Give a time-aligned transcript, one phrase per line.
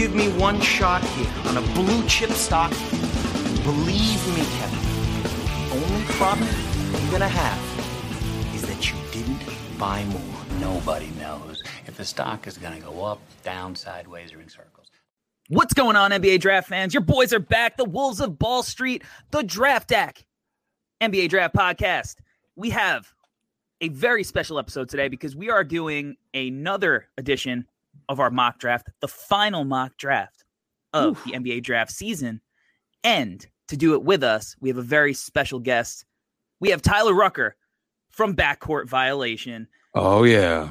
[0.00, 4.78] give me one shot here on a blue chip stock, believe me, Kevin,
[5.68, 6.48] the only problem
[7.02, 9.42] you're gonna have is that you didn't
[9.78, 10.58] buy more.
[10.58, 14.90] Nobody knows if the stock is to go up, down, sideways, or in circles.
[15.48, 16.94] What's going on, NBA draft fans?
[16.94, 17.76] Your boys are back.
[17.76, 20.24] The Wolves of Ball Street, the Draft Deck,
[21.02, 22.16] NBA Draft Podcast.
[22.56, 23.12] We have
[23.82, 27.66] a very special episode today because we are doing another edition
[28.10, 30.44] of our mock draft, the final mock draft
[30.92, 31.24] of Oof.
[31.24, 32.40] the NBA draft season.
[33.04, 36.04] And to do it with us, we have a very special guest.
[36.58, 37.56] We have Tyler Rucker
[38.10, 39.68] from Backcourt Violation.
[39.94, 40.70] Oh yeah.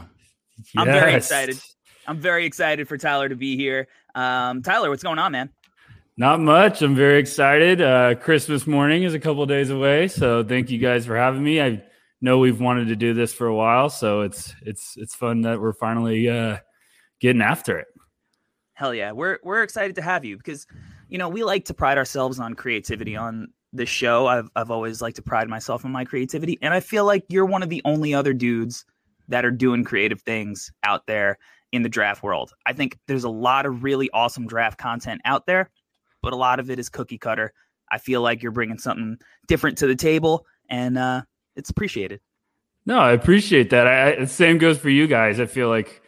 [0.76, 1.58] I'm very excited.
[2.06, 3.88] I'm very excited for Tyler to be here.
[4.16, 5.50] Um, Tyler, what's going on, man?
[6.18, 6.82] Not much.
[6.82, 7.80] I'm very excited.
[7.80, 11.62] Uh, Christmas morning is a couple days away, so thank you guys for having me.
[11.62, 11.82] I
[12.20, 15.62] know we've wanted to do this for a while, so it's it's it's fun that
[15.62, 16.58] we're finally uh,
[17.20, 17.88] getting after it.
[18.74, 20.66] Hell yeah, we're we're excited to have you because
[21.10, 24.28] you know we like to pride ourselves on creativity on this show.
[24.28, 27.46] I've I've always liked to pride myself on my creativity, and I feel like you're
[27.46, 28.86] one of the only other dudes
[29.28, 31.38] that are doing creative things out there
[31.72, 32.52] in the draft world.
[32.66, 35.70] I think there's a lot of really awesome draft content out there,
[36.22, 37.54] but a lot of it is cookie cutter.
[37.92, 41.24] I feel like you're bringing something different to the table, and uh,
[41.56, 42.22] it's appreciated.
[42.86, 43.88] No, I appreciate that.
[43.88, 45.40] I, the same goes for you guys.
[45.40, 46.02] I feel like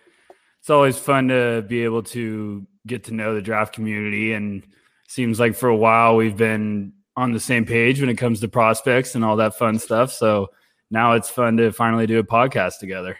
[0.61, 4.63] it's always fun to be able to get to know the draft community, and
[5.07, 8.47] seems like for a while we've been on the same page when it comes to
[8.47, 10.13] prospects and all that fun stuff.
[10.13, 10.51] So
[10.91, 13.17] now it's fun to finally do a podcast together.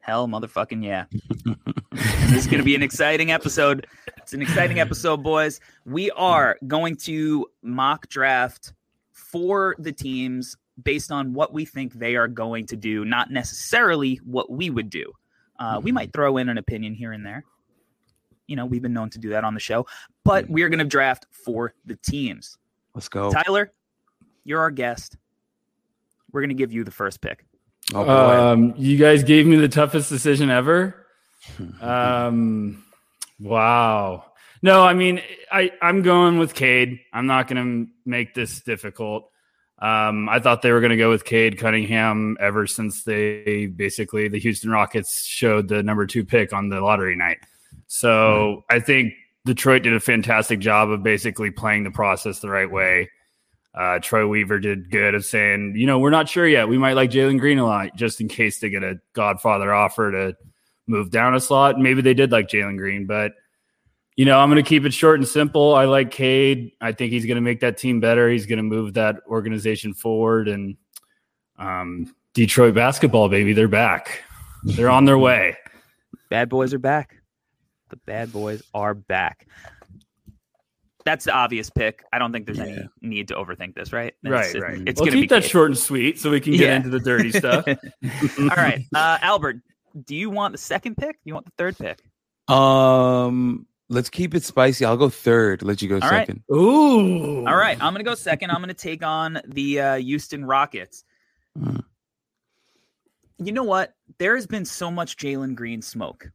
[0.00, 1.04] Hell, motherfucking yeah.
[1.92, 3.86] this is going to be an exciting episode.
[4.16, 5.60] It's an exciting episode, boys.
[5.84, 8.72] We are going to mock draft
[9.12, 14.16] for the teams based on what we think they are going to do, not necessarily
[14.24, 15.12] what we would do.
[15.60, 17.44] Uh, we might throw in an opinion here and there.
[18.48, 19.86] You know, we've been known to do that on the show,
[20.24, 22.58] but we are going to draft for the teams.
[22.94, 23.30] Let's go.
[23.30, 23.70] Tyler,
[24.42, 25.16] you're our guest
[26.32, 27.44] we're going to give you the first pick.
[27.94, 31.06] Oh, um, you guys gave me the toughest decision ever.
[31.80, 32.84] um,
[33.40, 34.26] wow.
[34.62, 37.00] No, I mean, I, I'm going with Cade.
[37.12, 39.30] I'm not going to make this difficult.
[39.80, 44.28] Um, I thought they were going to go with Cade Cunningham ever since they basically
[44.28, 47.38] the Houston Rockets showed the number two pick on the lottery night.
[47.86, 49.14] So mm I think
[49.46, 53.10] Detroit did a fantastic job of basically playing the process the right way.
[53.74, 56.68] Uh, Troy Weaver did good of saying, you know, we're not sure yet.
[56.68, 60.10] We might like Jalen Green a lot just in case they get a Godfather offer
[60.10, 60.36] to
[60.86, 61.78] move down a slot.
[61.78, 63.32] Maybe they did like Jalen Green, but
[64.20, 65.74] you know, I'm going to keep it short and simple.
[65.74, 66.72] I like Cade.
[66.78, 68.28] I think he's going to make that team better.
[68.28, 70.46] He's going to move that organization forward.
[70.46, 70.76] And
[71.58, 74.22] um, Detroit basketball, baby, they're back.
[74.62, 75.56] They're on their way.
[76.28, 77.16] Bad boys are back.
[77.88, 79.46] The bad boys are back
[81.06, 82.04] that's the obvious pick.
[82.12, 82.64] I don't think there's yeah.
[82.66, 84.14] any need to overthink this, right?
[84.22, 84.82] It's, right, it's, right.
[84.86, 86.76] It's we'll keep that short and sweet so we can get yeah.
[86.76, 87.64] into the dirty stuff.
[87.66, 89.60] All right, uh, Albert,
[90.04, 91.14] do you want the second pick?
[91.14, 92.02] Do you want the third pick?
[92.54, 94.86] Um, let's keep it spicy.
[94.86, 95.62] I'll go third.
[95.62, 96.42] Let you go All second.
[96.48, 96.56] Right.
[96.56, 97.46] Ooh.
[97.46, 98.50] All right, I'm gonna go second.
[98.50, 101.04] I'm gonna take on the uh, Houston Rockets.
[101.58, 101.84] Mm.
[103.38, 103.94] You know what?
[104.18, 106.30] There has been so much Jalen Green smoke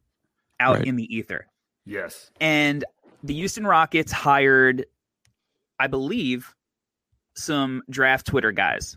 [0.60, 0.86] out right.
[0.86, 1.46] in the ether.
[1.84, 2.30] Yes.
[2.40, 2.84] And
[3.22, 4.86] the Houston Rockets hired,
[5.78, 6.52] I believe,
[7.34, 8.96] some draft Twitter guys.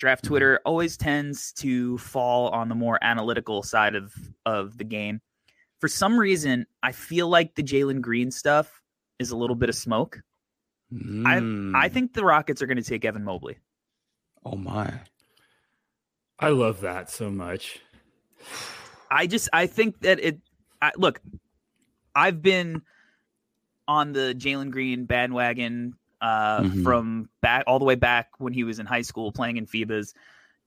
[0.00, 0.32] Draft mm-hmm.
[0.32, 4.12] Twitter always tends to fall on the more analytical side of,
[4.44, 5.20] of the game.
[5.84, 8.80] For some reason, I feel like the Jalen Green stuff
[9.18, 10.22] is a little bit of smoke.
[10.90, 11.74] Mm.
[11.74, 13.58] I I think the Rockets are going to take Evan Mobley.
[14.46, 15.00] Oh my.
[16.38, 17.80] I love that so much.
[19.10, 20.40] I just I think that it
[20.80, 21.20] I, look,
[22.14, 22.80] I've been
[23.86, 26.82] on the Jalen Green bandwagon uh, mm-hmm.
[26.82, 30.14] from back all the way back when he was in high school playing in FIBAs.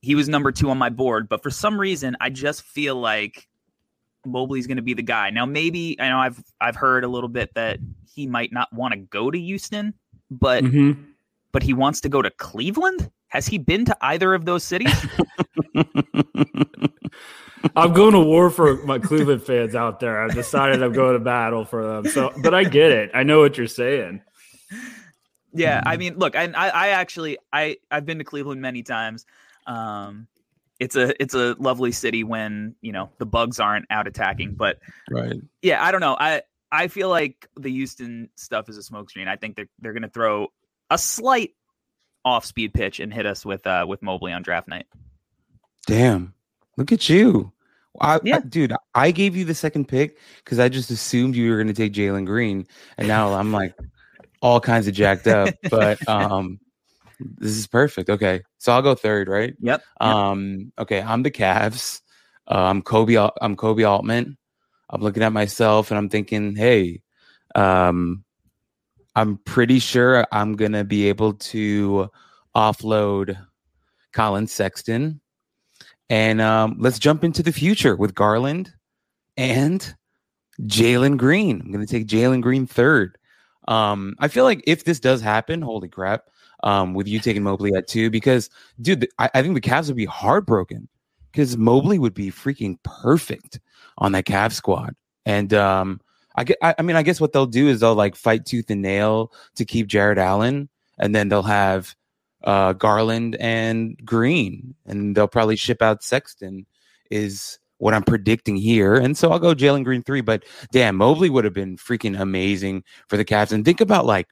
[0.00, 3.47] He was number two on my board, but for some reason, I just feel like
[4.28, 5.30] Mobley's going to be the guy.
[5.30, 7.78] Now, maybe I know I've I've heard a little bit that
[8.14, 9.94] he might not want to go to Houston,
[10.30, 11.02] but mm-hmm.
[11.52, 13.10] but he wants to go to Cleveland.
[13.28, 14.94] Has he been to either of those cities?
[17.76, 20.22] I'm going to war for my Cleveland fans out there.
[20.22, 22.12] I've decided I'm going to battle for them.
[22.12, 23.10] So, but I get it.
[23.14, 24.22] I know what you're saying.
[25.52, 29.26] Yeah, I mean, look, I, I actually, I, I've been to Cleveland many times.
[29.66, 30.28] Um,
[30.80, 34.54] it's a, it's a lovely city when you know the bugs aren't out attacking.
[34.54, 34.78] But
[35.10, 36.16] right, yeah, I don't know.
[36.18, 39.26] I, I feel like the Houston stuff is a smokescreen.
[39.28, 40.48] I think they're, they're going to throw
[40.90, 41.54] a slight
[42.24, 44.86] off speed pitch and hit us with, uh, with Mobley on draft night.
[45.86, 46.34] Damn,
[46.76, 47.52] look at you.
[48.00, 48.40] I, I- Yeah.
[48.46, 51.72] dude, I gave you the second pick because I just assumed you were going to
[51.72, 52.66] take Jalen Green,
[52.98, 53.74] and now I'm like
[54.42, 55.54] all kinds of jacked up.
[55.70, 56.60] But um,
[57.20, 58.10] this is perfect.
[58.10, 59.54] Okay, so I'll go third, right?
[59.60, 59.82] Yep.
[60.00, 62.00] Um, okay, I'm the Cavs.
[62.46, 63.30] Uh, I'm Koby.
[63.40, 64.36] I'm Koby Altman.
[64.90, 67.02] I'm looking at myself and I'm thinking, hey,
[67.54, 68.24] um,
[69.14, 72.10] I'm pretty sure I'm gonna be able to
[72.54, 73.38] offload
[74.12, 75.20] Collin Sexton,
[76.08, 78.72] and um, let's jump into the future with Garland
[79.36, 79.94] and
[80.62, 81.60] Jalen Green.
[81.60, 83.18] I'm gonna take Jalen Green third.
[83.66, 86.22] Um, I feel like if this does happen, holy crap,
[86.62, 88.50] um, with you taking Mobley at two, because
[88.80, 90.88] dude, I, I think the Cavs would be heartbroken
[91.32, 93.60] because Mobley would be freaking perfect
[93.98, 94.94] on that Cavs squad.
[95.26, 96.00] And um,
[96.36, 98.70] I get, I, I mean, I guess what they'll do is they'll like fight tooth
[98.70, 100.68] and nail to keep Jarrett Allen,
[100.98, 101.94] and then they'll have
[102.44, 106.66] uh, Garland and Green, and they'll probably ship out Sexton.
[107.10, 110.20] Is what I'm predicting here, and so I'll go Jalen Green three.
[110.20, 113.52] But damn, Mobley would have been freaking amazing for the Cavs.
[113.52, 114.28] And think about like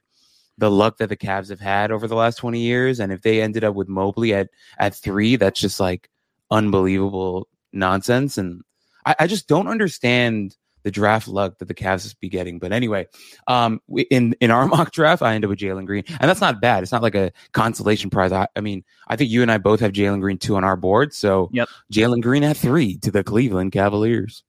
[0.57, 3.41] the luck that the Cavs have had over the last 20 years, and if they
[3.41, 4.49] ended up with Mobley at
[4.79, 6.09] at three, that's just like
[6.51, 8.37] unbelievable nonsense.
[8.37, 8.61] And
[9.05, 12.59] I, I just don't understand the draft luck that the Cavs be getting.
[12.59, 13.07] But anyway,
[13.47, 16.41] um, we, in in our mock draft, I end up with Jalen Green, and that's
[16.41, 16.81] not bad.
[16.81, 18.31] It's not like a consolation prize.
[18.31, 20.77] I, I mean, I think you and I both have Jalen Green two on our
[20.77, 21.69] board, so Yep.
[21.91, 24.43] Jalen Green at three to the Cleveland Cavaliers.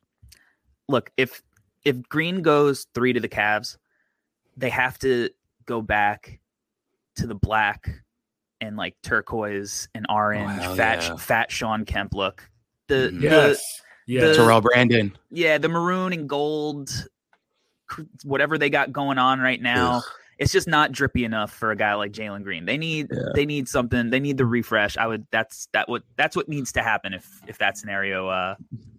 [0.88, 1.42] look if
[1.84, 3.76] if Green goes three to the Cavs,
[4.56, 5.30] they have to
[5.68, 6.40] go back
[7.16, 7.88] to the black
[8.60, 11.16] and like turquoise and orange, hell fat yeah.
[11.16, 12.50] fat Shawn Kemp look.
[12.88, 13.20] The Mhm.
[13.20, 13.82] the Yes.
[14.06, 14.36] Yes.
[14.36, 15.16] the- Terrell Brandon.
[15.30, 16.90] yeah, the maroon and gold,
[18.24, 20.02] whatever they got going on right now,
[20.38, 22.64] it's just not drippy enough for a guy like Jalen Green.
[22.64, 23.18] They need Yeah.
[23.34, 24.10] they need something.
[24.10, 24.96] They need the refresh.
[24.96, 25.26] I would.
[25.30, 28.54] That's that what that's what needs to happen if if that scenario uh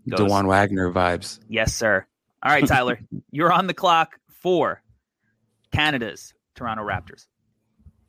[0.09, 0.19] goes.
[0.29, 1.39] Dajuan Wagner vibes.
[1.49, 2.05] Yes, sir.
[2.43, 2.99] All right, Tyler,
[3.31, 4.81] you're on the clock for
[5.73, 7.27] Canada's Toronto Raptors.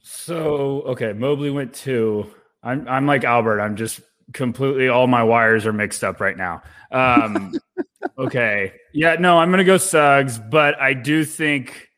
[0.01, 2.27] So okay, Mobley went two.
[2.63, 3.61] I'm I'm like Albert.
[3.61, 4.01] I'm just
[4.33, 6.63] completely all my wires are mixed up right now.
[6.91, 7.55] Um,
[8.19, 11.89] okay, yeah, no, I'm gonna go Suggs, but I do think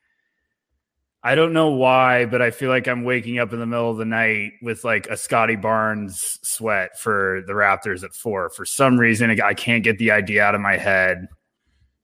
[1.22, 3.96] I don't know why, but I feel like I'm waking up in the middle of
[3.96, 8.50] the night with like a Scottie Barnes sweat for the Raptors at four.
[8.50, 11.28] For some reason, I can't get the idea out of my head.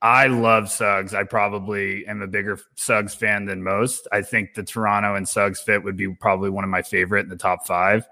[0.00, 1.12] I love Suggs.
[1.12, 4.06] I probably am a bigger Suggs fan than most.
[4.12, 7.28] I think the Toronto and Suggs fit would be probably one of my favorite in
[7.28, 8.08] the top five.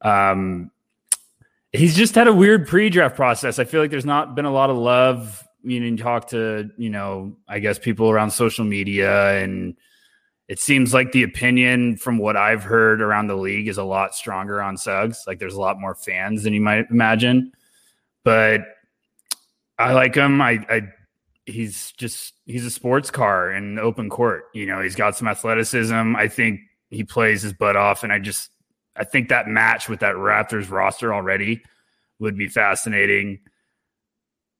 [0.00, 0.70] Um,
[1.72, 3.58] he's just had a weird pre-draft process.
[3.58, 5.46] I feel like there's not been a lot of love.
[5.62, 9.74] You know, talk to you know, I guess people around social media, and
[10.46, 14.14] it seems like the opinion from what I've heard around the league is a lot
[14.14, 15.24] stronger on Suggs.
[15.26, 17.52] Like there's a lot more fans than you might imagine,
[18.24, 18.60] but
[19.78, 20.40] I like him.
[20.40, 20.82] I, I
[21.46, 24.44] he's just he's a sports car in open court.
[24.54, 26.16] You know, he's got some athleticism.
[26.16, 26.60] I think
[26.90, 28.50] he plays his butt off, and I just
[28.96, 31.62] I think that match with that Raptors roster already
[32.20, 33.40] would be fascinating.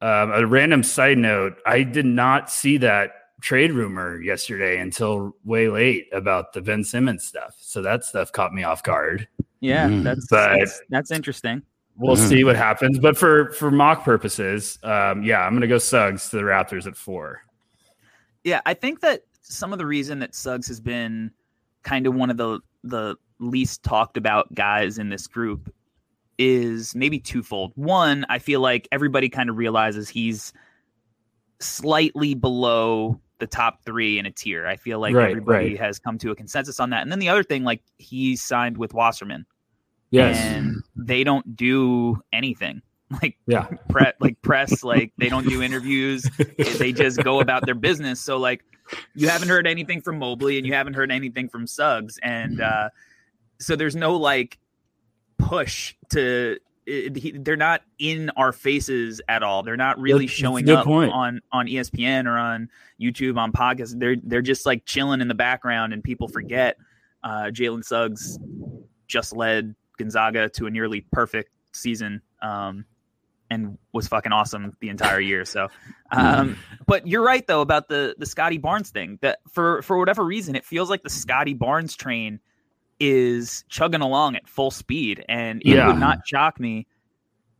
[0.00, 5.68] Um, a random side note: I did not see that trade rumor yesterday until way
[5.68, 7.54] late about the Ben Simmons stuff.
[7.60, 9.28] So that stuff caught me off guard.
[9.60, 10.02] Yeah, Mhm.
[10.02, 11.62] that's, But- that's that's interesting.
[11.96, 12.28] We'll Mhm.
[12.28, 12.98] see what happens.
[12.98, 16.96] But for for mock purposes, um, yeah, I'm gonna go Suggs to the Raptors at
[16.96, 17.42] four.
[18.42, 21.30] Yeah, I think that some of the reason that Suggs has been
[21.82, 25.72] kind of one of the the least talked about guys in this group
[26.38, 27.72] is maybe twofold.
[27.76, 30.52] One, I feel like everybody kind of realizes he's
[31.60, 34.66] slightly below the top three in a tier.
[34.66, 35.78] I feel like Right, everybody right.
[35.80, 37.02] has come to a consensus on that.
[37.02, 39.46] And then the other thing, like he's signed with Wasserman,
[40.10, 40.36] Yes.
[40.38, 42.82] and they don't do anything.
[43.22, 43.68] Like yeah.
[43.90, 46.26] pre- like press, like they don't do interviews.
[46.78, 48.20] they just go about their business.
[48.20, 48.64] So like
[49.14, 52.88] you haven't heard anything from Mobley and you haven't heard anything from Suggs, and uh,
[53.60, 54.58] so there's no like
[55.38, 56.58] push to.
[56.86, 59.62] It, he, they're not in our faces at all.
[59.62, 61.12] They're not really That's showing up point.
[61.12, 62.68] on on ESPN or on
[63.00, 63.98] YouTube on podcasts.
[63.98, 66.76] They're they're just like chilling in the background, and people forget
[67.22, 68.38] uh, Jalen Suggs
[69.06, 72.20] just led Gonzaga to a nearly perfect season.
[72.42, 72.84] Um,
[73.50, 75.44] and was fucking awesome the entire year.
[75.44, 75.68] So,
[76.10, 79.18] um, but you're right though about the the Scottie Barnes thing.
[79.20, 82.40] That for for whatever reason, it feels like the Scottie Barnes train
[82.98, 85.86] is chugging along at full speed, and it Yeah.
[85.88, 86.86] would not shock me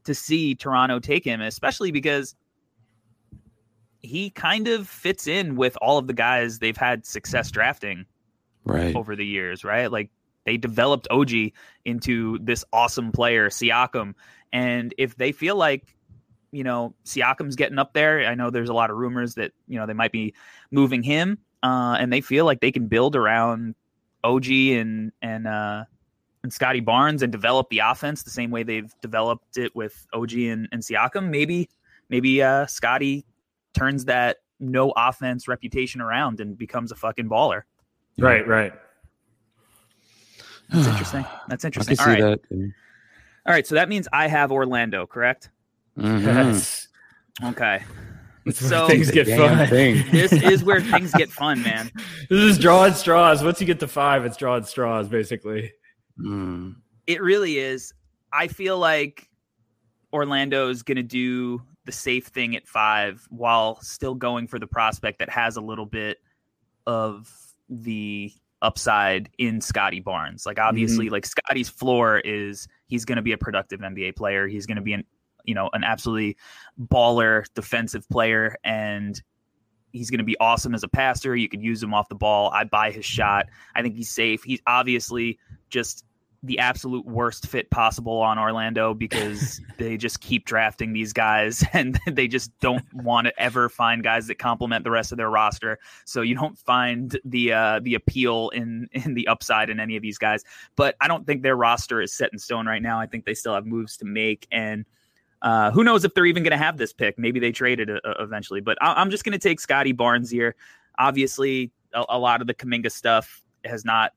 [0.04, 2.34] to see Toronto take him, especially because
[4.00, 8.04] he kind of fits in with all of the guys they've had success drafting
[8.64, 8.94] Right.
[8.96, 9.90] over the years, right?
[9.92, 10.10] Like
[10.44, 11.30] they developed OG
[11.84, 14.14] into this awesome player, Siakam.
[14.52, 15.94] And if they feel like
[16.54, 18.24] you know, Siakam's getting up there.
[18.28, 20.34] I know there's a lot of rumors that, you know, they might be
[20.70, 21.38] moving him.
[21.64, 23.74] Uh, and they feel like they can build around
[24.22, 25.84] OG and and uh,
[26.42, 30.32] and Scottie Barnes and develop the offense the same way they've developed it with OG
[30.34, 31.30] and, and Siakam.
[31.30, 31.68] Maybe
[32.08, 33.24] maybe uh, Scottie
[33.72, 37.62] turns that no offense reputation around and becomes a fucking baller.
[38.18, 38.72] Right, right.
[40.70, 41.24] That's interesting.
[41.48, 41.96] That's I interesting.
[41.96, 42.40] can All see right.
[42.50, 42.72] that.
[43.46, 43.66] All right.
[43.66, 45.50] So that means I have Orlando, correct?
[45.98, 46.22] Mhm.
[46.22, 46.88] Yes.
[47.42, 47.82] Okay.
[48.46, 49.66] That's where So- things get fun.
[49.68, 50.04] thing.
[50.12, 51.90] This is where things get fun, man.
[52.30, 53.42] This is drawing straws.
[53.42, 55.72] Once you get to five, it's drawing straws, basically.
[56.18, 56.76] Mm.
[57.06, 57.92] It really is.
[58.32, 59.28] I feel like
[60.12, 65.18] Orlando's going to do the safe thing at five while still going for the prospect
[65.18, 66.18] that has a little bit
[66.86, 67.30] of
[67.68, 68.32] the
[68.64, 70.46] upside in Scottie Barnes.
[70.46, 71.12] Like obviously, mm-hmm.
[71.12, 74.48] like Scottie's floor is he's going to be a productive NBA player.
[74.48, 75.04] He's going to be an
[75.44, 76.36] you know an absolutely
[76.80, 79.22] baller defensive player and
[79.92, 81.36] he's going to be awesome as a passer.
[81.36, 82.50] You could use him off the ball.
[82.50, 83.46] I buy his shot.
[83.76, 84.42] I think he's safe.
[84.42, 85.38] He's obviously
[85.70, 86.04] just
[86.44, 91.98] the absolute worst fit possible on Orlando because they just keep drafting these guys and
[92.06, 95.78] they just don't want to ever find guys that complement the rest of their roster.
[96.04, 100.02] So you don't find the uh, the appeal in in the upside in any of
[100.02, 100.44] these guys.
[100.76, 103.00] But I don't think their roster is set in stone right now.
[103.00, 104.84] I think they still have moves to make and.
[105.42, 107.18] Uh, who knows if they're even going to have this pick?
[107.18, 108.62] Maybe they trade it uh, eventually.
[108.62, 110.54] But I- I'm just going to take Scottie Barnes here.
[110.98, 114.12] Obviously, a, a lot of the Kuminga stuff has not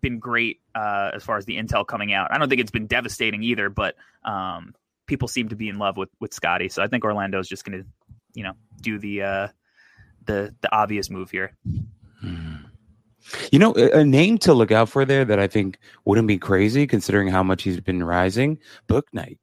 [0.00, 2.32] been great uh, as far as the intel coming out.
[2.32, 4.74] I don't think it's been devastating either, but um,
[5.06, 6.68] people seem to be in love with with Scottie.
[6.68, 7.86] So I think Orlando is just going to,
[8.34, 9.48] you know, do the uh,
[10.24, 11.52] the the obvious move here.
[13.52, 16.38] You know, a, a name to look out for there that I think wouldn't be
[16.38, 18.58] crazy considering how much he's been rising.
[18.88, 19.38] Bouknight.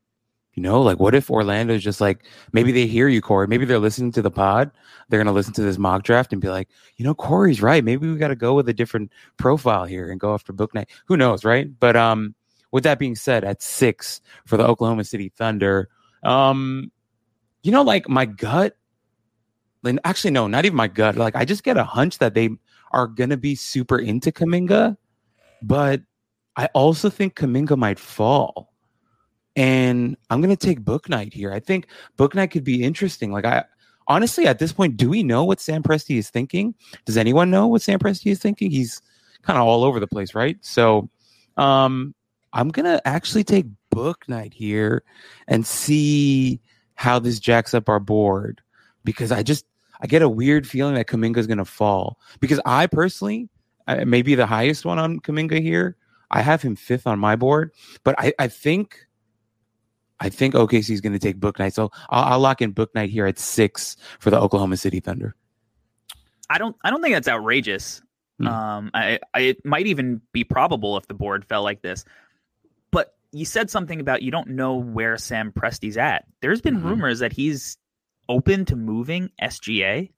[0.57, 3.47] You know, like what if Orlando's just like maybe they hear you, Corey.
[3.47, 4.71] Maybe they're listening to the pod.
[5.07, 7.83] They're gonna listen to this mock draft and be like, you know, Corey's right.
[7.83, 10.87] Maybe we got to go with a different profile here and go after Bouknight.
[11.05, 11.69] Who knows, right?
[11.79, 12.33] But um,
[12.71, 15.89] with that being said, at six for the Oklahoma City Thunder,
[16.23, 16.91] um,
[17.61, 18.75] you know, like my gut,
[19.83, 21.17] like actually no, not even my gut.
[21.17, 22.49] Like I just get a hunch that they
[22.93, 24.97] are gonna be super into Kuminga,
[25.61, 26.01] but
[26.55, 28.73] I also think Kuminga might fall.
[29.57, 31.51] And I'm gonna take Bouknight here.
[31.51, 31.87] I think
[32.17, 33.31] Bouknight could be interesting.
[33.31, 33.65] Like I
[34.07, 36.75] honestly, at this point, do we know what Sam Presti is thinking?
[37.05, 38.69] Does anyone know what Sam Presti is thinking?
[38.69, 39.01] He's
[39.41, 40.57] kind of all over the place, right?
[40.61, 41.09] So
[41.57, 42.13] um
[42.53, 45.03] I'm gonna actually take Bouknight here
[45.47, 46.61] and see
[46.93, 48.61] how this jacks up our board
[49.03, 49.65] because I just
[50.01, 53.49] I get a weird feeling that Kuminga is gonna fall because I personally
[53.87, 55.97] uh, maybe the highest one on Kuminga here.
[56.29, 57.71] I have him fifth on my board,
[58.03, 59.06] but I, I think
[60.19, 63.25] I think OKC is going to take Bouknight, so I'll, I'll lock in Bouknight here
[63.27, 65.35] at six for the Oklahoma City Thunder.
[66.49, 68.01] I don't I don't think that's outrageous.
[68.39, 68.47] Hmm.
[68.47, 72.05] Um, I, I it might even be probable if the board fell like this.
[72.91, 76.25] But you said something about you don't know where Sam Presti's at.
[76.41, 76.83] There's been Mhm.
[76.85, 77.77] rumors that he's
[78.29, 80.11] open to moving SGA.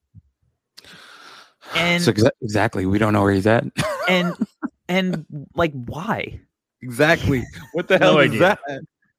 [1.76, 3.66] And so exa- exactly, we don't know where he's at.
[4.08, 4.34] and
[4.90, 5.26] and
[5.56, 6.40] like why?
[6.82, 8.60] exactly, what the hell is that?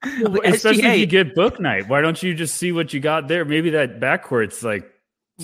[0.02, 1.88] Especially if you get Bouknight.
[1.88, 3.44] Why don't you just see what you got there?
[3.44, 4.90] Maybe that backcourt's like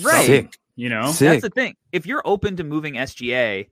[0.01, 0.25] Right.
[0.25, 1.11] Sick, you know?
[1.11, 1.29] sick.
[1.29, 1.75] That's the thing.
[1.91, 3.67] If you're open to moving SGA,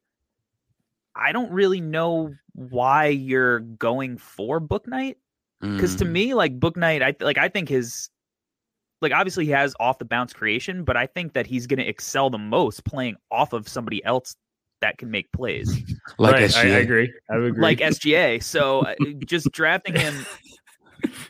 [1.15, 5.15] I don't really know why you're going for Bouknight.
[5.62, 6.12] Because to Mm.
[6.12, 8.10] me, like Bouknight, I like I think his
[9.01, 12.30] like obviously he has off the bounce creation, but I think that he's gonna excel
[12.30, 14.36] the most playing off of somebody else
[14.82, 15.70] that can make plays.
[16.20, 17.12] like Right, I, I agree.
[17.32, 17.62] I would agree.
[17.62, 18.44] like SGA.
[18.44, 20.25] So uh, just drafting him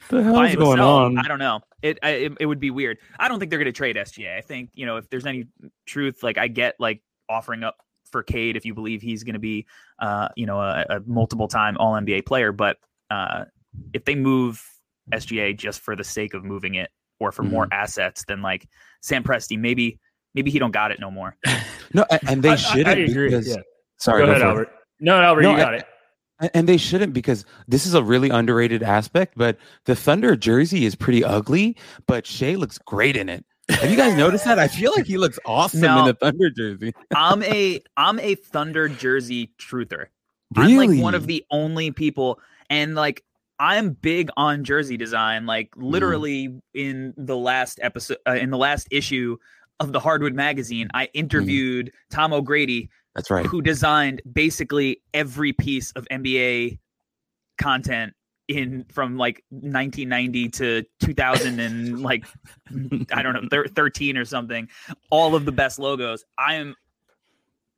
[0.09, 1.17] the hell is going himself, on?
[1.17, 1.61] I don't know.
[1.81, 2.97] It, I, it it would be weird.
[3.19, 4.37] I don't think they're going to trade SGA.
[4.37, 5.45] I think you know if there's any
[5.85, 7.77] truth, like I get like offering up
[8.11, 9.65] for Cade if you believe he's going to be,
[9.99, 12.51] uh, you know, a, a multiple time All NBA player.
[12.51, 12.77] But
[13.11, 13.45] uh,
[13.93, 14.63] if they move
[15.11, 16.89] SGA just for the sake of moving it
[17.19, 18.67] or for more assets, then like
[19.01, 19.99] Sam Presti, maybe
[20.33, 21.35] maybe he don't got it no more.
[21.93, 23.55] No, and I- I- they shouldn't I agree, because yeah.
[23.97, 24.49] sorry, go go ahead, for it.
[24.49, 24.69] Albert.
[24.99, 25.85] No, Albert, No, you I- got it.
[26.53, 29.33] And- they shouldn't because this is a really underrated aspect.
[29.37, 31.77] But the Thunder jersey is pretty ugly,
[32.07, 33.45] but Shai looks great in it.
[33.69, 34.59] Have you guys noticed that?
[34.59, 35.99] I feel like he looks awesome No.
[35.99, 36.93] in the Thunder jersey.
[37.15, 40.07] I'm a I'm a Thunder jersey truther.
[40.55, 42.39] I'm like one of the only people,
[42.69, 43.23] and like
[43.59, 45.45] I'm big on jersey design.
[45.47, 45.83] Like Mm-hmm.
[45.83, 49.37] literally in the last episode, uh, in the last issue
[49.79, 53.45] of the Hardwood magazine, I interviewed Tom O'Grady, That's right.
[53.45, 56.79] who designed basically every piece of NBA
[57.57, 58.13] content
[58.47, 62.25] in from like 1990 to 2000 and like
[63.13, 64.67] I don't know thir- 13 or something.
[65.09, 66.23] All of the best logos.
[66.37, 66.75] I am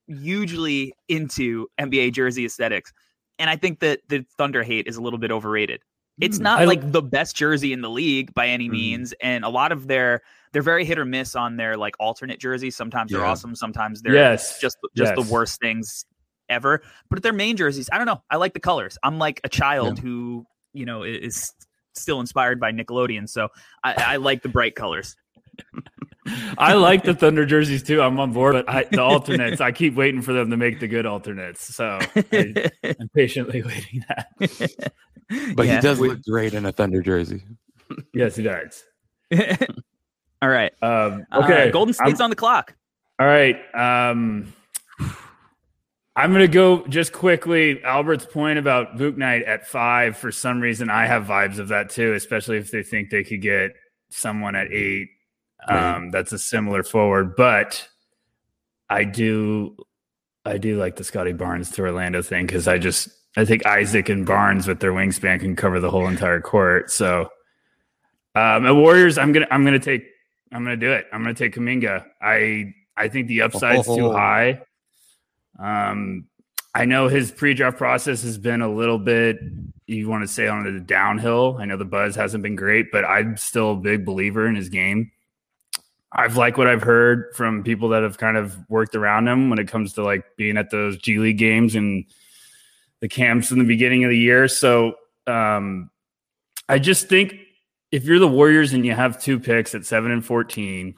[0.08, 2.94] hugely into NBA jersey aesthetics,
[3.40, 5.82] and I think that the Thunder hate is a little bit overrated.
[6.20, 8.72] It's Mm, not I- like the best jersey in the league by any Mhm.
[8.72, 10.22] means, and a lot of their
[10.58, 12.76] they're very hit or miss on their like alternate jerseys.
[12.76, 14.60] Sometimes they're awesome, sometimes they're Yes.
[14.60, 15.28] just just Yes.
[15.28, 16.04] the worst things
[16.50, 16.82] ever.
[17.12, 18.24] But their main jerseys, I don't know.
[18.32, 18.98] I like the colors.
[19.04, 21.54] I'm like a child who you know is
[21.94, 23.50] still inspired by Nickelodeon, so
[23.84, 25.16] I, I like the bright colors.
[26.58, 28.02] I like the Thunder jerseys too.
[28.02, 30.88] I'm on board, but I, the alternates, I keep waiting for them to make the
[30.88, 31.76] good alternates.
[31.76, 34.92] So I, am patiently waiting that.
[35.56, 37.44] But Yeah, he does look great in a Thunder jersey.
[38.12, 38.84] Yes, he does.
[40.42, 40.72] All right.
[40.82, 42.74] Um, Uh, okay, Golden I'm- on the clock.
[43.20, 43.58] All right.
[43.74, 44.54] Um,
[46.16, 47.84] I'm going to go just quickly.
[47.84, 50.18] Albert's point about Bouknight at five.
[50.18, 53.42] For some reason, I have vibes of that too, especially if they think they could
[53.42, 53.72] get
[54.10, 55.10] someone at eight.
[55.68, 57.88] Um, that's a similar forward, but
[58.90, 59.76] I do,
[60.46, 64.08] I do like the Scottie Barnes to Orlando thing because I just, I think Isaac
[64.10, 66.90] and Barnes with their wingspan can cover the whole entire court.
[66.92, 67.30] So,
[68.34, 70.04] um, at Warriors, I'm gonna, I'm gonna take,
[70.52, 71.08] I'm gonna do it.
[71.12, 72.06] I'm gonna take Kuminga.
[72.22, 74.12] I, I think the upside's too Oh.
[74.12, 74.62] high.
[75.60, 76.26] Um,
[76.74, 79.40] I know his pre-draft process has been a little bit,
[79.88, 81.58] you want to say on the downhill.
[81.60, 84.70] I know the buzz hasn't been great, but I'm still a big believer in his
[84.70, 85.12] game.
[86.12, 89.60] I've liked what I've heard from people that have kind of worked around him when
[89.60, 92.06] it comes to like being at those G League games and
[93.02, 94.48] the camps in the beginning of the year.
[94.48, 95.90] So um,
[96.70, 97.36] I just think
[97.92, 100.96] if you're the Warriors and you have two picks at seven and 14,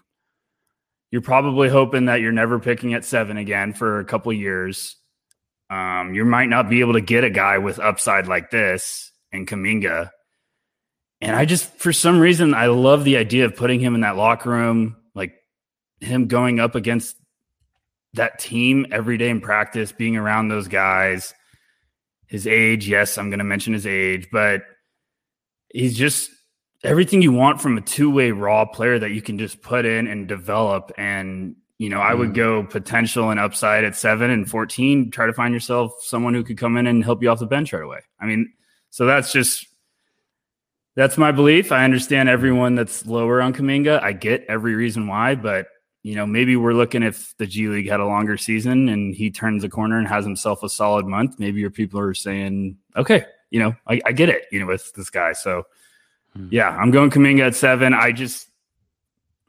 [1.12, 4.96] you're probably hoping that you're never picking at seven again for a couple years.
[5.70, 9.46] Um, you might not be able to get a guy with upside like this in
[9.46, 10.10] Kuminga.
[11.22, 14.16] And I just, for some reason, I love the idea of putting him in that
[14.16, 15.36] locker room, like
[16.00, 17.18] him going up against
[18.14, 21.34] that team every day in practice, being around those guys.
[22.28, 24.64] His age, yes, I'm going to mention his age, but
[25.72, 26.32] he's just
[26.84, 30.08] everything you want from a two way raw player that you can just put in
[30.08, 30.92] and develop.
[30.98, 32.36] And, you know, I would mm-hmm.
[32.36, 36.58] go potential and upside at seven and 14, try to find yourself someone who could
[36.58, 38.00] come in and help you off the bench right away.
[38.20, 38.54] I mean,
[38.90, 39.68] so that's just,
[40.96, 41.72] that's my belief.
[41.72, 44.02] I understand everyone that's lower on Kuminga.
[44.02, 45.68] I get every reason why, but
[46.04, 49.30] you know, maybe we're looking if the G League had a longer season and he
[49.30, 51.40] turns a corner and has himself a solid month.
[51.40, 54.94] Maybe your people are saying, okay, you know, I, I get it, you know, with
[54.94, 55.34] this guy.
[55.34, 55.64] So,
[56.36, 56.48] Hmm.
[56.52, 57.94] yeah, I'm going Kuminga at seven.
[57.94, 58.48] I just,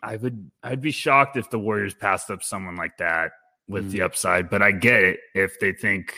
[0.02, 3.32] I would, I'd be shocked if the Warriors passed up someone like that
[3.68, 3.90] with Hmm.
[3.90, 6.14] the upside, but I get it if they think,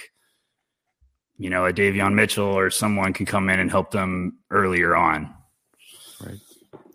[1.39, 5.35] you know, a Davion Mitchell or someone can come in and help them earlier on.
[6.25, 6.39] Right.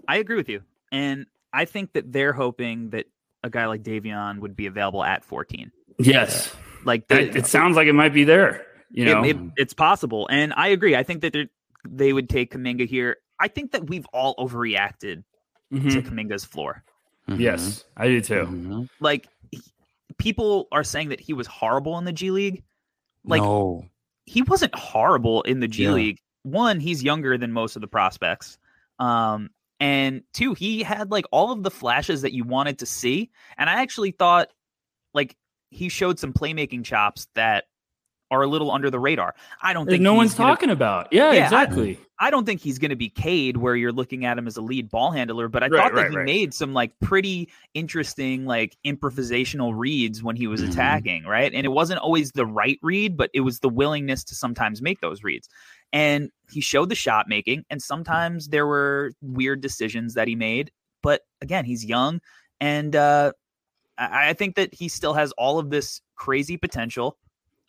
[0.07, 0.61] I agree with you.
[0.91, 3.07] And I think that they're hoping that
[3.43, 5.71] a guy like Davion would be available at 14.
[5.99, 6.55] Yes.
[6.85, 9.23] Like the, It, it sounds like it might be there, you know.
[9.23, 10.27] it- it- it's possible.
[10.31, 10.95] And I agree.
[10.95, 11.49] I think that they're-
[11.87, 13.17] they would take Kuminga here.
[13.39, 15.23] I think that we've all overreacted
[15.71, 15.91] Mhm.
[15.91, 16.83] to Kuminga's floor.
[17.29, 17.39] Mhm.
[17.39, 18.45] Yes, I do too.
[18.45, 18.89] Mhm.
[18.99, 19.61] Like he-
[20.17, 22.63] people are saying that he was horrible in the G League.
[23.23, 23.85] Like no.
[24.25, 25.91] he wasn't horrible in the G Yeah.
[25.91, 26.19] League.
[26.43, 28.57] One, he's younger than most of the prospects.
[28.99, 33.29] Um, and two, he had like all of the flashes that you wanted to see.
[33.57, 34.49] And I actually thought
[35.13, 35.35] like
[35.69, 37.65] he showed some playmaking chops that
[38.29, 39.35] are a little under the radar.
[39.61, 41.07] I don't think no one's gonna- talking about.
[41.11, 41.99] Yeah, Yeah, exactly.
[42.19, 44.61] I don't think he's going to be Cade where you're looking at him as a
[44.61, 46.25] lead ball handler, but I Right, thought that right, he right.
[46.25, 50.69] made some like pretty interesting like improvisational reads when he was Mhm.
[50.71, 51.53] attacking, right?
[51.53, 54.99] And it wasn't always the right read, but it was the willingness to sometimes make
[54.99, 55.47] those reads.
[55.93, 60.71] And he showed the shot making, and sometimes there were weird decisions that he made.
[61.03, 62.19] But again, he's young,
[62.59, 63.31] and uh,
[63.97, 67.15] I, I think that he still has all of this crazy potential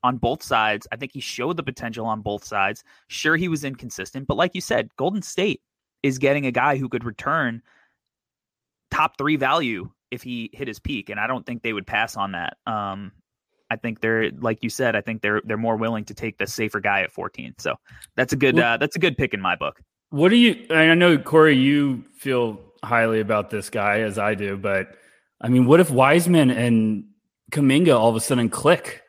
[0.03, 0.87] on both sides.
[0.93, 2.85] I think he showed the potential on both sides.
[3.09, 5.61] Sure, he was inconsistent, but like you said, Golden State
[6.03, 7.63] is getting a guy who could return
[8.91, 12.17] top three value if he hit his peak, and I don't think they would pass
[12.17, 12.57] on that.
[12.67, 13.13] Um,
[13.71, 14.97] I think they're like you said.
[14.97, 17.55] I think they're they're more willing to take the safer guy at 14.
[17.59, 17.77] So
[18.17, 19.81] that's a good uh, that's a good pick in my book.
[20.11, 20.67] What do you?
[20.71, 24.97] I know Corey, you feel highly about this guy as I do, but
[25.41, 27.05] I mean, what if Wiseman and
[27.53, 29.03] Kuminga all of a sudden click?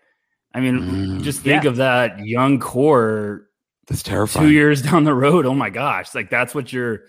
[0.53, 1.21] I mean, Mm.
[1.23, 1.69] just think Yeah.
[1.69, 3.47] of that young core
[3.87, 4.47] That's terrifying.
[4.47, 5.45] two years down the road.
[5.45, 6.13] Oh my gosh.
[6.15, 7.03] Like that's what your,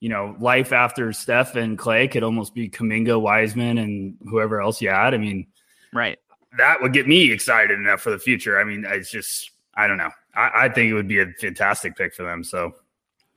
[0.00, 4.80] you know, life after Steph and Clay could almost be Kuminga, Wiseman, and whoever else
[4.82, 5.14] you had.
[5.14, 5.46] I mean,
[5.92, 6.18] Right.
[6.58, 8.60] that would get me excited enough for the future.
[8.60, 10.10] I mean, it's just, I don't know.
[10.36, 12.44] I, I think it would be a fantastic pick for them.
[12.44, 12.72] So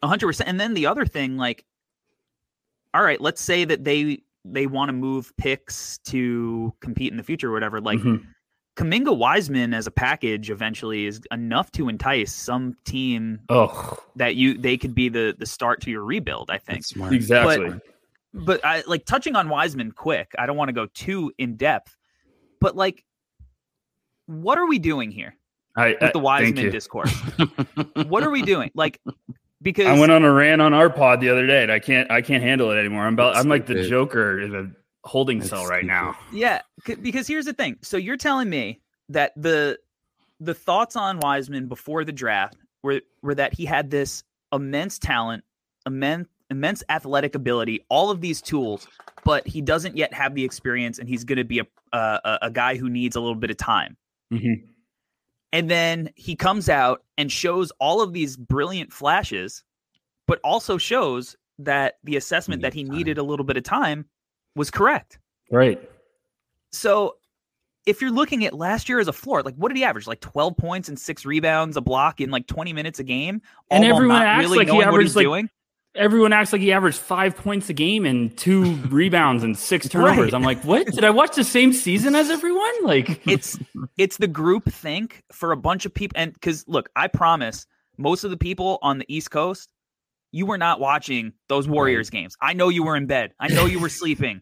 [0.03, 0.49] hundred percent.
[0.49, 1.65] And then the other thing, like,
[2.93, 7.23] all right, let's say that they they want to move picks to compete in the
[7.23, 7.81] future or whatever.
[7.81, 8.23] Like Mhm.
[8.77, 14.55] Kuminga Wiseman as a package eventually is enough to entice some team oh, that you
[14.55, 16.51] they could be the the start to your rebuild.
[16.51, 16.85] I think.
[16.85, 17.11] Smart.
[17.11, 17.73] exactly.
[18.33, 20.31] But I like touching on Wiseman quick.
[20.37, 21.97] I don't want to go too in depth,
[22.61, 23.03] but like,
[24.27, 25.35] what are we doing here
[25.75, 26.69] I, with I- the Wiseman you.
[26.69, 27.11] discourse?
[28.07, 28.69] what are we doing?
[28.75, 29.01] Like,
[29.63, 32.11] because I went on a rant on our pod the other day, and I can't.
[32.11, 33.07] I can't handle it anymore.
[33.07, 33.37] I'm about.
[33.37, 33.89] I'm like the stupid.
[33.89, 34.69] Joker in a
[35.07, 35.87] holding That's cell right stupid.
[35.87, 36.17] now.
[36.31, 37.77] Yeah, c- because here's the thing.
[37.81, 39.79] So you're telling me that the
[40.39, 45.43] the thoughts on Wiseman before the draft were were that he had this immense talent,
[45.85, 48.87] immense immense athletic ability, all of these tools,
[49.25, 52.39] but he doesn't yet have the experience, and he's going to be a, a a-
[52.43, 53.97] a guy who needs a little bit of time.
[54.31, 54.63] Mhm.
[55.53, 59.63] And then he comes out and shows all of these brilliant flashes,
[60.27, 62.95] but also shows that the assessment that he time.
[62.95, 64.05] needed a little bit of time
[64.57, 65.19] was correct.
[65.51, 65.81] Right.
[66.71, 67.15] So
[67.85, 70.07] if you're looking at last year as a floor, like what did he average?
[70.07, 73.41] Like 12 points and six rebounds, a block in like 20 minutes a game.
[73.71, 75.49] And everyone acts really like he averaged, like, doing.
[75.95, 80.17] Everyone acts like he averaged five points a game and two rebounds and six turnovers.
[80.17, 80.33] Right.
[80.33, 80.85] I'm like, what?
[80.87, 82.83] Did I watch the same season as everyone?
[82.83, 83.57] Like, It's
[83.97, 86.19] it's the group think for a bunch of people.
[86.19, 87.65] And because look, I promise
[87.97, 89.71] most of the people on the East Coast,
[90.31, 92.35] you were not watching those Warriors games.
[92.41, 93.31] I know you were in bed.
[93.39, 94.41] I know you were sleeping.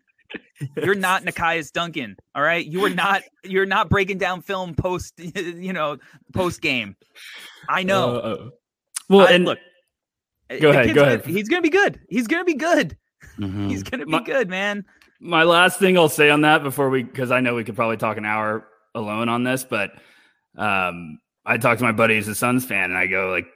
[0.77, 2.15] You're not Nekias Duncan.
[2.33, 2.65] All right.
[2.65, 5.97] You were not you're not breaking down film post, you know,
[6.33, 6.95] post game.
[7.69, 8.15] I know.
[8.17, 8.49] Uh,
[9.09, 9.59] well, I- and look,
[10.61, 11.25] Go ahead, kid's go gonna- ahead.
[11.25, 11.99] He's gonna be good.
[12.09, 12.97] He's gonna be good.
[13.39, 13.69] Mhm.
[13.69, 14.85] He's gonna be My- good, man.
[15.19, 17.97] my last thing I'll say on that before we, because I know we could probably
[17.97, 19.91] talk an hour alone on this, but
[20.57, 23.47] um, I talked to my buddy who's a Suns fan, and I go like,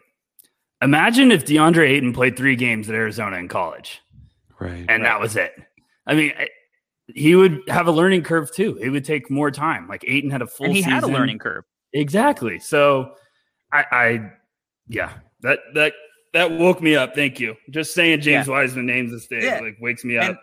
[0.82, 4.02] imagine if DeAndre Ayton played three games at Arizona in college,
[4.60, 4.86] right.
[4.90, 5.54] and that was it.
[6.08, 6.50] I mean, I-
[7.16, 8.78] he would have a learning curve too.
[8.82, 9.88] It would take more time.
[9.88, 11.64] Like Ayton had a full, and he had a learning curve.
[11.94, 12.60] exactly.
[12.60, 13.14] So,
[13.72, 14.32] I, I,
[14.88, 15.94] yeah, that that
[16.34, 17.16] that woke me up.
[17.16, 17.56] Thank you.
[17.70, 19.60] Just saying James Wiseman names this day Yeah.
[19.60, 20.42] like wakes me And- up.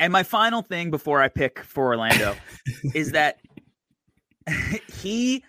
[0.00, 2.34] And my final thing before I pick for Orlando
[2.94, 3.36] is that
[5.00, 5.44] he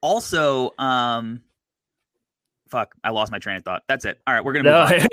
[0.00, 1.40] also um
[2.72, 3.84] fuck, I lost my train of thought.
[3.86, 4.18] That's it.
[4.26, 5.06] All right, we're gonna No, move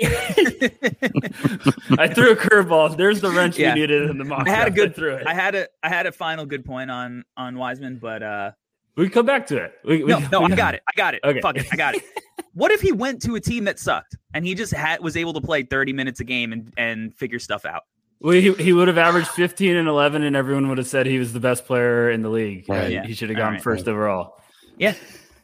[1.98, 2.96] I, I threw a curveball.
[2.96, 3.74] There's the wrench Yeah.
[3.74, 4.48] we needed in the mock.
[4.48, 5.26] I had a good- threw it.
[5.26, 8.50] I had a I had a final good point on on Wiseman, but uh
[8.96, 9.74] we come back to it.
[9.84, 10.82] We, we, no, no, we- I got it.
[10.88, 11.20] I got it.
[11.22, 11.40] Okay.
[11.40, 11.66] Fuck it.
[11.72, 12.02] I got it.
[12.54, 15.32] What if he went to a team that sucked and he just had was able
[15.34, 17.82] to play 30 minutes a game and and figure stuff out?
[18.18, 21.18] Well, he, he would have averaged 15 and 11, and everyone would have said he
[21.18, 22.68] was the best player in the league.
[22.68, 22.90] Right.
[22.90, 23.06] Yeah.
[23.06, 23.62] He should have gone right.
[23.62, 24.40] first overall.
[24.78, 24.94] Yeah.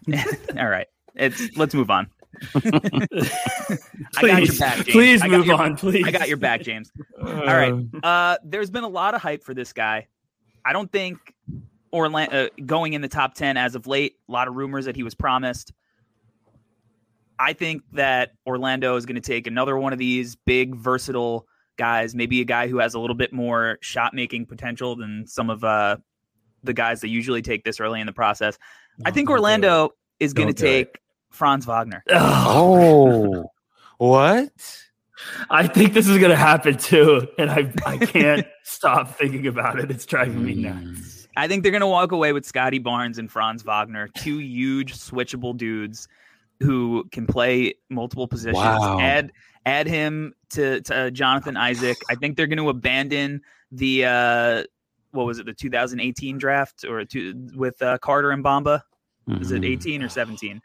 [0.59, 0.87] All right.
[1.17, 2.09] It's let's move on.
[2.53, 3.31] Please,
[4.19, 4.91] I got your back, James.
[4.93, 5.77] please move your- on.
[5.77, 6.05] Please.
[6.07, 6.91] I got your back, James.
[7.21, 7.73] All right.
[8.03, 10.09] Uh, there's been a lot of hype for this guy.
[10.65, 11.19] I don't think
[11.93, 14.17] Orlando uh, going in the top 10 as of late.
[14.29, 15.73] A lot of rumors that he was promised.
[17.39, 22.15] I think that Orlando is going to take another one of these big, versatile guys,
[22.15, 25.63] maybe a guy who has a little bit more shot making potential than some of
[25.63, 25.97] uh,
[26.65, 28.59] the guys that usually take this early in the process.
[29.05, 29.41] I think Don't do it.
[29.43, 30.85] Orlando is going to Don't it.
[30.85, 30.99] take
[31.37, 32.03] Franz Wagner.
[32.11, 33.51] Oh,
[33.99, 34.79] what?
[35.51, 39.79] I think this is going to happen too, and I I can't stop thinking about
[39.79, 39.91] it.
[39.91, 41.29] It's driving me nuts.
[41.37, 44.95] I think they're going to walk away with Scotty Barnes and Franz Wagner, two huge
[44.95, 46.09] switchable dudes
[46.61, 48.57] who can play multiple positions.
[48.57, 48.99] Wow.
[49.01, 49.33] Add
[49.67, 51.97] add him to, to uh, Jonathan Isaac.
[52.09, 54.65] I think they're going to abandon the uh,
[55.11, 58.83] what was it, the 2018 draft or two, with uh, Carter and Bamba?
[59.41, 59.73] Is it Mhm.
[59.73, 60.61] 18 or 17?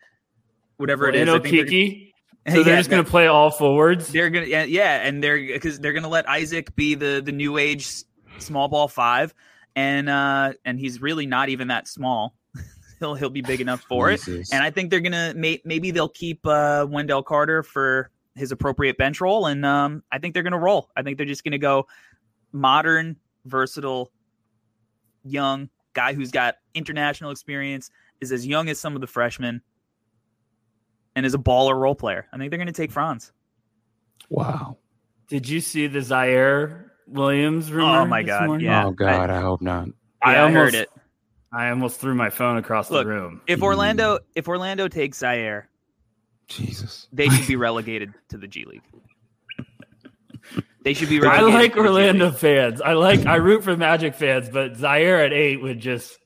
[0.81, 1.21] Whatever it is.
[1.21, 2.07] And I think they're- Okeke.
[2.47, 4.07] So they're Yeah, just going to play all forwards.
[4.11, 7.59] they're gonna yeah, yeah and they're because they're gonna let Isaac be the the new
[7.59, 7.87] age
[8.39, 9.35] small ball five,
[9.75, 12.35] and uh and he's really not even that small.
[12.99, 16.09] he'll he'll be big enough for it, and I think they're gonna may, maybe they'll
[16.09, 20.57] keep uh Wendell Carter for his appropriate bench role, and um I think they're gonna
[20.57, 20.89] roll.
[20.97, 21.85] I think they're just gonna go
[22.51, 24.11] modern, versatile,
[25.23, 29.61] young guy who's got international experience, is as young as some of the freshmen.
[31.15, 32.25] And is a baller role player.
[32.31, 33.31] I think they're going to take Franz.
[34.29, 34.77] wow.
[35.27, 37.99] Did you see the Ziaire Williams rumor?
[37.99, 38.65] Oh my God, morning?
[38.65, 39.87] Yeah, oh God, I, hope not.
[40.21, 40.89] I Yeah, I, almost heard it.
[41.53, 43.41] I almost threw my phone across Look, the room.
[43.47, 43.65] If hmm.
[43.65, 45.63] Orlando, if Orlando takes Ziaire,
[46.47, 47.07] Jesus.
[47.13, 48.83] they should be relegated to the G League.
[50.83, 51.21] They should be.
[51.23, 52.81] I like to the G Orlando fans.
[52.81, 56.19] I like I root for Magic fans, but Ziaire at eight would just It's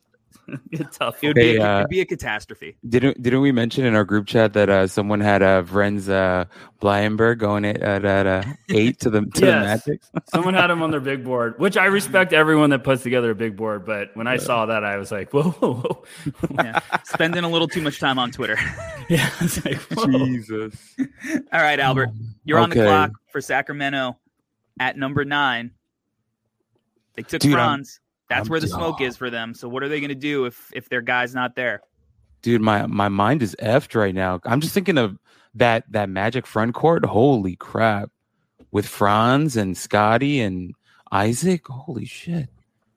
[0.91, 1.23] tough.
[1.23, 2.77] It would be, Hey, a, uh, it'd be a catastrophe.
[2.87, 6.45] Didn't didn't we mention in our group chat that uh, someone had uh, Vrenz uh,
[6.81, 9.87] Bleijenbergh going at, at, at uh, eight to the to the Yes.
[9.87, 10.01] Magic?
[10.29, 13.35] Someone had him on their big board, which I respect everyone that puts together a
[13.35, 13.85] big board.
[13.85, 16.03] But when I saw that, I was like, whoa, whoa, whoa.
[16.63, 16.79] Yeah.
[17.05, 18.57] Spending a little too much time on Twitter.
[19.09, 19.29] yeah.
[19.41, 20.05] Was like, whoa.
[20.25, 20.75] Jesus.
[21.51, 22.09] All right, Albert,
[22.43, 24.17] you're on the clock for Sacramento
[24.79, 25.71] at number nine.
[27.15, 27.99] They took Dude, I'm- Franz.
[28.29, 29.05] That's I'm- where the smoke oh.
[29.05, 29.53] is for them.
[29.53, 31.81] So what are they going to do if if their guy's not there?
[32.41, 34.39] Dude, my my mind is effed right now.
[34.45, 35.17] I'm just thinking of
[35.55, 37.05] that that Magic front court.
[37.05, 38.11] Holy crap!
[38.71, 40.73] With Franz and Scottie and
[41.11, 41.67] Isaac.
[41.67, 42.49] Holy shit!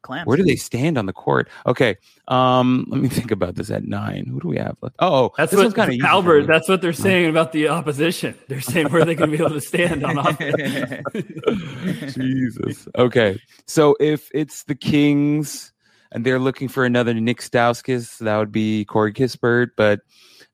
[0.02, 0.26] Clams.
[0.26, 1.48] Where do they stand on the court?
[1.66, 1.96] Okay,
[2.28, 4.26] um, let me think about this at nine.
[4.26, 4.96] Who do we have left?
[5.00, 6.46] Oh, That's this what kind of Albert.
[6.46, 8.36] That's what they're saying about the opposition.
[8.48, 12.14] They're saying where are they going to be able to stand on offense.
[12.14, 12.88] Jesus.
[12.96, 13.40] Okay.
[13.66, 15.72] So if it's the Kings
[16.12, 20.00] and they're looking for another Nick Stauskas, that would be Corey Kispert, but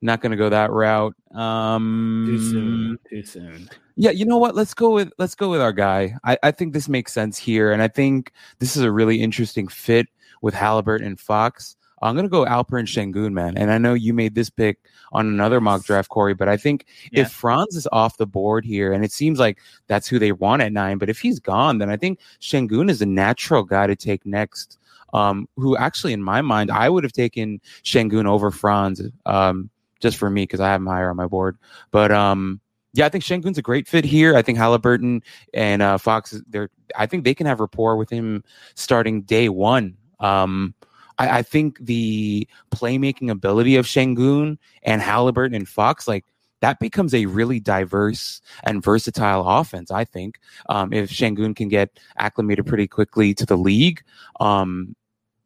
[0.04, 1.14] not going to go that route.
[1.34, 2.98] Um, Too soon.
[3.08, 3.68] Too soon.
[3.96, 4.54] Yeah, you know what?
[4.54, 6.16] Let's go with let's go with our guy.
[6.24, 9.68] I, I think this makes sense here, and I think this is a really interesting
[9.68, 10.08] fit
[10.42, 11.76] with Halliburton and Fox.
[12.02, 13.56] I'm gonna go Alperen Sengun, man.
[13.56, 14.78] And I know you made this pick
[15.12, 17.22] on another mock draft, Corey, but I think Yeah.
[17.22, 20.60] if Franz is off the board here, and it seems like that's who they want
[20.60, 23.96] at nine, but if he's gone, then I think Sengun is a natural guy to
[23.96, 24.78] take next.
[25.14, 30.16] Um, who actually, in my mind, I would have taken Sengun over Franz, um, just
[30.16, 31.58] for me because I have him higher on my board.
[31.90, 32.60] But um,
[32.92, 34.36] yeah, I think Sengun's a great fit here.
[34.36, 38.44] I think Halliburton and uh, Fox, they're, I think they can have rapport with him
[38.74, 39.96] starting day one.
[40.20, 40.74] Um,
[41.18, 46.24] I, I think the playmaking ability of Sengun and Halliburton and Fox, like
[46.60, 49.90] that becomes a really diverse and versatile offense.
[49.90, 54.02] I think um, if Sengun can get acclimated pretty quickly to the league,
[54.40, 54.94] um,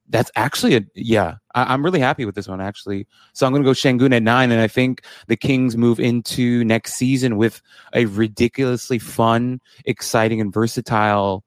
[0.09, 1.37] that's actually a yeah.
[1.55, 3.07] I, I'm really happy with this one actually.
[3.33, 6.65] So I'm going to go Sengun at nine, and I think the Kings move into
[6.65, 7.61] next season with
[7.95, 11.45] a ridiculously fun, exciting, and versatile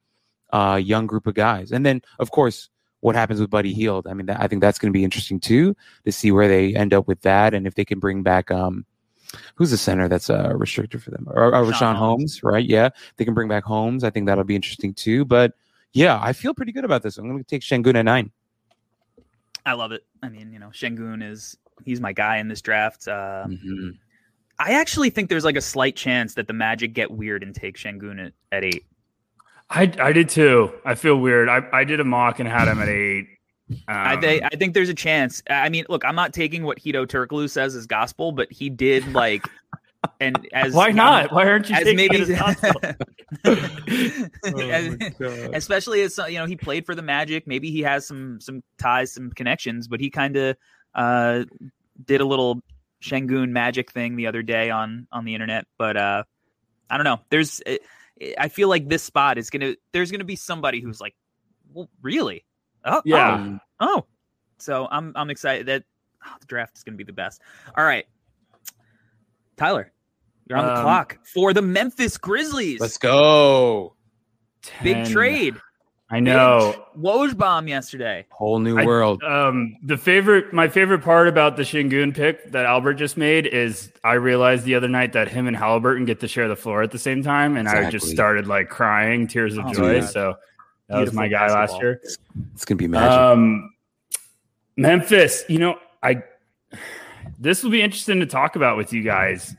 [0.52, 1.72] uh, young group of guys.
[1.72, 2.68] And then, of course,
[3.00, 4.06] what happens with Buddy Hield?
[4.06, 6.74] I mean, that, I think that's going to be interesting too to see where they
[6.74, 8.86] end up with that, and if they can bring back um,
[9.54, 11.98] who's the center that's uh, restricted for them, or, or Richaun Richaun Holmes.
[11.98, 12.64] Holmes, right?
[12.64, 14.04] Yeah, they can bring back Holmes.
[14.04, 15.24] I think that'll be interesting too.
[15.24, 15.54] But
[15.92, 17.18] yeah, I feel pretty good about this.
[17.18, 18.30] I'm going to take Sengun at nine.
[19.64, 20.04] I love it.
[20.22, 23.06] I mean, you know, Sengun is he's my guy in this draft.
[23.08, 23.98] Uh, Mhm.
[24.58, 27.76] I actually think there's like a slight chance that the Magic get weird and take
[27.78, 28.84] Sengun at, at eight.
[29.70, 30.70] I, I did too.
[30.84, 31.48] I feel weird.
[31.48, 33.26] I, I did a mock and had him at eight.
[33.88, 35.42] I, Um, they, I think there's a chance.
[35.48, 39.12] I mean, look, I'm not taking what Hedo Turkoglu says as gospel, but he did
[39.14, 39.44] like,
[40.20, 41.32] and as why not?
[41.32, 42.94] Why aren't you taking as taking maybe
[43.44, 45.26] it as gospel?
[45.26, 48.62] As- especially as you know he played for the magic maybe he has some some
[48.78, 50.56] ties some connections but he kind of
[50.94, 51.44] uh
[52.04, 52.60] did a little
[53.02, 56.22] Sengun magic thing the other day on on the internet but uh
[56.88, 57.78] i don't know there's eh,
[58.38, 61.14] i feel like this spot is gonna there's gonna be somebody who's like
[61.72, 62.44] well really
[62.84, 63.56] oh Yeah.
[63.80, 64.06] oh, oh.
[64.58, 65.84] so i'm i'm excited that
[66.24, 67.40] oh, the draft is gonna be the best
[67.76, 68.06] all right
[69.56, 69.90] tyler
[70.48, 73.94] you're on the Um, clock for the memphis grizzlies Let's go.
[74.82, 75.10] big 10.
[75.12, 75.56] trade
[76.10, 76.84] I know.
[77.00, 78.26] Woj bomb yesterday.
[78.30, 79.22] Whole new I- world.
[79.22, 83.90] Um, the favorite, my favorite part about the Sengun pick that Albert just made is
[84.04, 86.90] I realized the other night that him and Halliburton get to share the floor at
[86.90, 90.00] the same time, and I just started like crying, tears of Oh, joy.
[90.02, 90.10] God.
[90.10, 90.34] So
[90.88, 91.98] that was my Beautiful guy last year.
[92.52, 93.10] It's gonna be magic.
[93.18, 93.72] Um,
[94.76, 96.22] Memphis, you know, I
[97.38, 99.54] this will be interesting to talk about with you guys.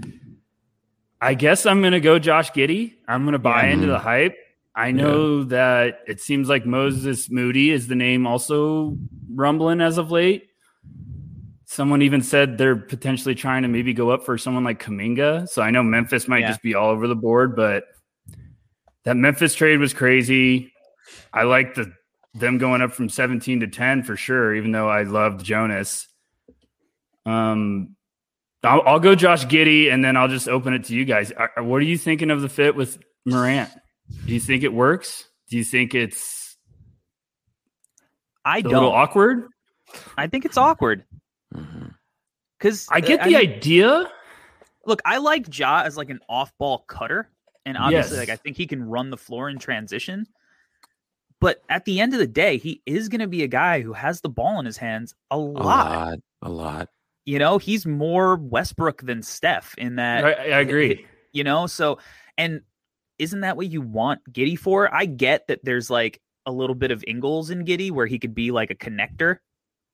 [1.23, 2.95] I guess I'm going to go Josh Giddey.
[3.07, 3.73] I'm going to buy Yeah.
[3.73, 4.36] into the hype.
[4.75, 8.97] I know that it seems like Moses Moody is the name also
[9.33, 10.49] rumbling as of late.
[11.65, 15.47] Someone even said they're potentially trying to maybe go up for someone like Kaminga.
[15.47, 16.49] So I know Memphis might Yeah.
[16.49, 17.86] just be all over the board, but
[19.05, 20.73] that Memphis trade was crazy.
[21.31, 21.93] I like the
[22.36, 26.07] them going up from 17 to 10 for sure, even though I loved Jonas.
[27.27, 27.95] Um,
[28.63, 31.32] I'll, I'll go Josh Giddey and then I'll just open it to you guys.
[31.32, 33.69] Are- are- what are you thinking of the fit with Morant?
[34.26, 35.26] Do you think it works?
[35.49, 36.56] Do you think it's
[38.45, 38.73] I a don't.
[38.73, 39.47] little awkward?
[40.17, 41.04] I think it's awkward
[41.54, 41.88] mm-hmm.
[42.58, 44.10] because I get uh, the idea.
[44.86, 47.30] Look, I like Ja as like an off-ball cutter,
[47.65, 48.28] and obviously, Yes.
[48.28, 50.26] like I think he can run the floor in transition.
[51.39, 53.93] But at the end of the day, he is going to be a guy who
[53.93, 55.65] has the ball in his hands a A lot.
[55.65, 56.19] lot.
[56.41, 56.89] A lot.
[57.25, 60.25] You know, he's more Westbrook than Steph in that.
[60.25, 61.05] I, I agree.
[61.31, 61.99] You know, so
[62.38, 62.62] and
[63.17, 64.93] isn't that what you want Giddey for?
[64.93, 68.36] I get that there's like a little bit of Ingles in Giddey where he could
[68.36, 69.38] be like a connector,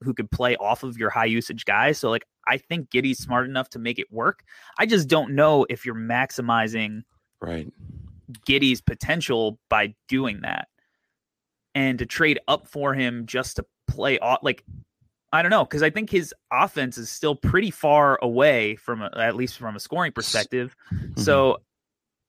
[0.01, 1.99] who could play off of your high usage guys.
[1.99, 4.43] So like I think Giddey's smart enough to make it work.
[4.79, 7.03] I just don't know if you're maximizing
[7.41, 7.71] Right.
[8.47, 10.67] Giddey's potential by doing that.
[11.75, 14.63] And to trade up for him just to play off like
[15.31, 19.11] I don't know because I think his offense is still pretty far away from a,
[19.15, 20.75] at least from a scoring perspective.
[20.93, 21.21] Mm-hmm.
[21.21, 21.57] So,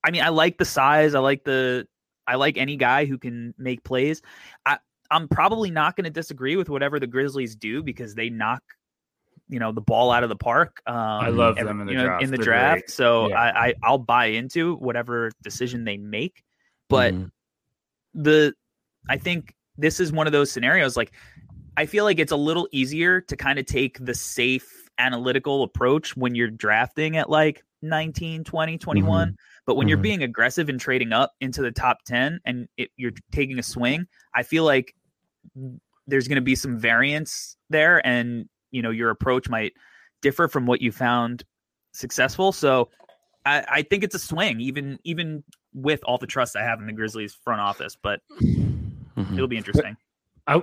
[0.04, 1.14] I mean, I like the size.
[1.14, 1.86] I like the
[2.26, 4.20] I like any guy who can make plays.
[4.66, 4.78] I
[5.10, 8.62] I'm probably not going to disagree with whatever the Grizzlies do because they knock
[9.48, 10.80] you know the ball out of the park.
[10.86, 12.22] Um, I love every- them in the know, draft.
[12.22, 12.80] in the draft.
[12.82, 12.90] great.
[12.90, 13.40] So Yeah.
[13.40, 16.42] I, I I'll buy into whatever decision they make.
[16.88, 17.30] But Mhm.
[18.14, 18.54] the
[19.08, 21.12] I think this is one of those scenarios like
[21.76, 26.16] I feel like it's a little easier to kind of take the safe analytical approach
[26.16, 29.36] when you're drafting at like 19, 20, 21.
[29.66, 30.02] But when you're Mhm.
[30.02, 34.06] being aggressive and trading up into the top 10 and it, you're taking a swing,
[34.34, 34.94] I feel like
[36.06, 39.72] there's going to be some variance there and you know your approach might
[40.22, 41.44] differ from what you found
[41.92, 42.52] successful.
[42.52, 42.90] So
[43.46, 46.86] I, I think it's a swing, even even with all the trust I have in
[46.86, 48.20] the Grizzlies front office, but
[49.16, 49.32] Mhm.
[49.34, 49.96] it'll be interesting.
[50.46, 50.62] I,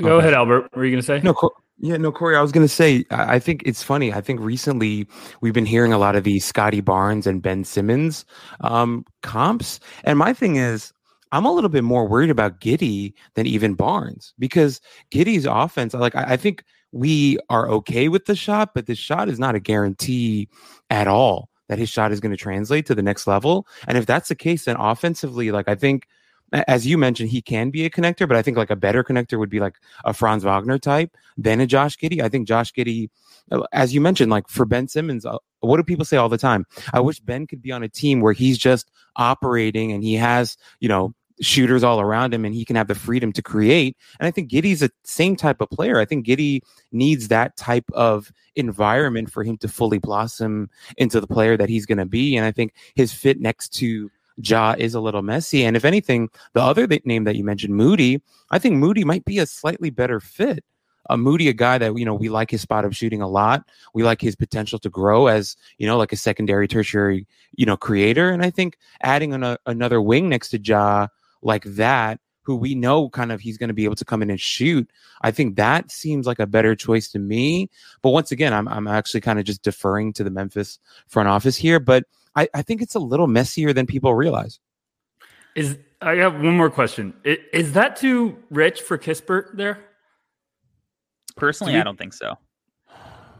[0.00, 0.62] go ahead, Albert.
[0.62, 1.20] What were you going to say?
[1.22, 2.36] No, Cor- yeah, no, Corey.
[2.36, 4.12] I was gonna say, I I think it's funny.
[4.12, 5.06] I think recently
[5.40, 8.26] we've been hearing a lot of these Scottie Barnes and Ben Simmons
[8.60, 10.92] um, comps, and my thing is,
[11.32, 16.14] I'm a little bit more worried about Giddey than even Barnes because Giddey's offense, like
[16.14, 19.60] I, I think we are okay with the shot, but the shot is not a
[19.60, 20.50] guarantee
[20.90, 23.66] at all that his shot is going to translate to the next level.
[23.88, 26.06] And if that's the case, then offensively, like I think.
[26.52, 29.38] As you mentioned, he can be a connector, but I think like a better connector
[29.38, 32.22] would be like a Franz Wagner type than a Josh Giddey.
[32.22, 33.08] I think Josh Giddey,
[33.52, 36.38] uh, as you mentioned, like for Ben Simmons, uh, what do people say all the
[36.38, 36.66] time?
[36.92, 40.56] I wish Ben could be on a team where he's just operating and he has,
[40.80, 43.96] you know, shooters all around him and he can have the freedom to create.
[44.18, 45.98] And I think Giddey's the same type of player.
[45.98, 46.60] I think Giddey
[46.92, 51.86] needs that type of environment for him to fully blossom into the player that he's
[51.86, 52.36] going to be.
[52.36, 55.64] And I think his fit next to Ja is a little messy.
[55.64, 59.24] And if anything, the other th- name that you mentioned, Moody, I think Moody might
[59.24, 60.64] be a slightly better fit.
[61.08, 63.68] A Moody, a guy that you know we like his spot of shooting a lot.
[63.94, 67.76] We like his potential to grow as you know, like a secondary, tertiary, you know,
[67.76, 68.30] creator.
[68.30, 71.08] And I think adding an, a, another wing next to Ja
[71.42, 74.30] like that, who we know kind of he's going to be able to come in
[74.30, 74.90] and shoot.
[75.22, 77.70] I think that seems like a better choice to me.
[78.02, 81.56] But once again, I'm I'm actually kind of just deferring to the Memphis front office
[81.56, 81.80] here.
[81.80, 82.04] But
[82.36, 84.60] I, I think it's a little messier than people realize.
[85.56, 87.12] Is I have one more question.
[87.24, 89.78] Is, is that too rich for Kispert there?
[91.36, 92.36] Personally, Do we- I don't think so.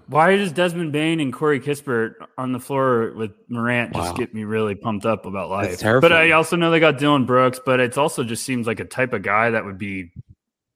[0.09, 4.17] Why does Desmond Bane and Corey Kispert on the floor with Morant just Wow.
[4.17, 5.79] get me really pumped up about life?
[5.79, 8.81] That's But I also know they got Dillon Brooks, but it's also just seems like
[8.81, 10.11] a type of guy that would be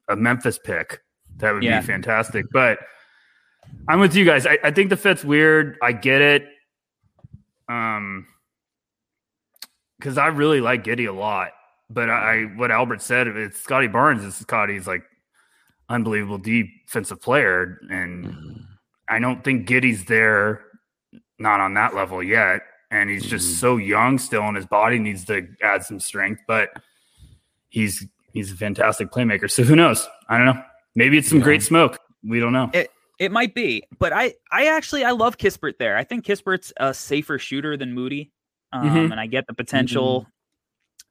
[0.09, 1.01] a Memphis pick.
[1.39, 1.81] That would Yeah.
[1.81, 2.47] be fantastic.
[2.53, 2.79] But
[3.89, 4.47] I'm with you guys.
[4.47, 5.79] I, I think the fit's weird.
[5.83, 6.47] I get it.
[7.69, 8.27] Um,
[9.99, 11.51] because I really like Giddey a lot.
[11.91, 14.25] But I, what Albert said, it's Scottie Barnes.
[14.25, 15.05] Is Scottie's like
[15.89, 18.65] unbelievable defensive player, and
[19.09, 20.63] I don't think Giddey's there,
[21.39, 22.63] not on that level yet.
[22.91, 23.61] And he's just Mhm.
[23.61, 26.43] so young still, and his body needs to add some strength.
[26.49, 26.71] But
[27.69, 29.51] he's he's a fantastic playmaker.
[29.51, 30.09] So who knows?
[30.29, 30.63] I don't know.
[30.95, 31.45] Maybe it's some Yeah.
[31.45, 31.99] great smoke.
[32.27, 32.71] We don't know.
[32.73, 32.91] It
[33.33, 35.97] might be, but I I actually I love Kispert there.
[35.97, 38.33] I think Kispert's a safer shooter than Moody,
[38.73, 39.11] um, Mhm.
[39.13, 40.27] and I get the potential.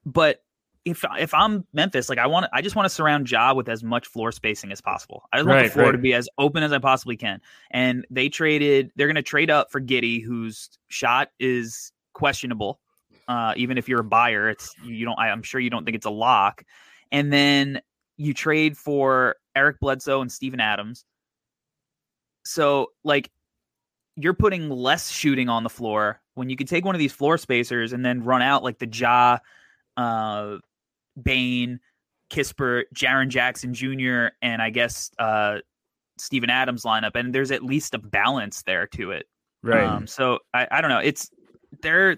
[0.06, 0.44] But
[0.86, 3.84] if if I'm Memphis, like I want, I just want to surround Ja with as
[3.84, 5.24] much floor spacing as possible.
[5.32, 7.40] I just want the floor to be as open as I possibly can.
[7.72, 8.92] And they traded.
[8.98, 12.82] They're going to trade up for Giddey, whose shot is questionable.
[13.30, 15.18] Uh, even if you're a buyer, it's you don't.
[15.18, 16.66] I, I'm sure you don't think it's a lock.
[17.14, 17.80] And then
[18.18, 21.06] you trade for Eric Bledsoe and Steven Adams.
[22.44, 23.32] So like
[24.16, 27.38] you're putting less shooting on the floor when you can take one of these floor
[27.38, 29.38] spacers and then run out like the Ja,
[29.98, 30.58] uh,
[31.22, 31.80] Bane,
[32.30, 35.60] Kispert, Jaren Jackson Jr., and I guess uh,
[36.18, 39.28] Steven Adams lineup, and there's at least a balance there to it.
[39.62, 39.84] Right.
[39.84, 41.00] Um, so I, I don't know.
[41.00, 41.30] It's
[41.82, 42.18] they're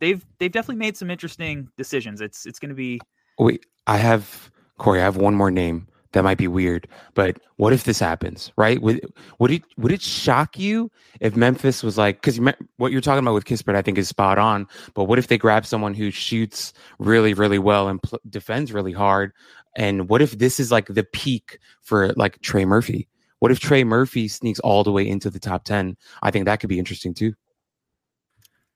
[0.00, 2.20] they've they've definitely made some interesting decisions.
[2.20, 3.00] It's it's going to be
[3.38, 5.00] Wait, I have Corey.
[5.00, 8.50] I have one more name that might be weird, but what if this happens?
[8.56, 8.82] Right?
[8.82, 9.00] Would
[9.38, 10.90] would it would it shock you
[11.20, 12.20] if Memphis was like?
[12.20, 12.40] Because
[12.78, 14.66] what you're talking about with Kispert, I think, is spot on.
[14.94, 18.92] But what if they grab someone who shoots really, really well and pl- defends really
[18.92, 19.32] hard?
[19.76, 23.06] And what if this is like the peak for like Trey Murphy?
[23.38, 25.96] What if Trey Murphy sneaks all the way into the top ten?
[26.22, 27.34] I think that could be interesting too.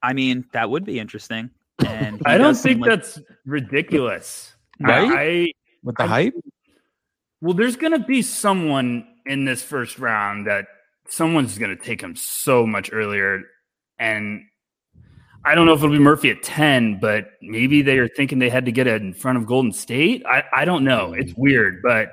[0.03, 1.51] I mean, that would be interesting.
[1.85, 4.55] And I don't think like- that's ridiculous.
[4.81, 5.11] Right?
[5.13, 6.35] I, With the I- hype,
[7.45, 10.67] well, there's going to be someone in this first round that
[11.09, 13.43] someone's going to take him so much earlier.
[13.99, 14.45] And
[15.45, 18.49] I don't know if it'll be Murphy at 10, but maybe they are thinking they
[18.49, 20.25] had to get it in front of Golden State.
[20.27, 21.13] I, I don't know.
[21.13, 22.13] It's weird, but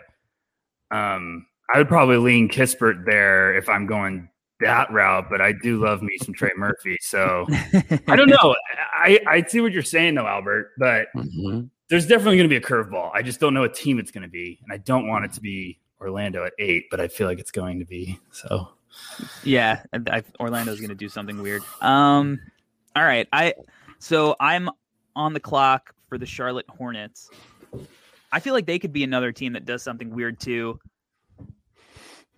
[0.91, 4.27] um, I would probably lean Kispert there if I'm going
[4.59, 6.97] that route, but I do love me some Trey Murphy.
[6.99, 7.45] So
[8.07, 8.53] I don't know.
[8.97, 11.69] I, I see what you're saying though, Albert, but Mhm.
[11.91, 13.11] There's definitely going to be a curveball.
[13.13, 14.59] I just don't know what team it's going to be.
[14.63, 17.51] And I don't want it to be Orlando at eight, but I feel like it's
[17.51, 18.17] going to be.
[18.31, 18.69] So
[19.43, 21.61] Yeah, I, I- Orlando's going to do something weird.
[21.81, 22.39] Um,
[22.95, 23.53] all right, I
[23.99, 24.69] so I'm
[25.17, 27.29] on the clock for the Charlotte Hornets.
[28.31, 30.79] I feel like they could be another team that does something weird too.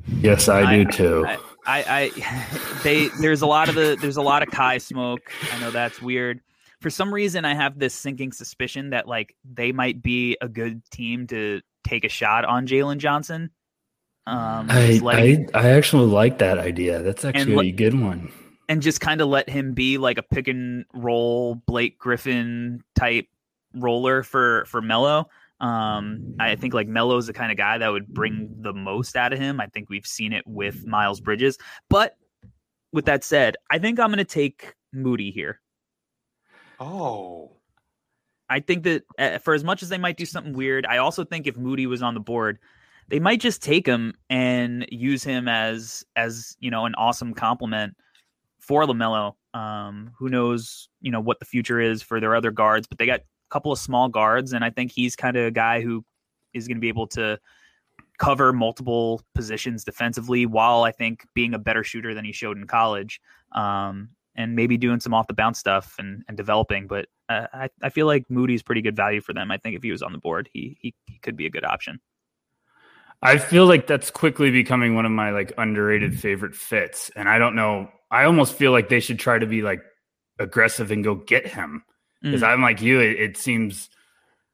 [0.07, 1.25] yes, I, I- do too.
[1.27, 1.83] I, I,
[2.25, 5.31] I they there's a lot of the there's a lot of Kai smoke.
[5.51, 6.41] I know that's weird.
[6.83, 10.83] For some reason, I have this sinking suspicion that like they might be a good
[10.91, 13.49] team to take a shot on Jalen Johnson.
[14.27, 17.01] Um, I, I, I actually like that idea.
[17.01, 18.31] That's actually let- a good one.
[18.67, 23.27] and just kind of let him be like a pick and roll Blake Griffin type
[23.73, 25.29] roller for for Melo.
[25.61, 29.31] Um, I think like Melo's the kind of guy that would bring the most out
[29.31, 29.61] of him.
[29.61, 31.57] I think we've seen it with Miles Bridges.
[31.89, 32.17] But
[32.91, 35.61] with that said, I think I'm going to take Moody here.
[36.79, 37.51] Oh.
[38.49, 41.47] I think that for as much as they might do something weird, I also think
[41.47, 42.59] if Moody was on the board,
[43.07, 47.95] they might just take him and use him as as you know an awesome complement
[48.59, 49.35] for LaMelo.
[49.53, 53.05] Um, who knows, you know, what the future is for their other guards, but they
[53.05, 56.03] got a couple of small guards, and I think he's kind of a guy who
[56.53, 57.39] is going to be able to
[58.17, 62.65] cover multiple positions defensively, while I think being a better shooter than he showed in
[62.67, 63.19] college.
[63.51, 66.87] Um, and maybe doing some off the bounce stuff and, and developing.
[66.87, 69.51] But uh, I, I feel like Moody's pretty good value for them.
[69.51, 71.63] I think if he was on the board, he, he, he could be a good
[71.65, 71.99] option.
[73.21, 77.09] I feel like that's quickly becoming one of my like underrated favorite fits.
[77.15, 77.89] And I don't know.
[78.11, 79.81] I almost feel like they should try to be like
[80.39, 81.83] aggressive and go get him.
[82.21, 82.47] Because Mm.
[82.47, 83.89] I'm like you, it, it seems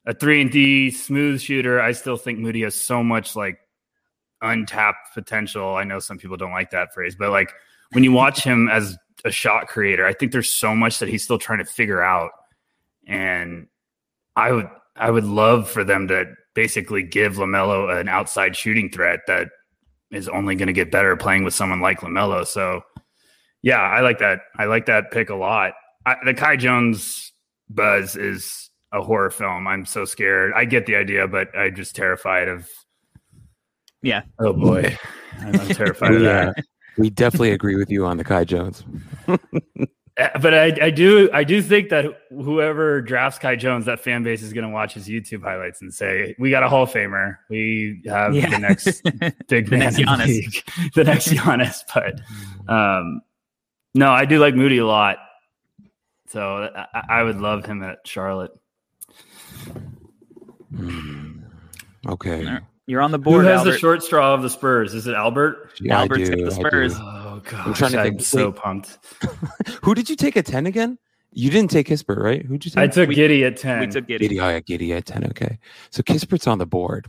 [0.06, 1.82] a three and D smooth shooter.
[1.82, 3.60] I still think Moody has so much like
[4.42, 5.76] untapped potential.
[5.76, 7.52] I know some people don't like that phrase, but like
[7.92, 11.24] when you watch him as a shot creator, I think there's so much that he's
[11.24, 12.32] still trying to figure out.
[13.08, 13.68] And
[14.36, 19.22] I would I would love for them to basically give LaMelo an outside shooting threat
[19.28, 19.50] that
[20.12, 22.46] is only going to get better playing with someone like LaMelo.
[22.46, 22.82] So,
[23.62, 24.42] yeah, I like that.
[24.58, 25.74] I like that pick a lot.
[26.06, 27.32] I, the Kai Jones
[27.70, 29.68] buzz is a horror film.
[29.68, 30.52] I'm so scared.
[30.56, 32.68] I get the idea, but I'm just terrified of.
[34.02, 34.24] Yeah.
[34.40, 34.98] Oh boy,
[35.40, 36.56] I'm, I'm terrified of that.
[36.98, 37.02] Yeah.
[37.02, 38.84] We definitely agree with you on the Kai Jones.
[40.18, 44.22] Uh, But I, I do, I do think that whoever drafts Kai Jones, that fan
[44.22, 46.92] base is going to watch his YouTube highlights and say, "We got a Hall of
[46.92, 47.38] Famer.
[47.50, 48.50] We have Yeah.
[48.50, 49.02] the next
[49.48, 50.28] big The man next in the Giannis.
[50.28, 52.20] league, the next Giannis." But
[52.70, 53.22] um,
[53.96, 55.20] no, I do like Moody a lot.
[56.28, 58.52] So I, I would love him at Charlotte.
[60.76, 61.44] Hmm.
[62.08, 62.58] Okay.
[62.90, 63.00] All right.
[63.00, 63.44] You're on the board.
[63.44, 63.72] Who has Albert.
[63.72, 64.94] the short straw of the Spurs?
[64.94, 65.72] Is it Albert?
[65.80, 66.96] Yeah, Albert took do, the Spurs.
[66.98, 68.14] Oh gosh, I'm trying to think.
[68.14, 68.22] I'm think.
[68.22, 68.98] so pumped.
[69.84, 70.98] Who did you take at 10 again?
[71.32, 72.44] You didn't take Kispert, right?
[72.44, 72.78] Who'd you take?
[72.80, 73.82] I took We- Giddey at ten.
[73.82, 74.22] we took Giddey.
[74.32, 74.42] Giddey.
[74.44, 75.26] Oh, yeah, Giddey at 10.
[75.26, 75.60] Okay.
[75.92, 77.08] So Kispert's on the board.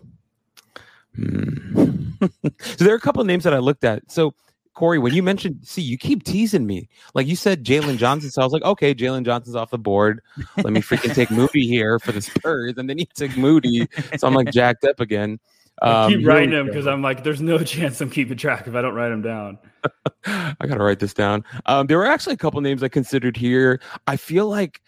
[1.16, 2.11] Hmm.
[2.61, 4.11] so there are a couple of names that I looked at.
[4.11, 4.35] So,
[4.74, 6.89] Corey, when you mentioned, see, you keep teasing me.
[7.14, 8.31] Like you said, Jalen Johnson.
[8.31, 10.20] So I was like, okay, Jalen Johnson's off the board.
[10.59, 12.74] Let me freaking take Moody here for the Spurs.
[12.76, 13.89] And then you took Moody.
[14.18, 15.41] So I'm like jacked up again.
[15.83, 18.74] I Um, keep writing them because I'm like, there's no chance I'm keeping track if
[18.74, 19.59] I don't write them down.
[20.26, 21.45] I gotta write this down.
[21.66, 23.81] Um, there were actually a couple names I considered here.
[24.07, 24.83] I feel like,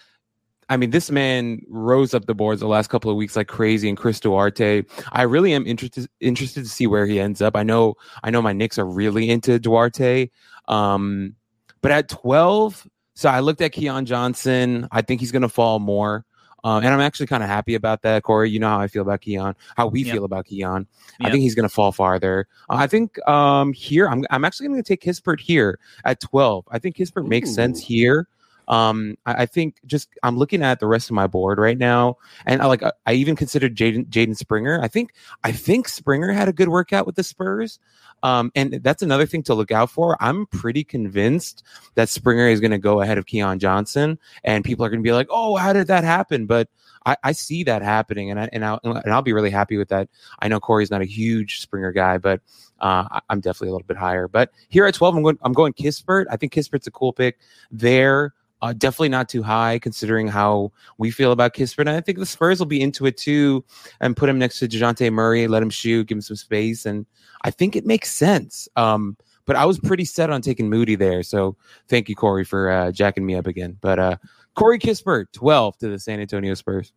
[0.68, 3.88] I mean, this man rose up the boards the last couple of weeks like crazy.
[3.88, 4.82] And Chris Duarte,
[5.12, 7.57] I really am interested interested to see where he ends up.
[7.57, 10.30] I know, I know, my Knicks are really into Duarte.
[10.68, 11.34] Um,
[11.80, 14.88] but at twelve, so I looked at Keon Johnson.
[14.93, 16.24] I think he's gonna fall more.
[16.65, 18.51] Uh, and I'm actually kind of happy about that, Corey.
[18.51, 20.13] You know how I feel about Keon, how we Yep.
[20.15, 20.87] feel about Keon.
[21.21, 22.47] I think he's going to fall farther.
[22.71, 26.65] Uh, I think um, here, I'm, I'm actually going to take Kispert here at 12.
[26.71, 28.29] I think Kispert makes sense here.
[28.69, 32.17] Um, I, I think just I'm looking at the rest of my board right now,
[32.47, 34.81] and I like I, I even considered Jaden Jaden Springer.
[34.81, 37.81] I think I think Springer had a good workout with the Spurs,
[38.23, 40.16] um, and that's another thing to look out for.
[40.20, 41.64] I'm pretty convinced
[41.95, 45.07] that Springer is going to go ahead of Keon Johnson, and people are going to
[45.07, 46.68] be like, "Oh, how did that happen?" But
[47.05, 49.89] I, I see that happening, and I and I'll, and I'll be really happy with
[49.89, 50.09] that.
[50.41, 52.41] I know Corey's not a huge Springer guy, but
[52.81, 54.29] uh, I'm definitely a little bit higher.
[54.29, 56.27] But here at 12, I'm going I'm going Kispert.
[56.31, 57.39] I think Kispert's a cool pick
[57.70, 58.35] there.
[58.63, 61.81] Uh, definitely not too high considering how we feel about Kispert.
[61.81, 63.65] And I think the Spurs will be into it too
[64.01, 66.87] and put him next to Dejounte Murray, let him shoot, give him some space.
[66.87, 67.05] And
[67.43, 68.69] I think it makes sense.
[68.77, 71.25] Um, but I was pretty set on taking Moody there.
[71.25, 71.57] So
[71.89, 73.77] thank you, Corey, for uh, jacking me up again.
[73.81, 74.17] But uh,
[74.55, 76.93] Corey Kispert, 12 to the San Antonio Spurs.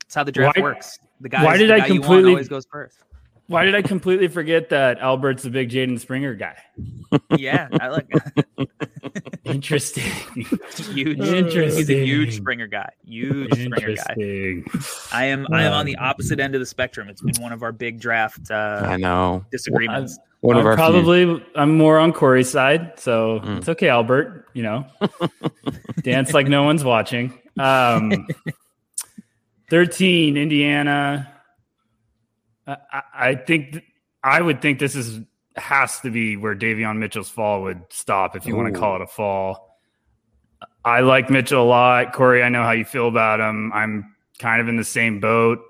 [0.00, 0.98] That's how the draft Why- works.
[1.20, 2.98] The guy, why did the I guy you want completely- always goes first.
[3.46, 6.56] Why did I completely forget that Albert's a big Jaden Springer guy?
[7.36, 8.10] Yeah, I like
[9.44, 10.10] Interesting.
[10.94, 11.18] huge.
[11.20, 11.76] Interesting.
[11.78, 12.88] He's a huge Springer guy.
[13.04, 14.62] Huge Springer guy.
[15.12, 15.46] I am.
[15.52, 17.08] I am on the opposite end of the spectrum.
[17.10, 19.44] It's been one of our big draft I uh, know.
[19.52, 20.18] disagreements.
[20.40, 20.76] One of I'm our few.
[20.82, 23.58] probably I'm more on Corey's side, so Mm.
[23.58, 24.46] it's okay, Albert.
[24.54, 24.86] You know,
[26.02, 27.38] dance like no one's watching.
[27.58, 28.26] Um,
[29.70, 31.30] Thirteen, Indiana.
[32.66, 33.84] I, I- think th-
[34.22, 35.20] I would think this is
[35.56, 39.02] has to be where Davion Mitchell's fall would stop if you want to call it
[39.02, 39.78] a fall.
[40.84, 42.42] I like Mitchell a lot, Corey.
[42.42, 43.72] I know how you feel about him.
[43.72, 45.60] I'm kind of in the same boat.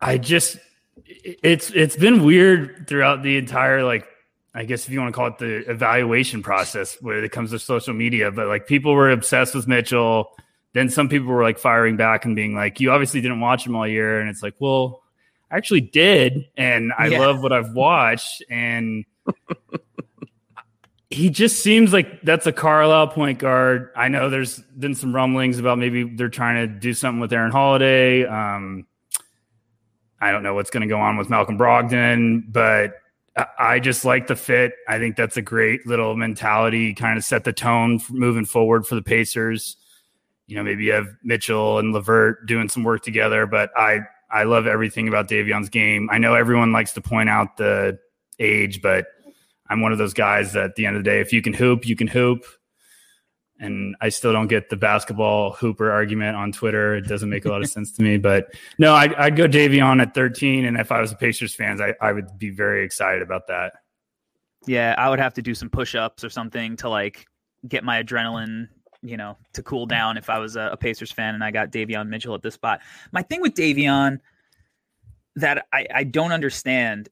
[0.00, 0.56] I just
[1.04, 4.06] it's it's been weird throughout the entire like
[4.54, 7.58] I guess if you want to call it the evaluation process when it comes to
[7.58, 10.30] social media, but like people were obsessed with Mitchell.
[10.72, 13.74] Then some people were like firing back and being like, "You obviously didn't watch him
[13.74, 15.02] all year," and it's like, "Well,
[15.50, 17.18] I actually did, and I Yeah.
[17.20, 19.04] love what I've watched." And
[21.10, 23.90] he just seems like that's a Carlisle point guard.
[23.96, 27.50] I know there's been some rumblings about maybe they're trying to do something with Aaron
[27.50, 28.24] Holiday.
[28.26, 28.86] Um,
[30.20, 32.94] I don't know what's going to go on with Malcolm Brogdon, but
[33.36, 34.74] I- I just like the fit.
[34.86, 38.86] I think that's a great little mentality, kind of set the tone for moving forward
[38.86, 39.76] for the Pacers.
[40.50, 44.44] You know, maybe you have Mitchell and LeVert doing some work together, but I I
[44.44, 46.08] love everything about Davion's game.
[46.10, 47.98] I know everyone likes to point out the
[48.38, 49.06] age, but
[49.68, 51.52] I'm one of those guys that at the end of the day, if you can
[51.52, 52.44] hoop, you can hoop.
[53.58, 56.96] And I still don't get the basketball hooper argument on Twitter.
[56.96, 58.16] It doesn't make a lot of sense to me.
[58.16, 60.64] But no, I'd, I'd go Davion at 13.
[60.64, 63.74] And if I was a Pacers fan, I, I would be very excited about that.
[64.66, 67.26] Yeah, I would have to do some push-ups or something to like
[67.68, 68.68] get my adrenaline,
[69.02, 71.70] you know, to cool down if I was a, a Pacers fan and I got
[71.70, 72.80] Davion Mitchell at this spot.
[73.12, 74.20] My thing with Davion
[75.36, 77.08] that I, I don't understand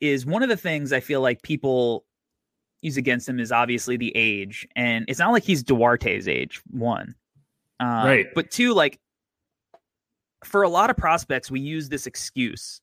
[0.00, 2.04] is one of the things I feel like people
[2.80, 6.60] use against him is obviously the age, and it's not like he's Duarte's age.
[6.70, 7.14] One,
[7.80, 8.26] uh, Right.
[8.34, 8.98] But two, like
[10.44, 12.80] for a lot of prospects, we use this excuse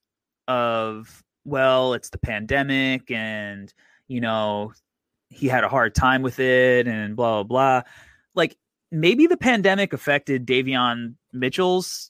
[0.48, 3.74] of, well, it's the pandemic and,
[4.08, 4.74] you know,
[5.30, 7.90] he had a hard time with it and blah, blah, blah.
[8.92, 12.10] Maybe the pandemic affected Davion Mitchell's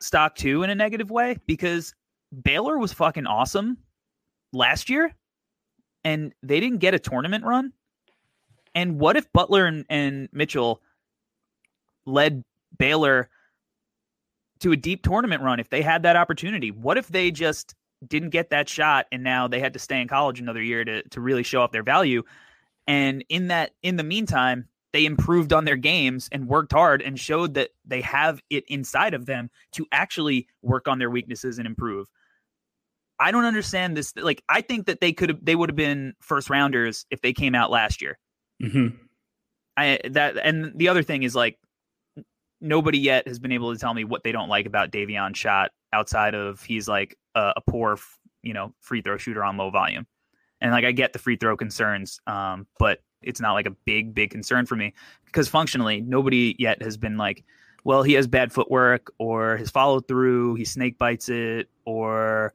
[0.00, 1.94] stock too in a negative way because
[2.42, 3.78] Baylor was fucking awesome
[4.52, 5.14] last year
[6.04, 7.72] and they didn't get a tournament run.
[8.74, 10.82] And what if Butler and, and Mitchell
[12.06, 12.42] led
[12.78, 13.28] Baylor
[14.60, 16.70] to a deep tournament run if they had that opportunity?
[16.70, 17.74] What if they just
[18.06, 21.02] didn't get that shot and now they had to stay in college another year to
[21.10, 22.22] to really show off their value?
[22.86, 27.18] And in that in the meantime, they improved on their games and worked hard and
[27.18, 31.66] showed that they have it inside of them to actually work on their weaknesses and
[31.66, 32.08] improve.
[33.18, 34.12] I don't understand this.
[34.16, 37.32] Like, I think that they could have, they would have been first rounders if they
[37.32, 38.18] came out last year.
[38.60, 38.88] hmm
[39.76, 41.58] I that and the other thing is like
[42.60, 45.70] nobody yet has been able to tell me what they don't like about Davion shot
[45.92, 47.98] outside of he's like a, a poor
[48.42, 50.06] you know free throw shooter on low volume,
[50.60, 54.14] and like I get the free throw concerns, um, but it's not like a big
[54.14, 54.92] big concern for me
[55.26, 57.44] because functionally nobody yet has been like,
[57.84, 62.52] well he has bad footwork or his follow through he snake bites it or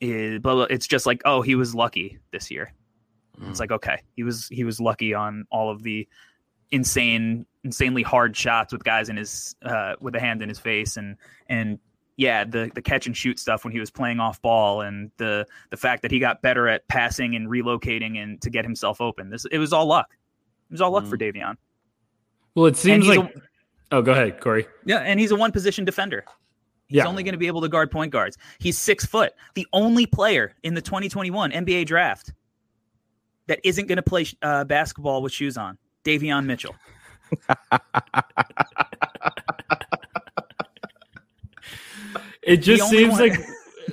[0.00, 0.64] is blah, blah.
[0.64, 2.72] It's just like oh he was lucky this year.
[3.48, 6.06] It's like okay, he was he was lucky on all of the
[6.70, 10.96] insane, insanely hard shots with guys in his uh, with a hand in his face,
[10.96, 11.16] and
[11.48, 11.78] and
[12.20, 15.46] yeah, the the catch and shoot stuff when he was playing off ball, and the
[15.70, 19.30] the fact that he got better at passing and relocating and to get himself open.
[19.30, 20.08] This it was all luck.
[20.68, 21.56] It was all luck for Davion.
[22.54, 23.34] Well, it seems he's like.
[23.90, 24.66] oh, go ahead, Corey.
[24.84, 26.26] Yeah, and he's a one position defender.
[26.88, 27.06] He's Yeah.
[27.06, 28.36] only going to be able to guard point guards.
[28.58, 29.32] He's six foot.
[29.54, 32.34] The only player in the 2021 NBA draft
[33.46, 36.74] that isn't going to play uh, basketball with shoes on, Davion Mitchell.
[42.50, 43.40] It just seems one- like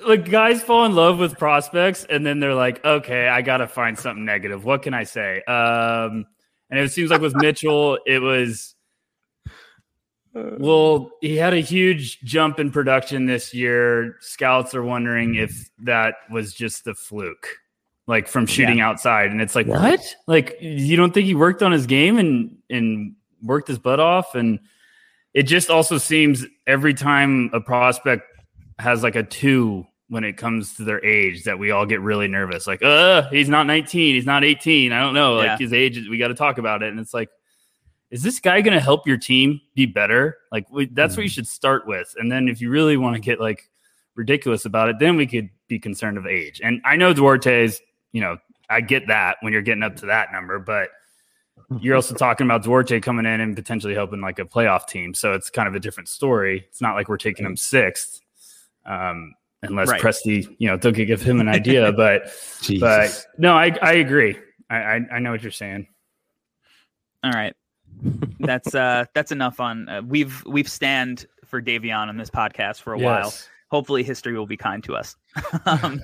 [0.05, 3.97] like guys fall in love with prospects and then they're like, okay, I gotta find
[3.97, 4.63] something negative.
[4.65, 5.41] What can I say?
[5.43, 6.25] Um,
[6.69, 8.75] and it seems like with Mitchell, it was
[10.33, 14.17] well, he had a huge jump in production this year.
[14.19, 17.47] Scouts are wondering if that was just the fluke.
[18.07, 18.87] like from shooting yeah.
[18.89, 19.31] outside.
[19.31, 19.81] And it's like, yeah.
[19.81, 20.15] what?
[20.27, 24.33] Like, you don't think he worked on his game and and worked his butt off?
[24.33, 24.59] And
[25.33, 28.23] it just also seems every time a prospect
[28.79, 32.27] has like a two when it comes to their age that we all get really
[32.27, 32.65] nervous.
[32.65, 34.91] Like, uh, he's not 19, he's not 18.
[34.91, 35.33] I don't know.
[35.35, 35.57] Like yeah.
[35.57, 36.89] his age, we got to talk about it.
[36.89, 37.29] And it's like,
[38.09, 40.37] is this guy going to help your team be better?
[40.51, 41.19] Like we, that's mm-hmm.
[41.19, 42.13] what you should start with.
[42.17, 43.69] And then if you really want to get like
[44.15, 46.61] ridiculous about it, then we could be concerned of age.
[46.63, 47.81] And I know Duarte's,
[48.13, 48.37] you know,
[48.69, 50.89] I get that when you're getting up to that number, but
[51.79, 55.13] you're also talking about Duarte coming in and potentially helping like a playoff team.
[55.13, 56.65] So it's kind of a different story.
[56.69, 58.21] It's not like we're taking him sixth.
[58.87, 60.01] Um, unless right.
[60.01, 61.91] Presti, you know, don't give him an idea.
[61.93, 62.31] but
[62.79, 64.37] but no, I I agree.
[64.69, 65.87] I, I, I know what you're saying.
[67.23, 67.55] All right,
[68.39, 69.89] that's uh that's enough on.
[69.89, 73.05] Uh, we've we've stand for Davion on this podcast for a yes.
[73.05, 73.33] while.
[73.69, 75.15] Hopefully, history will be kind to us.
[75.65, 76.01] um,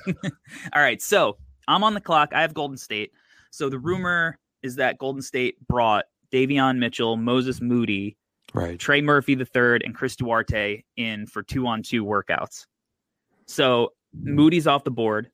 [0.73, 2.33] all right, so I'm on the clock.
[2.33, 3.11] I have Golden State.
[3.51, 8.17] So the rumor is that Golden State brought Davion Mitchell, Moses Moody,
[8.53, 12.65] right, Trey Murphy the third, and Chris Duarte in for two on two workouts.
[13.53, 15.29] So Moody's off the board,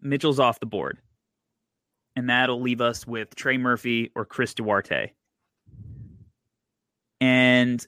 [0.00, 0.98] Mitchell's off the board.
[2.16, 5.10] And that'll leave us with Trey Murphy or Chris Duarte.
[7.20, 7.84] And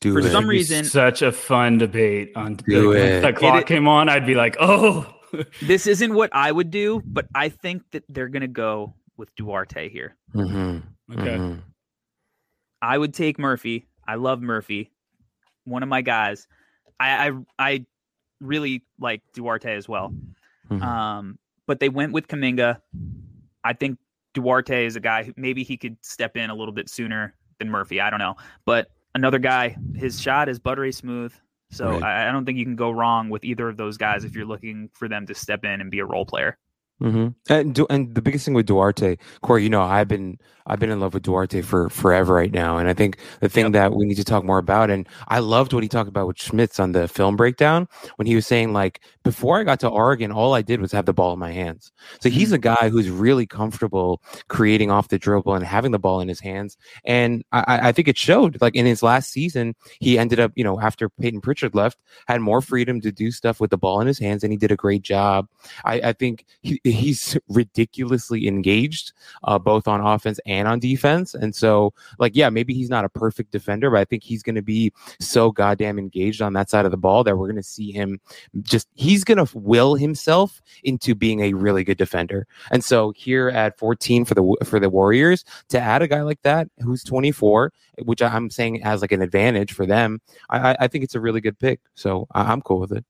[0.00, 0.30] Do for it.
[0.30, 3.20] some reason, such a fun debate on Do the, it.
[3.22, 4.08] the clock it, came on.
[4.08, 5.12] I'd be like, oh,
[5.62, 9.34] this isn't what I would do, but I think that they're going to go with
[9.34, 10.14] Duarte here.
[10.32, 11.18] Mm-hmm.
[11.20, 11.36] Okay.
[11.36, 11.60] Mm-hmm.
[12.80, 13.88] I would take Murphy.
[14.06, 14.92] I love Murphy,
[15.64, 16.46] one of my guys.
[17.00, 17.86] I I, I
[18.40, 20.12] really like Duarte as well.
[20.70, 20.82] Mm-hmm.
[20.82, 22.80] Um, but they went with Kuminga.
[23.64, 23.98] I think
[24.34, 27.70] Duarte is a guy who maybe he could step in a little bit sooner than
[27.70, 28.00] Murphy.
[28.00, 31.32] I don't know, but another guy, his shot is buttery smooth.
[31.70, 32.02] So right.
[32.02, 34.46] I, I, don't think you can go wrong with either of those guys if you're
[34.46, 36.58] looking for them to step in and be a role player.
[37.02, 37.52] Mm-hmm.
[37.52, 40.98] And and the biggest thing with Duarte, Corey, you know, I've been I've been in
[40.98, 43.72] love with Duarte for forever right now, and I think the thing yep.
[43.72, 46.40] that we need to talk more about, and I loved what he talked about with
[46.40, 47.86] Schmitz on the film breakdown
[48.16, 51.04] when he was saying like before I got to Oregon, all I did was have
[51.04, 51.92] the ball in my hands.
[52.20, 52.74] So he's a mm-hmm.
[52.74, 56.78] guy who's really comfortable creating off the dribble and having the ball in his hands,
[57.04, 58.58] and I, I think it showed.
[58.62, 62.40] Like in his last season, he ended up, you know, after Payton Pritchard left, had
[62.40, 64.76] more freedom to do stuff with the ball in his hands, and he did a
[64.76, 65.46] great job.
[65.84, 69.12] I, I think he, he's ridiculously engaged,
[69.44, 71.34] uh, both on offense and on defense.
[71.34, 74.54] And so, like, yeah, maybe he's not a perfect defender, but I think he's going
[74.56, 77.62] to be so goddamn engaged on that side of the ball that we're going to
[77.62, 78.20] see him
[78.62, 82.46] just, he's going to will himself into being a really good defender.
[82.70, 86.42] And so here at 14 for the, for the Warriors to add a guy like
[86.42, 87.72] that who's 24,
[88.02, 90.20] which I'm saying has like an advantage for them,
[90.50, 91.80] I, I think it's a really good pick.
[91.94, 93.04] So I'm cool with it.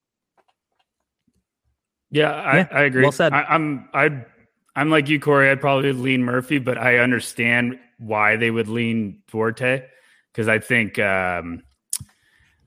[2.16, 3.02] Yeah, I, yeah, I agree.
[3.02, 3.34] Well said.
[3.34, 4.24] I, I'm I
[4.74, 5.50] I'm like you, Corey.
[5.50, 9.82] I'd probably lean Murphy, but I understand why they would lean Duarte
[10.32, 11.62] because I think um,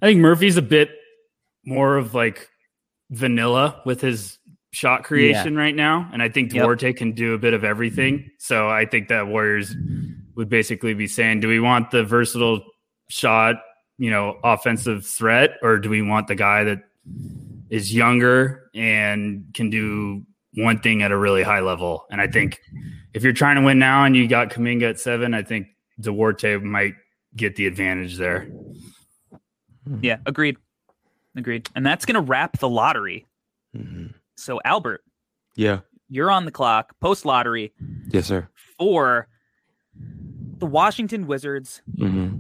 [0.02, 0.92] I think Murphy's a bit
[1.66, 2.48] more of like
[3.10, 4.38] vanilla with his
[4.72, 5.60] shot creation yeah.
[5.60, 6.98] right now, and I think Duarte yep.
[6.98, 8.30] can do a bit of everything.
[8.38, 9.76] So I think that Warriors
[10.36, 12.64] would basically be saying, do we want the versatile
[13.10, 13.56] shot,
[13.98, 16.84] you know, offensive threat, or do we want the guy that
[17.70, 20.24] is younger and can do
[20.56, 22.06] one thing at a really high level.
[22.12, 22.60] And I think
[23.14, 25.68] if you're trying to win now and you got Kuminga at seven, I think
[26.00, 26.96] Duarte might
[27.36, 28.50] get the advantage there.
[30.02, 30.58] Yeah, agreed.
[31.36, 31.70] Agreed.
[31.76, 33.26] And that's going to wrap the lottery.
[33.76, 34.08] Mm-hmm.
[34.36, 35.04] So, Albert.
[35.56, 35.80] Yeah.
[36.10, 37.72] You're on the clock post lottery.
[38.10, 38.50] Yes, sir.
[38.78, 39.28] For
[40.58, 42.38] the Washington Wizards, mm-hmm.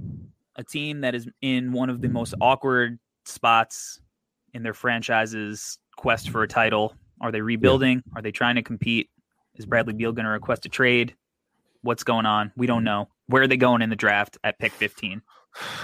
[0.55, 4.01] a team that is in one of the most awkward spots
[4.53, 6.95] in their franchise's quest for a title?
[7.21, 8.03] Are they rebuilding?
[8.05, 8.19] Yeah.
[8.19, 9.09] Are they trying to compete?
[9.55, 11.15] Is Bradley Beal going to request a trade?
[11.81, 12.51] What's going on?
[12.55, 13.09] We don't know.
[13.27, 15.21] Where are they going in the draft at pick 15?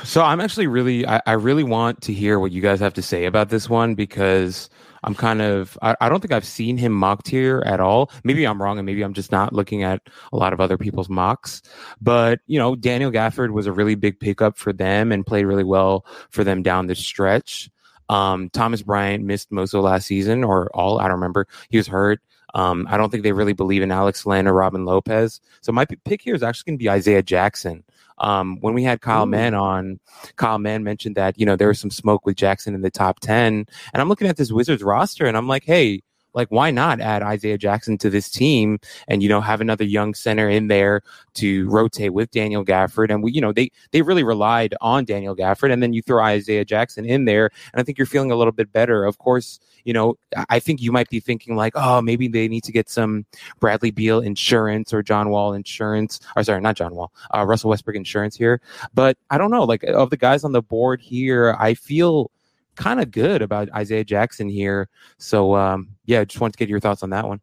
[0.03, 3.01] So I'm actually really, I, I really want to hear what you guys have to
[3.01, 4.69] say about this one because
[5.03, 8.11] I'm kind of, I, I, don't think I've seen him mocked here at all.
[8.23, 10.01] Maybe I'm wrong and maybe I'm just not looking at
[10.31, 11.61] a lot of other people's mocks.
[11.99, 15.63] But, you know, Daniel Gafford was a really big pickup for them and played really
[15.63, 17.69] well for them down the stretch.
[18.09, 20.99] Um, Thomas Bryant missed most of last season or all.
[20.99, 21.47] I don't remember.
[21.69, 22.21] He was hurt.
[22.53, 25.41] Um, I don't think they really believe in Alex Len or Robin Lopez.
[25.61, 27.83] So my pick here is actually going to be Isaiah Jackson.
[28.17, 29.29] Um, when we had Kyle Ooh.
[29.29, 29.99] Mann on,
[30.37, 33.19] Kyle Mann mentioned that, you know, there was some smoke with Jackson in the top
[33.19, 33.53] 10.
[33.53, 36.01] And I'm looking at this Wizards roster and I'm like, hey,
[36.35, 38.77] like why not add Isaiah Jackson to this team
[39.07, 41.01] and you know have another young center in there
[41.35, 45.35] to rotate with Daniel Gafford and we you know they they really relied on Daniel
[45.35, 48.35] Gafford and then you throw Isaiah Jackson in there and I think you're feeling a
[48.35, 49.05] little bit better.
[49.05, 50.15] Of course, you know
[50.49, 53.25] I think you might be thinking like oh maybe they need to get some
[53.59, 57.95] Bradley Beal insurance or John Wall insurance or sorry not John Wall uh, Russell Westbrook
[57.95, 58.61] insurance here,
[58.93, 62.29] but I don't know like of the guys on the board here I feel
[62.75, 64.89] kind of good about Isaiah Jackson here.
[65.17, 67.41] So um, yeah, just wanted to get your thoughts on that one.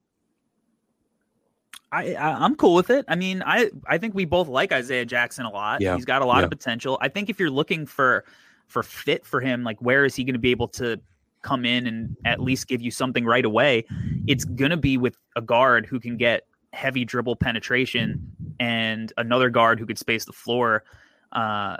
[1.91, 3.05] I, I am cool with it.
[3.07, 5.83] I mean, I I think we both like Isaiah Jackson a lot.
[5.83, 5.95] Yeah.
[5.95, 6.45] He's got a lot yeah.
[6.45, 6.99] of potential.
[7.03, 8.24] I think if you're looking for
[8.66, 10.99] for fit for him, like where is he going to be able to
[11.43, 13.85] come in and at least give you something right away?
[14.26, 19.51] It's going to be with a guard who can get heavy dribble penetration and another
[19.51, 20.85] guard who could space the floor.
[21.33, 21.76] Uh,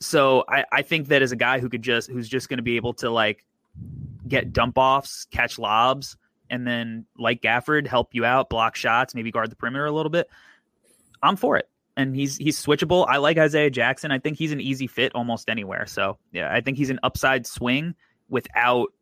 [0.00, 2.62] so I, I think that as a guy who could just who's just going to
[2.62, 3.44] be able to like
[4.26, 6.16] get dump offs, catch lobs,
[6.50, 10.10] and then like Gafford help you out, block shots, maybe guard the perimeter a little
[10.10, 10.28] bit.
[11.22, 11.68] I'm for it.
[11.96, 13.06] And he's he's switchable.
[13.08, 14.12] I like Isaiah Jackson.
[14.12, 15.86] I think he's an easy fit almost anywhere.
[15.86, 17.94] So yeah, I think he's an upside swing
[18.28, 18.92] without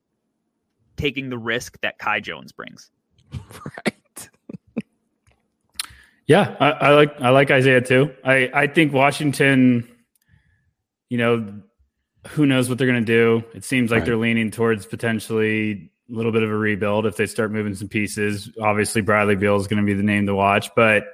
[0.96, 2.90] taking the risk that Kai Jones brings.
[3.64, 4.30] Right.
[6.26, 8.14] yeah, I, I like I like Isaiah too.
[8.24, 9.86] I I think Washington
[11.08, 11.60] you know,
[12.28, 13.44] who knows what they're going to do?
[13.54, 14.06] It seems like right.
[14.06, 17.88] they're leaning towards potentially a little bit of a rebuild if they start moving some
[17.88, 18.50] pieces.
[18.60, 21.06] Obviously, Bradley Beal is going to be the name to watch, but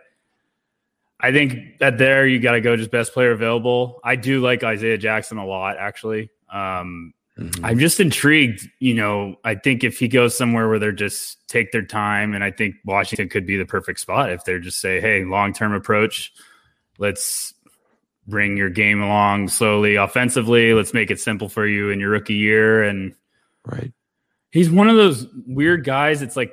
[1.20, 4.01] I think that there you got to go just best player available.
[4.03, 6.30] I do like Isaiah Jackson a lot, actually.
[6.53, 7.64] Um, mm-hmm.
[7.64, 8.68] I'm just intrigued.
[8.80, 12.43] You know, I think if he goes somewhere where they're just take their time, and
[12.43, 15.72] I think Washington could be the perfect spot if they're just say, "Hey, long term
[15.72, 16.32] approach,
[16.99, 17.55] let's
[18.26, 20.74] bring your game along slowly offensively.
[20.74, 22.82] Let's make it simple for you in your rookie year.
[22.82, 23.14] And
[23.64, 23.92] right,
[24.50, 26.22] he's one of those weird guys.
[26.22, 26.52] It's like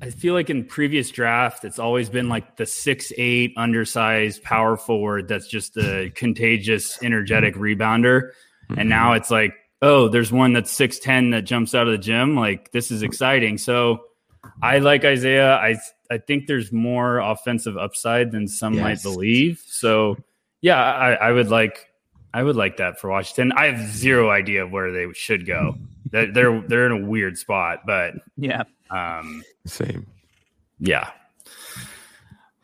[0.00, 4.76] I feel like in previous draft, it's always been like the six eight undersized power
[4.76, 8.30] forward that's just a contagious, energetic rebounder.
[8.70, 8.80] Mm-hmm.
[8.80, 11.98] And now it's like, oh, there's one that's six ten that jumps out of the
[11.98, 12.36] gym.
[12.36, 13.58] Like this is exciting.
[13.58, 14.04] So
[14.62, 15.56] I like Isaiah.
[15.56, 15.76] I
[16.10, 18.82] I think there's more offensive upside than some yes.
[18.82, 19.62] might believe.
[19.66, 20.16] So
[20.60, 21.88] yeah, I, I would like
[22.34, 23.52] I would like that for Washington.
[23.52, 25.76] I have zero idea of where they should go.
[26.10, 30.06] they're, they're they're in a weird spot, but yeah, um, same.
[30.78, 31.10] Yeah,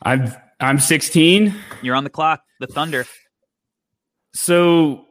[0.03, 1.55] I'm I'm 16.
[1.82, 2.42] You're on the clock.
[2.61, 3.07] The Thunder.
[4.32, 5.07] So,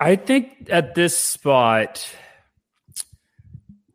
[0.00, 2.08] I think at this spot,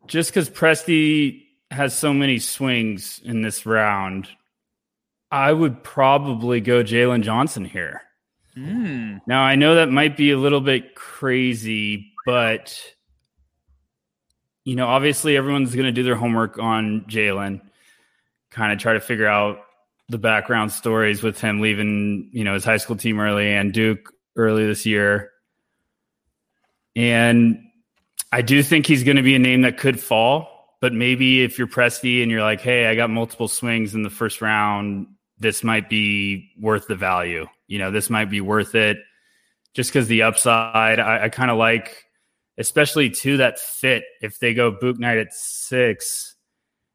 [0.06, 4.28] just because Presti has so many swings in this round,
[5.34, 8.02] I would probably go Jalen Johnson here.
[8.56, 9.20] Mm.
[9.26, 12.80] Now, I know that might be a little bit crazy, but
[14.64, 17.62] you know, obviously everyone's going to do their homework on Jalen,
[18.52, 19.58] kind of try to figure out
[20.08, 24.12] the background stories with him leaving, you know, his high school team early and Duke
[24.36, 25.32] early this year.
[26.94, 27.58] And
[28.30, 31.58] I do think he's going to be a name that could fall, but maybe if
[31.58, 35.08] you're Presti and you're like, hey, I got multiple swings in the first round,
[35.38, 37.46] this might be worth the value.
[37.66, 38.98] You know, this might be worth it
[39.74, 40.98] just because the upside.
[40.98, 42.04] I, I kind of like,
[42.58, 44.04] especially to that fit.
[44.22, 46.34] If they go Bouknight at six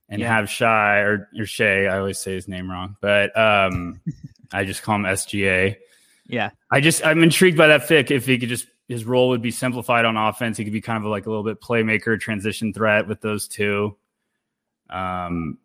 [0.08, 0.36] and yeah.
[0.36, 4.02] have Shai or, or Shay, I always say his name wrong, but um,
[4.52, 5.76] I just call him SGA.
[6.28, 8.12] Yeah, I just I'm intrigued by that fit.
[8.12, 11.04] If he could just his role would be simplified on offense, he could be kind
[11.04, 13.96] of like a little bit playmaker, transition threat with those two.
[14.90, 15.58] Um,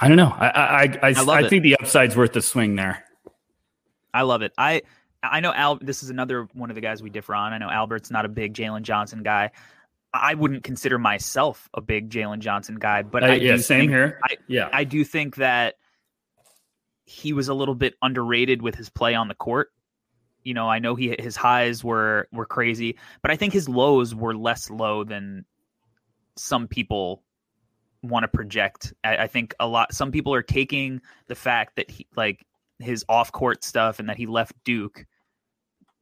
[0.00, 0.34] I don't know.
[0.36, 3.04] I I I, I, I think the upside's worth the swing there.
[4.12, 4.52] I love it.
[4.56, 4.82] I
[5.22, 5.76] I know Al.
[5.76, 7.52] This is another one of the guys we differ on.
[7.52, 9.50] I know Albert's not a big Jalen Johnson guy.
[10.12, 13.90] I wouldn't consider myself a big Jalen Johnson guy, but uh, I yeah, same think,
[13.90, 14.20] here.
[14.24, 15.74] I, yeah, I do think that
[17.04, 19.70] he was a little bit underrated with his play on the court.
[20.42, 24.14] You know, I know he his highs were were crazy, but I think his lows
[24.14, 25.44] were less low than
[26.36, 27.22] some people
[28.02, 28.92] want to project.
[29.04, 29.92] I, I, think a lot.
[29.94, 32.46] Some people are taking the fact that he like
[32.78, 35.04] his off court stuff and that he left Duke.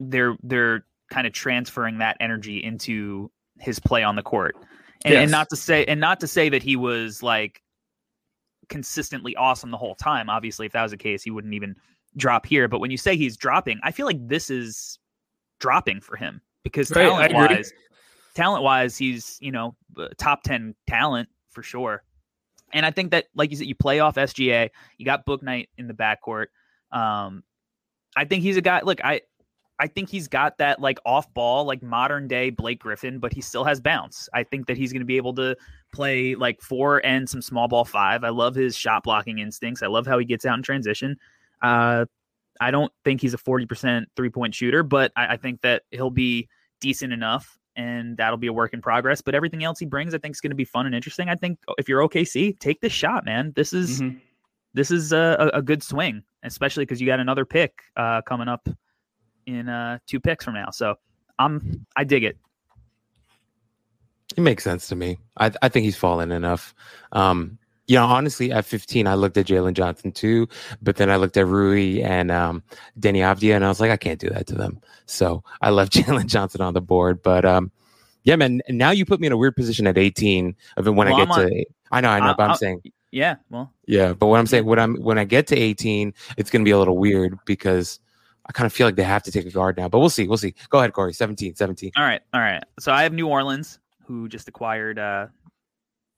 [0.01, 3.30] They're they're kind of transferring that energy into
[3.61, 4.57] his play on the court,
[5.05, 5.22] and, yes.
[5.22, 7.62] and not to say and not to say that he was like
[8.68, 10.28] consistently awesome the whole time.
[10.28, 11.76] Obviously, if that was the case, he wouldn't even
[12.16, 12.68] drop here.
[12.68, 14.99] But when you say he's dropping, I feel like this is
[15.61, 17.72] dropping for him because right, talent wise,
[18.34, 19.76] talent wise, he's you know
[20.18, 22.02] top ten talent for sure.
[22.72, 24.70] And I think that, like you said, you play off SGA.
[24.98, 26.46] You got Bouknight in the backcourt.
[26.90, 27.44] Um,
[28.16, 28.80] I think he's a guy.
[28.80, 29.22] Look, I
[29.78, 33.40] I think he's got that like off ball, like modern day Blake Griffin, but he
[33.40, 34.28] still has bounce.
[34.32, 35.57] I think that he's going to be able to
[35.92, 38.22] play like four and some small ball five.
[38.22, 39.82] I love his shot blocking instincts.
[39.82, 41.16] I love how he gets out in transition.
[41.61, 42.07] Uh,
[42.61, 46.11] I don't think he's a 40% three point shooter, but I, I think that he'll
[46.11, 46.48] be
[46.80, 49.20] decent enough and that'll be a work in progress.
[49.20, 51.29] But everything else he brings, I think is going to be fun and interesting.
[51.29, 53.53] I think if you're OKC, take this shot, man.
[53.57, 54.20] This is Mhm.
[54.75, 58.68] this is a, a good swing, especially because you got another pick uh, coming up
[59.47, 60.70] in uh, two picks from now.
[60.70, 60.97] So
[61.39, 62.39] I'm I dig it.
[64.37, 65.18] It makes sense to me.
[65.37, 66.75] I I think he's fallen enough.
[67.12, 70.49] Um, you know, honestly, at 15, I looked at Jalen Johnson too,
[70.82, 72.62] but then I looked at Rui and um,
[72.99, 74.80] Deni Avdija, and I was like, I can't do that to them.
[75.07, 77.22] So I left Jalen Johnson on the board.
[77.22, 77.70] But um,
[78.22, 81.14] yeah, man, now you put me in a weird position at 18 of when Well,
[81.14, 81.64] I get on- to.
[81.93, 82.80] I know, I know, I- but I'm I- saying,
[83.12, 86.51] Yeah, well, yeah, but what I'm saying, when I'm when I get to 18, it's
[86.51, 88.01] going to be a little weird because
[88.47, 89.89] I kind of feel like they have to take a guard now.
[89.89, 90.55] But we'll see, we'll see.
[90.70, 91.12] Go ahead, Corey.
[91.12, 91.93] 17, 17.
[91.97, 92.62] all right, all right.
[92.80, 95.26] So I have New Orleans, who just acquired uh,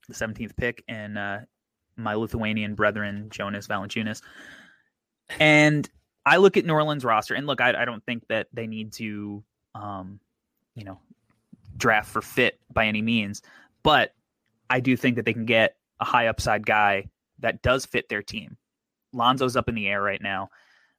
[0.09, 1.39] the 17th pick, and uh,
[1.97, 4.23] my Lithuanian brethren Jonas Valanciunas.
[5.39, 5.89] And
[6.25, 8.93] I look at New Orleans roster, and look, I, I don't think that they need
[8.95, 9.43] to,
[9.75, 10.21] um,
[10.75, 11.01] you know,
[11.77, 13.43] draft for fit by any means,
[13.83, 14.15] but
[14.69, 18.23] I do think that they can get a high upside guy that does fit their
[18.23, 18.57] team.
[19.13, 20.51] Lonzo's up in the air right now.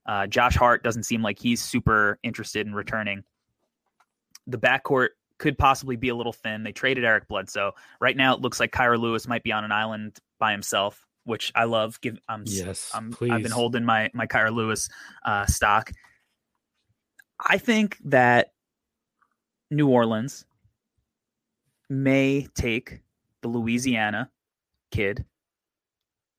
[0.05, 3.23] Uh, Josh Hart doesn't seem like he's super interested in returning.
[4.47, 6.63] The backcourt could possibly be a little thin.
[6.63, 7.73] They traded Eric Bledsoe.
[7.99, 11.51] Right now, it looks like Kira Lewis might be on an island by himself, which
[11.55, 11.99] I love.
[12.01, 14.89] Give I'm Yes, I'm, I've been holding my my Kira Lewis
[15.25, 15.91] uh, stock.
[17.39, 18.51] I think that
[19.69, 20.45] New Orleans
[21.89, 23.01] may take
[23.41, 24.29] the Louisiana
[24.91, 25.25] kid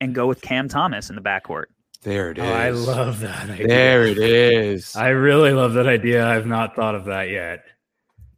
[0.00, 1.66] and go with Cam Thomas in the backcourt.
[2.02, 2.44] There it Oh.
[2.44, 3.66] I love that idea.
[3.66, 4.94] There it is.
[4.94, 6.26] I really love that idea.
[6.26, 7.64] I've not thought of that yet.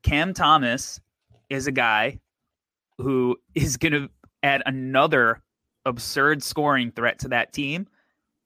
[0.03, 1.01] Cam Thomas
[1.51, 2.21] is a guy
[2.97, 4.09] who is going to
[4.43, 5.43] add another
[5.85, 7.87] absurd scoring threat to that team,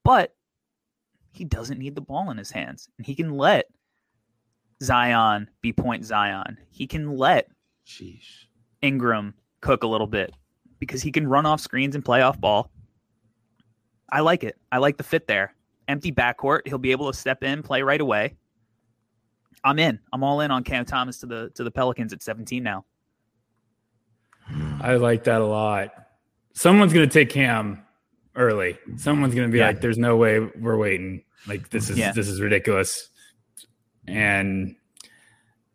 [0.05, 0.35] but
[1.33, 2.89] he doesn't need the ball in his hands.
[2.99, 3.67] And he can let
[4.83, 6.59] Zion be point Zion.
[6.71, 7.49] He can let
[7.87, 8.47] Sheesh.
[8.83, 10.33] Ingram cook a little bit
[10.79, 12.71] because he can run off screens and play off ball.
[14.13, 14.57] I like it.
[14.71, 15.55] I like the fit there.
[15.89, 16.67] Empty backcourt.
[16.67, 18.37] He'll be able to step in, play right away.
[19.65, 19.99] I'm in.
[20.13, 22.85] I'm all in on Cam Thomas to the to the Pelicans at 17 now.
[24.81, 26.04] I like that a lot.
[26.55, 27.85] Someone's going to take Cam
[28.37, 28.79] early.
[28.97, 29.67] Someone's going to be Yeah.
[29.69, 31.23] like, "There's no way we're waiting.
[31.47, 32.13] Like this is Yeah.
[32.13, 33.09] this is ridiculous."
[34.07, 34.77] And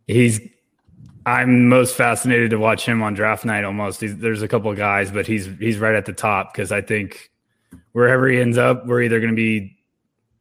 [0.07, 0.39] he's.
[1.25, 3.63] I'm most fascinated to watch him on draft night.
[3.63, 6.71] Almost, he's, there's a couple of guys, but he's he's right at the top because
[6.71, 7.29] I think
[7.91, 9.77] wherever he ends up, we're either going to be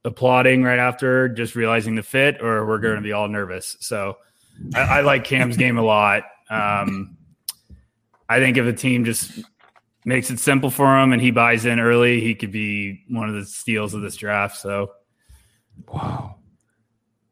[0.05, 3.77] applauding right after, just realizing the fit, or we're going to be all nervous.
[3.81, 4.17] So
[4.75, 6.23] I, I like Cam's game a lot.
[6.49, 7.17] Um,
[8.29, 9.41] I think if a team just
[10.05, 13.35] makes it simple for him and he buys in early, he could be one of
[13.35, 14.57] the steals of this draft.
[14.57, 14.93] So
[15.87, 16.37] Wow.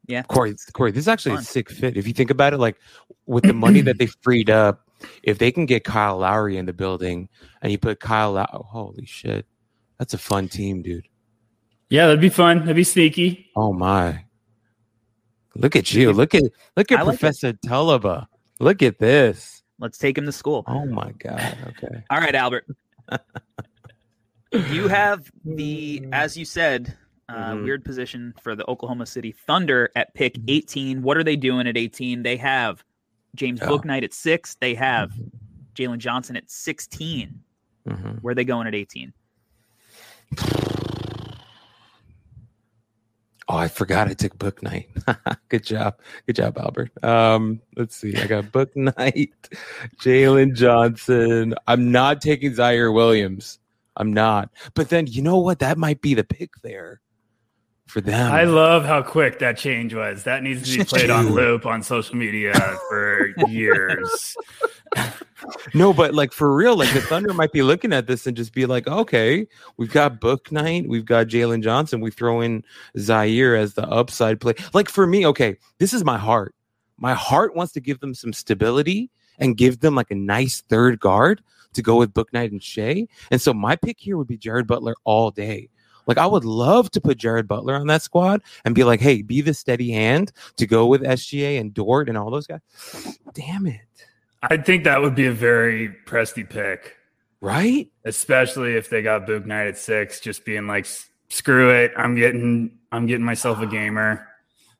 [0.06, 0.22] Yeah.
[0.22, 1.42] Corey, Corey, this is actually Fun.
[1.42, 1.96] a sick fit.
[1.96, 2.76] If you think about it, like
[3.26, 4.88] with the money that they freed up,
[5.24, 7.28] if they can get Kyle Lowry in the building
[7.60, 9.46] and you put Kyle Lowry, oh, holy shit.
[9.98, 11.08] That's a fun team, dude.
[11.88, 12.60] yeah, that'd be fun.
[12.60, 13.50] That'd be sneaky.
[13.56, 14.24] Oh my.
[15.56, 16.12] Look at you.
[16.12, 16.42] Look at
[16.76, 17.18] look at I like it.
[17.18, 18.26] Professor Tulaba.
[18.60, 19.55] Look at this.
[19.78, 20.64] Let's take him to school.
[20.66, 21.56] Oh my God.
[21.68, 22.02] Okay.
[22.10, 22.66] All right, Albert.
[24.70, 26.96] you have the, as you said,
[27.28, 27.64] uh, Mhm.
[27.64, 31.02] weird position for the Oklahoma City Thunder at pick 18.
[31.02, 32.22] What are they doing at 18?
[32.22, 32.84] They have
[33.34, 33.68] James Yeah.
[33.68, 34.54] Bouknight at six.
[34.54, 35.12] They have
[35.74, 37.40] Jalen Johnson at 16.
[37.86, 38.22] Mhm.
[38.22, 39.12] Where are they going at 18?
[43.48, 44.88] Oh, I forgot I took Bouknight.
[45.48, 46.00] Good job.
[46.26, 46.90] Good job, Albert.
[47.04, 48.16] Um, let's see.
[48.16, 49.48] I got book night,
[50.00, 51.54] Jalen Johnson.
[51.68, 53.60] I'm not taking Ziaire Williams.
[53.96, 54.50] I'm not.
[54.74, 55.60] But then you know what?
[55.60, 57.00] That might be the pick there
[57.86, 58.32] for them.
[58.32, 60.24] I love how quick that change was.
[60.24, 62.52] That needs to be played on loop on social media
[62.88, 64.36] for years.
[65.72, 68.52] no, but like for real, like the Thunder might be looking at this and just
[68.52, 72.64] be like, okay, we've got Bouknight, we've got Jalen Johnson, we throw in
[72.96, 74.54] Ziaire as the upside play.
[74.74, 76.54] Like for me, okay, this is my heart.
[76.98, 80.98] My heart wants to give them some stability and give them like a nice third
[80.98, 81.42] guard
[81.74, 83.06] to go with Bouknight and Shea.
[83.30, 85.68] And so my pick here would be Jared Butler all day.
[86.06, 89.22] Like I would love to put Jared Butler on that squad and be like, hey,
[89.22, 92.60] be the steady hand to go with SGA and Dort and all those guys.
[93.34, 93.80] Damn it.
[94.42, 96.96] I think that would be a very Presti pick,
[97.40, 97.90] Right?
[98.04, 100.86] especially if they got Bouknight at six, just being like,
[101.28, 101.92] screw it.
[101.96, 104.26] I'm getting I'm getting myself a gamer.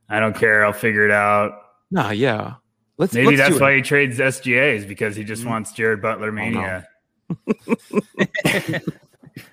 [0.09, 0.65] I don't care.
[0.65, 1.53] I'll figure it out.
[1.91, 2.55] Nah, yeah.
[2.99, 5.49] Let's Maybe let's that's why he trades SGAs because he just Mm.
[5.51, 6.83] wants Jared Butler Oh, no.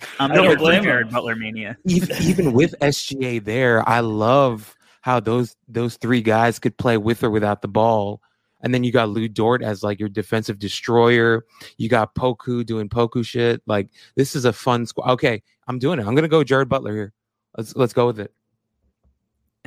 [0.03, 0.15] mania.
[0.19, 1.09] I'm I don't here blame Jared.
[1.09, 1.77] Butler mania.
[1.85, 7.23] even, even with SGA there, I love how those those three guys could play with
[7.23, 8.21] or without the ball.
[8.61, 11.45] And then you got Lu Dort as like your defensive destroyer.
[11.77, 13.61] You got Poku doing Poku shit.
[13.65, 15.11] Like this is a fun squad.
[15.13, 16.07] Okay, I'm doing it.
[16.07, 17.13] I'm gonna go Jared Butler here.
[17.57, 18.31] Let's let's go with it.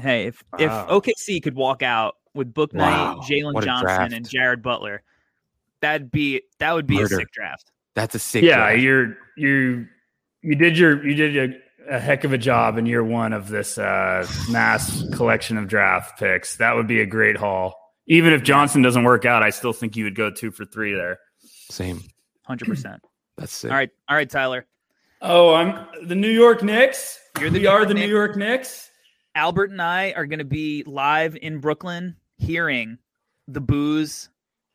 [0.01, 0.59] Hey, if Wow.
[0.59, 0.70] if
[1.05, 4.12] OKC could walk out with Bouknight, Wow, Jalen Johnson, draft.
[4.12, 5.03] and Jared Butler,
[5.80, 7.16] that'd be that would be Murder.
[7.16, 7.70] a sick draft.
[7.95, 8.43] That's a sick.
[8.45, 8.80] Yeah, draft.
[8.80, 9.87] you're you
[10.47, 11.36] you did your you did
[11.88, 15.66] a, a heck of a job in year one of this uh, mass collection of
[15.66, 16.57] draft picks.
[16.59, 17.74] That would be a great haul.
[18.07, 20.94] Even if Johnson doesn't work out, I still think you would go two for three
[20.94, 21.18] there.
[21.68, 22.01] same.
[22.44, 23.03] Hundred percent.
[23.36, 23.72] That's sick.
[23.72, 24.66] All right, all right, Tyler.
[25.20, 27.18] Oh, I'm the New York Knicks.
[27.40, 28.88] You're the we New are York the New York Knicks.
[29.34, 32.99] Albert and I are going to be live in Brooklyn, hearing
[33.49, 34.28] the boos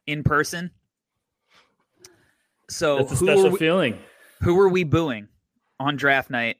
[0.05, 0.69] in person.
[2.69, 3.99] So That's a who are, special we, feeling.
[4.41, 5.29] who are we booing
[5.81, 6.57] on draft night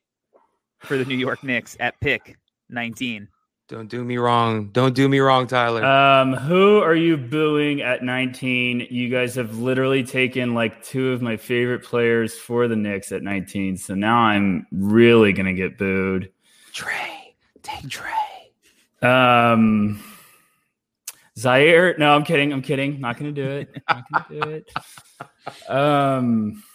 [0.80, 2.38] for the New York Knicks at pick
[2.70, 3.28] 19?
[3.68, 4.68] Don't do me wrong.
[4.74, 5.86] Don't do me wrong, Tyler.
[5.86, 8.88] Um, who are you booing at 19?
[8.90, 13.24] You guys have literally taken like two of my favorite players for the Knicks at
[13.24, 13.78] 19.
[13.78, 16.32] So now I'm really gonna get booed.
[16.74, 18.12] Trey, take Trey.
[19.02, 20.04] Um,
[21.38, 21.98] Ziaire.
[21.98, 22.52] No, I'm kidding.
[22.52, 23.00] I'm kidding.
[23.00, 23.82] Not gonna do it.
[23.88, 24.72] Not gonna do it.
[25.68, 26.71] Um, ugh,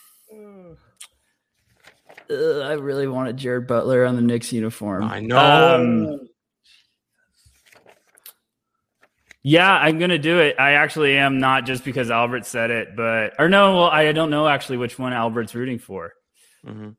[2.31, 5.05] I really wanted Jared Butler on the Knicks uniform.
[5.05, 5.39] I know.
[5.39, 6.29] Um,
[9.43, 10.57] yeah, I'm gonna do it.
[10.59, 14.31] I actually am not just because Albert said it, but or no, well, I don't
[14.31, 16.15] know actually which one Albert's rooting for.
[16.67, 16.97] Mhm.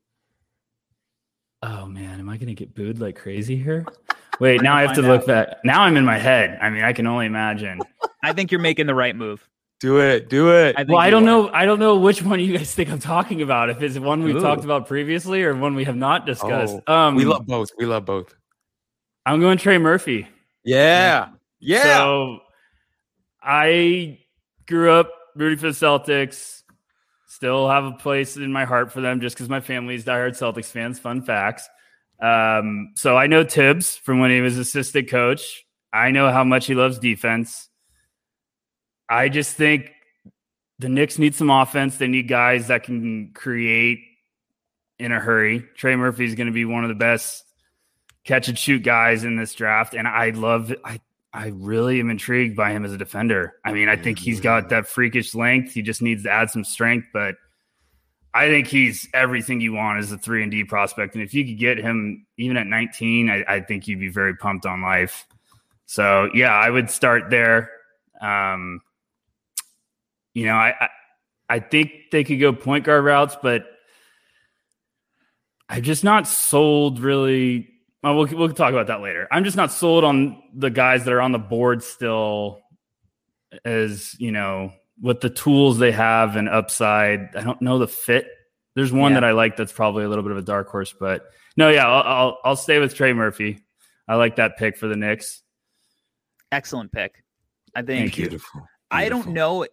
[1.62, 3.84] Oh man, am I gonna get booed like crazy here?
[4.40, 5.58] Wait, now I have to find look back.
[5.64, 6.58] Now I'm in my head.
[6.62, 7.80] I mean, I can only imagine.
[8.22, 9.46] I think you're making the right move.
[9.80, 10.28] Do it.
[10.28, 10.74] Do it.
[10.76, 11.26] I well, I don't are.
[11.26, 11.50] know.
[11.50, 13.70] I don't know which one you guys think I'm talking about.
[13.70, 14.40] If it's one we've Ooh.
[14.40, 16.76] talked about previously or one we have not discussed.
[16.86, 17.70] Oh, um, we love both.
[17.78, 18.34] We love both.
[19.24, 20.26] I'm going Trey Murphy.
[20.64, 21.28] Yeah.
[21.60, 21.82] Yeah.
[21.82, 22.40] So
[23.42, 24.18] I
[24.66, 26.62] grew up rooting for the Celtics.
[27.28, 30.36] Still have a place in my heart for them just because my family is diehard
[30.36, 30.98] Celtics fans.
[30.98, 31.68] Fun facts.
[32.20, 35.64] Um, so I know Thibs from when he was assistant coach.
[35.92, 37.67] I know how much he loves defense.
[39.08, 39.92] I just think
[40.78, 41.96] the Knicks need some offense.
[41.96, 44.00] They need guys that can create
[44.98, 45.64] in a hurry.
[45.76, 47.44] Trey Murphy is going to be one of the best
[48.24, 50.72] catch and shoot guys in this draft, and I love.
[50.84, 51.00] I
[51.32, 53.54] I really am intrigued by him as a defender.
[53.64, 55.72] I mean, I think he's got that freakish length.
[55.72, 57.34] He just needs to add some strength, but
[58.32, 61.14] I think he's everything you want as a three and D prospect.
[61.14, 64.36] And if you could get him even at 19, I, I think you'd be very
[64.36, 65.26] pumped on life.
[65.86, 67.70] So yeah, I would start there.
[68.20, 68.80] Um,
[70.38, 70.88] you know, I, I
[71.50, 73.64] I think they could go point guard routes, but
[75.68, 77.68] I'm just not sold really.
[78.02, 79.26] Well, we'll we'll talk about that later.
[79.30, 82.60] I'm just not sold on the guys that are on the board still,
[83.64, 84.72] as you know,
[85.02, 87.34] with the tools they have and upside.
[87.34, 88.26] I don't know the fit.
[88.76, 89.20] There's one Yeah.
[89.20, 91.22] that I like that's probably a little bit of a dark horse, but
[91.56, 93.58] no, yeah, I'll I'll, I'll stay with Trey Murphy.
[94.06, 95.42] I like that pick for the Knicks.
[96.52, 97.24] Excellent pick.
[97.74, 98.28] I think Thank you.
[98.28, 98.66] Beautiful.
[98.90, 99.66] I don't know.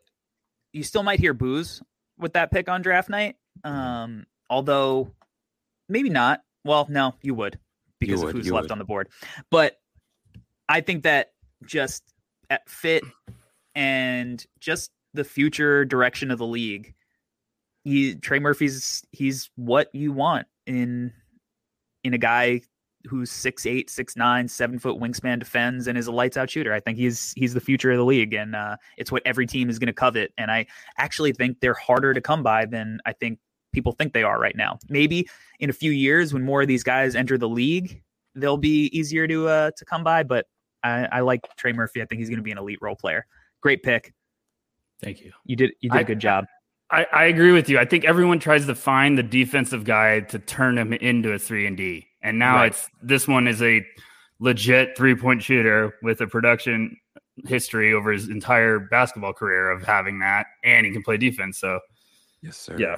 [0.75, 1.81] You still might hear boos
[2.19, 3.37] with that pick on draft night.
[3.63, 5.09] Um, although
[5.87, 6.41] maybe not.
[6.65, 7.57] Well, no, you would
[8.01, 8.71] because would, of who's left would.
[8.73, 9.07] on the board.
[9.49, 9.79] But
[10.67, 11.31] I think that
[11.65, 12.03] just
[12.49, 13.05] at fit
[13.73, 16.93] and just the future direction of the league,
[17.85, 21.13] he Trey Murphy's he's what you want in
[22.03, 22.63] in a guy
[23.07, 26.73] who's six eight, six nine, seven foot wingspan defends and is a lights out shooter.
[26.73, 29.69] I think he's he's the future of the league, and uh, it's what every team
[29.69, 30.33] is going to covet.
[30.37, 30.65] And I
[30.97, 33.39] actually think they're harder to come by than I think
[33.73, 34.79] people think they are right now.
[34.89, 35.27] Maybe
[35.59, 38.01] in a few years, when more of these guys enter the league,
[38.35, 40.23] they'll be easier to uh, to come by.
[40.23, 40.45] But
[40.83, 42.01] I, I like Trey Murphy.
[42.01, 43.25] I think he's going to be an elite role player.
[43.61, 44.13] Great pick.
[45.01, 45.31] Thank you.
[45.45, 46.45] You did you did a I- good job.
[46.91, 47.79] I, I agree with you.
[47.79, 51.65] I think everyone tries to find the defensive guy to turn him into a three
[51.67, 52.67] and D, and now Right.
[52.67, 53.85] it's this one is a
[54.39, 56.95] legit three point shooter with a production
[57.47, 61.57] history over his entire basketball career of having that, and he can play defense.
[61.59, 61.79] So
[62.41, 62.75] Yes, sir.
[62.77, 62.97] yeah,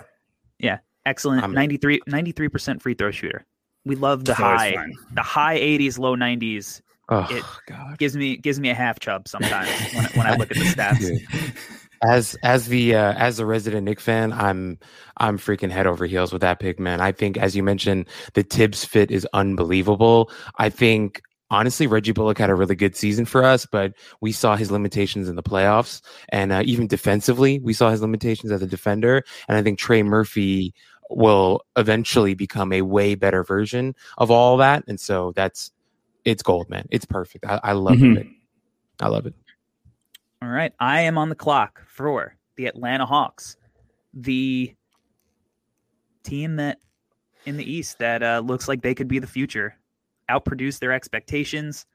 [0.59, 1.41] yeah, Excellent.
[1.43, 3.45] I'm- 93 percent free throw shooter.
[3.85, 4.93] We love the high fun.
[5.13, 6.81] the high 80s, low 90s.
[7.09, 7.97] Oh It- God.
[7.97, 11.83] Gives me gives me a half chub sometimes when, when I look at the stats.
[12.03, 14.77] As as the uh, as a resident Knick fan, I'm
[15.17, 17.01] I'm freaking head over heels with that pick, man.
[17.01, 20.29] I think, as you mentioned, the Thibs fit is unbelievable.
[20.57, 24.55] I think honestly, Reggie Bullock had a really good season for us, but we saw
[24.55, 28.67] his limitations in the playoffs, and uh, even defensively, we saw his limitations as a
[28.67, 29.23] defender.
[29.47, 30.73] And I think Trey Murphy
[31.09, 34.83] will eventually become a way better version of all that.
[34.87, 35.71] And so that's
[36.25, 36.85] it's gold, man.
[36.91, 37.45] It's perfect.
[37.45, 38.17] I, I love Mhm.
[38.17, 38.27] it.
[38.99, 39.33] I love it.
[40.41, 40.71] All right.
[40.79, 43.57] I am on the clock for the Atlanta Hawks,
[44.13, 44.73] the
[46.23, 46.79] team that
[47.45, 49.75] in the East that uh, looks like they could be the future,
[50.29, 51.85] outproduce their expectations.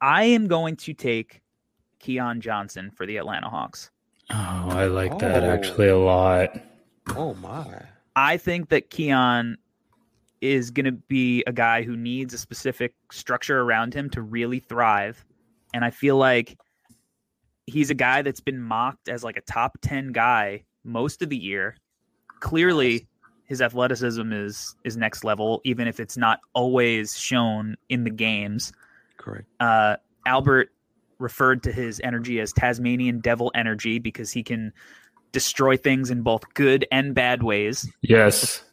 [0.00, 1.42] I am going to take
[2.00, 3.90] Keon Johnson for the Atlanta Hawks.
[4.30, 5.50] Oh, I like that Oh.
[5.50, 6.50] actually a lot.
[7.14, 7.82] Oh my.
[8.16, 9.58] I think that Keon
[10.40, 14.60] is going to be a guy who needs a specific structure around him to really
[14.60, 15.24] thrive.
[15.74, 16.56] And I feel like
[17.66, 21.36] he's a guy that's been mocked as like a top 10 guy most of the
[21.36, 21.76] year.
[22.40, 23.06] Clearly,
[23.46, 28.72] his athleticism is is next level even if it's not always shown in the games.
[29.18, 29.46] Correct.
[29.60, 29.96] Uh,
[30.26, 30.70] Albert
[31.18, 34.72] referred to his energy as Tasmanian devil energy because he can
[35.32, 37.90] destroy things in both good and bad ways.
[38.02, 38.64] Yes.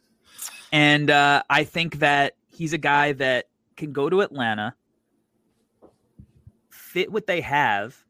[0.72, 3.46] And uh, I think that he's a guy that
[3.76, 4.74] can go to Atlanta,
[6.92, 8.04] fit what they have,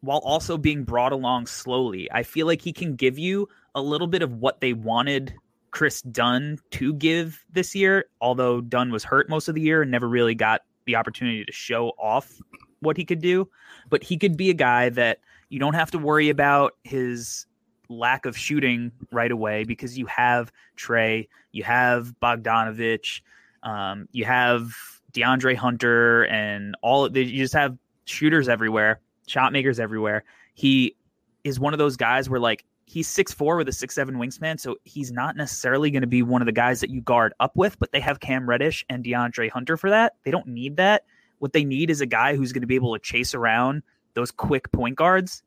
[0.00, 2.08] while also being brought along slowly.
[2.12, 5.34] I feel like he can give you a little bit of what they wanted
[5.70, 9.90] Kris Dunn to give this year, although Dunn was hurt most of the year and
[9.90, 12.32] never really got the opportunity to show off
[12.80, 13.48] what he could do.
[13.90, 15.18] But he could be a guy that
[15.48, 17.46] you don't have to worry about his
[17.88, 23.20] lack of shooting right away because you have Trey, you have Bogdanovich,
[23.62, 24.74] um, you have
[25.14, 27.14] DeAndre Hunter, and all.
[27.16, 30.24] You just have shooters everywhere, shot makers everywhere.
[30.54, 30.96] He
[31.42, 34.60] is one of those guys where like he's six four with a six seven wingspan,
[34.60, 37.56] so he's not necessarily going to be one of the guys that you guard up
[37.56, 37.78] with.
[37.78, 40.14] But they have Cam Reddish and DeAndre Hunter for that.
[40.24, 41.04] They don't need that.
[41.38, 43.82] What they need is a guy who's going to be able to chase around
[44.14, 45.42] those quick point guards.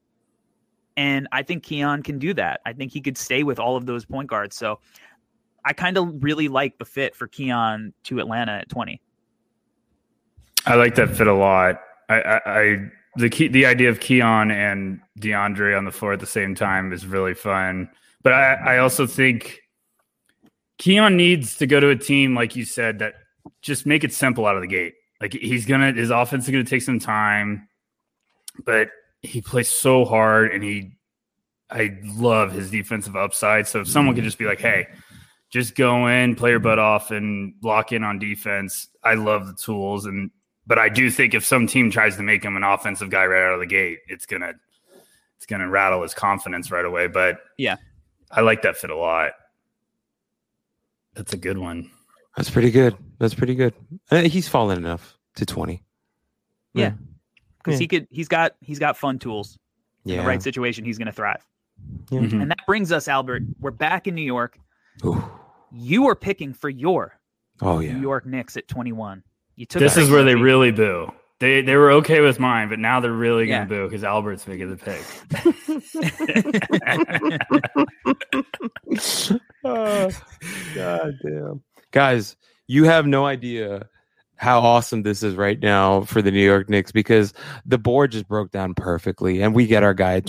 [0.95, 2.61] And I think Keon can do that.
[2.65, 4.55] I think he could stay with all of those point guards.
[4.55, 4.80] So
[5.63, 9.01] I kind of really like the fit for Keon to Atlanta at 20.
[10.68, 11.82] I like that fit a lot.
[12.09, 16.20] I, I, I the key, the idea of Keon and DeAndre on the floor at
[16.20, 17.89] the same time is really fun.
[18.22, 19.61] But I, I also think
[20.78, 23.15] Keon needs to go to a team like you said that
[23.61, 24.93] just make it simple out of the gate.
[25.22, 27.68] Like he's gonna his offense is gonna take some time,
[28.65, 28.89] but
[29.22, 30.97] he plays so hard and he
[31.70, 33.68] I love his defensive upside.
[33.68, 34.88] So if someone could just be like, hey,
[35.49, 38.89] just go in, play your butt off, and lock in on defense.
[39.03, 40.30] I love the tools, and
[40.68, 43.41] but I do think if some team tries to make him an offensive guy right
[43.47, 44.53] out of the gate, it's gonna
[45.38, 47.07] it's gonna rattle his confidence right away.
[47.07, 47.78] But Yeah.
[48.32, 49.32] I like that fit a lot.
[51.13, 51.89] That's a good one.
[52.36, 52.95] That's pretty good.
[53.20, 53.74] That's pretty good.
[54.11, 55.84] Uh, he's fallen enough to 20.
[56.74, 56.91] Yeah.
[57.57, 57.80] Because Yeah.
[57.80, 59.57] he could he's got he's got fun tools.
[60.05, 60.22] In Yeah.
[60.22, 61.45] the right situation, he's gonna thrive.
[62.09, 62.20] Yeah.
[62.22, 62.41] Mhm.
[62.41, 63.43] And that brings us, Albert.
[63.59, 64.59] We're back in New York.
[65.05, 65.24] Ooh.
[65.72, 67.20] You are picking for your
[67.61, 67.93] Oh, yeah.
[67.93, 69.24] New York Knicks at 21.
[69.58, 70.43] You took This is where they Murphy.
[70.43, 71.12] really boo.
[71.39, 73.66] They they were okay with mine, but now they're really gonna Yeah.
[73.66, 75.03] boo because Albert's making the pick.
[79.64, 80.10] oh,
[80.76, 81.64] God damn.
[81.91, 82.36] Guys,
[82.68, 83.88] you have no idea
[84.36, 87.34] how awesome this is right now for the New York Knicks because
[87.66, 90.26] the board just broke down perfectly and we get our guy at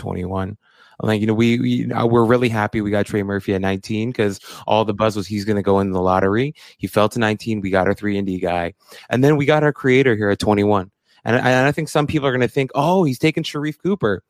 [1.00, 1.14] 21.
[1.14, 4.10] Like, you know, we, we uh, we're really happy we got Trey Murphy at 19
[4.10, 6.54] because all the buzz was he's going to go in the lottery.
[6.78, 7.60] He fell to 19.
[7.60, 8.74] We got our three and D guy.
[9.08, 10.90] And then we got our creator here at 21.
[11.24, 14.22] And, and I think some people are going to think, oh, he's taking Sharife Cooper.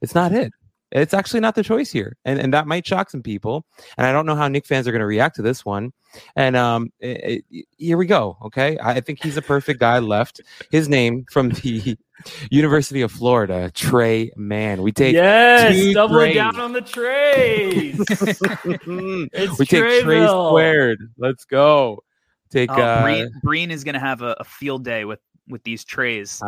[0.00, 0.52] It's not it.
[0.96, 2.16] It's actually not the choice here.
[2.24, 3.64] And, and that might shock some people.
[3.98, 5.92] And I don't know how Knick fans are going to react to this one.
[6.36, 8.38] And um, it, it- here we go.
[8.46, 8.78] Okay.
[8.82, 10.40] I think he's a perfect guy left.
[10.70, 11.96] His name from the
[12.50, 14.80] University of Florida, Trey Mann.
[14.82, 16.34] We take yes, two double trays.
[16.34, 18.00] down on the trays.
[18.10, 20.48] it's we take Trey Treyville.
[20.50, 20.98] squared.
[21.18, 22.02] Let's go.
[22.50, 25.18] Take Oh, uh, Breen, Breen is gonna have a, a field day with
[25.48, 26.42] with these trays.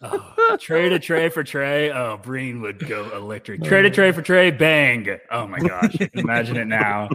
[0.00, 1.90] Oh, tray to tray for tray.
[1.90, 3.62] Oh, Breen would go electric.
[3.64, 4.50] Tray to tray for tray.
[4.50, 5.18] Bang.
[5.30, 5.96] Oh my gosh.
[6.14, 7.08] Imagine it now.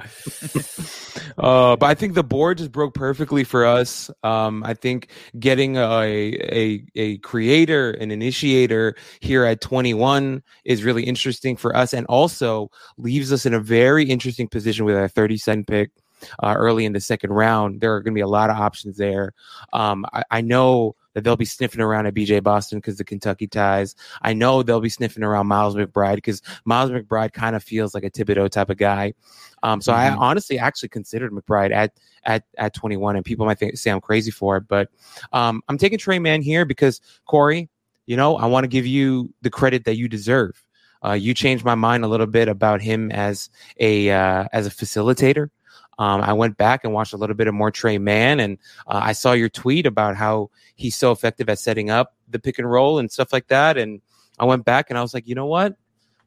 [1.38, 4.11] Uh, but I think the board just broke perfectly for us.
[4.23, 11.03] Um, I think getting a, a a creator, an initiator here at 21 is really
[11.03, 15.38] interesting for us, and also leaves us in a very interesting position with our 30
[15.38, 15.91] cent pick.
[16.41, 18.95] Uh, early in the second round, there are going to be a lot of options
[18.95, 19.34] there.
[19.73, 23.48] Um, I, I know that they'll be sniffing around at BJ Boston because the Kentucky
[23.48, 23.95] ties.
[24.22, 28.03] I know they'll be sniffing around Miles McBride because Miles McBride kind of feels like
[28.03, 29.14] a Thibodeau type of guy.
[29.64, 30.19] Um, so Mm-hmm.
[30.19, 31.91] I honestly actually considered McBride at
[32.26, 34.90] at at 21, and people might think say I'm crazy for it, but
[35.31, 37.69] um, I'm taking Trey Mann here because Corey,
[38.06, 40.64] you know, I want to give you the credit that you deserve.
[41.06, 43.49] Uh, you changed my mind a little bit about him as
[43.80, 45.49] a uh, as a facilitator.
[46.03, 48.57] Um, I went back and watched a little bit of more Trey Mann, and
[48.88, 52.59] uh, I saw your tweet about how he's so effective at setting up the pick
[52.59, 53.77] and roll and stuff like that.
[53.77, 54.01] And
[54.38, 55.77] I went back and I was like, you know what?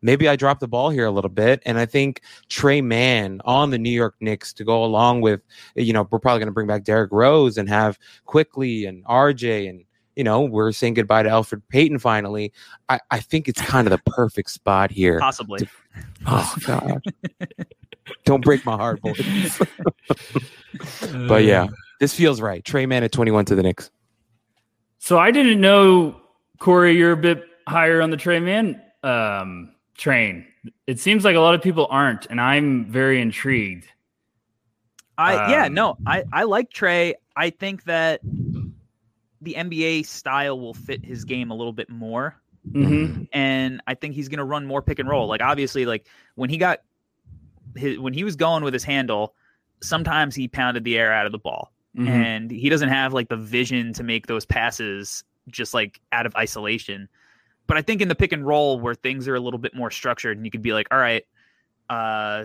[0.01, 1.63] Maybe I dropped the ball here a little bit.
[1.67, 5.43] And I think Trey Mann on the New York Knicks to go along with,
[5.75, 9.69] you know, we're probably going to bring back Derrick Rose and have Quickley and RJ
[9.69, 9.85] and
[10.15, 12.51] you know, we're saying goodbye to Elfrid Payton finally.
[12.89, 15.21] I, I think it's kind of the perfect spot here.
[15.21, 15.69] Possibly.
[16.27, 17.05] Oh God.
[18.25, 19.61] Don't break my heart, boys.
[21.29, 21.67] but yeah,
[22.01, 22.65] this feels right.
[22.65, 23.91] Trey Mann at 21 to the Knicks.
[24.99, 26.21] So I didn't know,
[26.59, 30.47] Corey, you're a bit higher on the Trey Mann um, train.
[30.87, 33.87] It seems like a lot of people aren't, and I'm very intrigued.
[35.19, 37.15] I yeah, Um, no, I I like Trey.
[37.37, 38.21] I think that
[39.41, 42.37] the NBA style will fit his game a little bit more,
[42.73, 43.23] Mm-hmm.
[43.33, 45.29] and I think he's going to run more pick and roll.
[45.29, 46.81] Like obviously, like when he got
[47.77, 49.35] his when he was going with his handle,
[49.83, 52.09] sometimes he pounded the air out of the ball, Mm-hmm.
[52.09, 56.37] and he doesn't have like the vision to make those passes just like out of
[56.37, 57.09] isolation.
[57.67, 59.91] But I think in the pick and roll where things are a little bit more
[59.91, 61.25] structured, and you could be like, all right,
[61.89, 62.45] uh,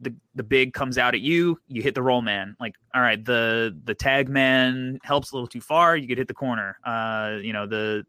[0.00, 2.56] the the big comes out at you, you hit the roll man.
[2.58, 6.28] Like, all right, the the tag man helps a little too far, you could hit
[6.28, 6.78] the corner.
[6.84, 8.06] Uh, you know, the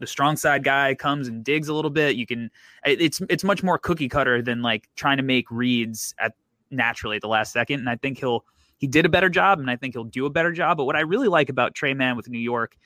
[0.00, 2.16] the strong side guy comes and digs a little bit.
[2.16, 2.50] You can
[2.84, 6.34] it's it's much more cookie cutter than like trying to make reads at
[6.70, 7.80] naturally at the last second.
[7.80, 8.44] And I think he'll
[8.78, 10.78] he did a better job, and I think he'll do a better job.
[10.78, 12.76] But what I really like about Trey Mann with New York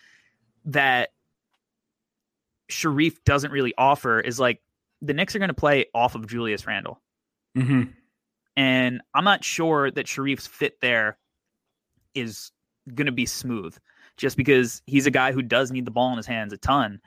[0.67, 1.11] that
[2.71, 4.61] Sharife doesn't really offer is like
[5.01, 7.01] the Knicks are going to play off of Julius Randle.
[7.57, 7.91] Mm-hmm.
[8.57, 11.19] And I'm not sure that Sharife's fit there
[12.15, 12.51] is
[12.93, 13.77] going to be smooth
[14.17, 17.01] just because he's a guy who does need the ball in his hands a ton.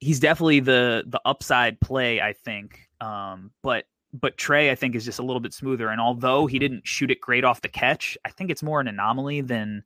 [0.00, 2.88] He's definitely the the upside play, I think.
[3.00, 5.88] Um, but but Trey, I think, is just a little bit smoother.
[5.88, 8.88] And although he didn't shoot it great off the catch, I think it's more an
[8.88, 9.84] anomaly than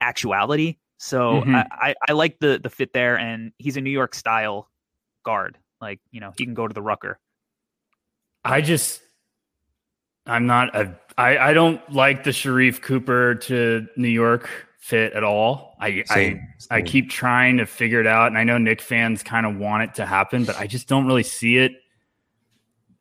[0.00, 0.76] actuality.
[0.98, 1.54] So Mhm.
[1.54, 4.70] I, I, I like the the fit there, and he's a New York style
[5.24, 5.58] guard.
[5.80, 7.18] Like you know, he can go to the rucker.
[8.44, 9.00] I just,
[10.26, 14.48] I'm not a, I, I don't like the Sharife Cooper to New York
[14.78, 15.76] fit at all.
[15.80, 19.22] I, I, Same, I keep trying to figure it out, and I know Knick fans
[19.22, 21.72] kind of want it to happen, but I just don't really see it.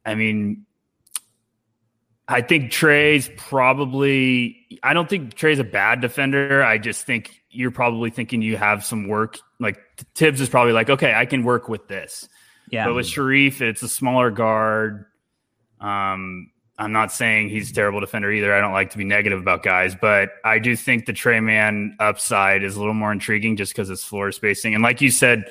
[0.05, 0.65] I mean,
[2.27, 4.79] I think Trey's probably.
[4.81, 6.63] I don't think Trey's a bad defender.
[6.63, 9.39] I just think you're probably thinking you have some work.
[9.59, 9.77] Like
[10.15, 12.27] Thibs is probably like, okay, I can work with this.
[12.71, 15.05] Yeah, But with Sharife, it's a smaller guard.
[15.79, 18.53] Um, I'm not saying he's a terrible defender either.
[18.53, 21.95] I don't like to be negative about guys, but I do think the Trey Mann
[21.99, 24.73] upside is a little more intriguing just because it's floor spacing.
[24.73, 25.45] And like you said,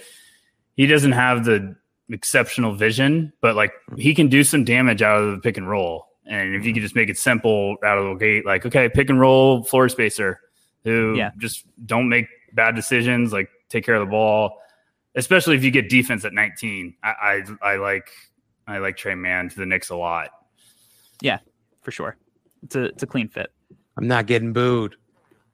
[0.74, 1.76] he doesn't have the
[2.10, 6.08] exceptional vision, but like he can do some damage out of the pick and roll.
[6.26, 6.74] And if you mm-hmm.
[6.74, 9.88] could just make it simple out of the gate, like, okay, pick and roll floor
[9.88, 10.40] spacer
[10.84, 11.30] who Yeah.
[11.38, 14.58] just don't make bad decisions, like take care of the ball
[15.14, 16.94] especially if you get defense at 19.
[17.02, 18.10] I, I I like
[18.66, 20.30] I like Trey Mann to the Knicks a lot.
[21.82, 22.16] For sure.
[22.62, 23.52] It's a it's a clean fit.
[23.96, 24.96] I'm not getting booed.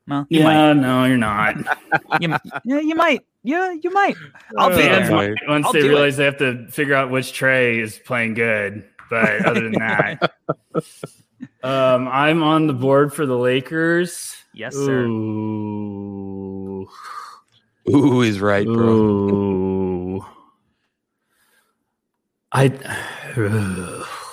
[0.06, 0.54] Well, you might.
[0.54, 1.56] Yeah, no, you're not.
[2.20, 2.34] You,
[2.64, 3.20] yeah, you might.
[3.42, 4.16] Yeah, you might.
[4.56, 5.38] I'll do Fans it.
[5.46, 5.90] Once I'll they do it.
[5.90, 8.84] realize they have to figure out which Trey is playing good.
[9.10, 10.32] But other than that,
[11.62, 14.34] um, I'm on the board for the Lakers.
[14.54, 15.04] Yes, sir.
[15.04, 16.88] Ooh.
[17.90, 18.88] Ooh is right, bro.
[18.88, 20.26] Ooh.
[22.52, 22.68] I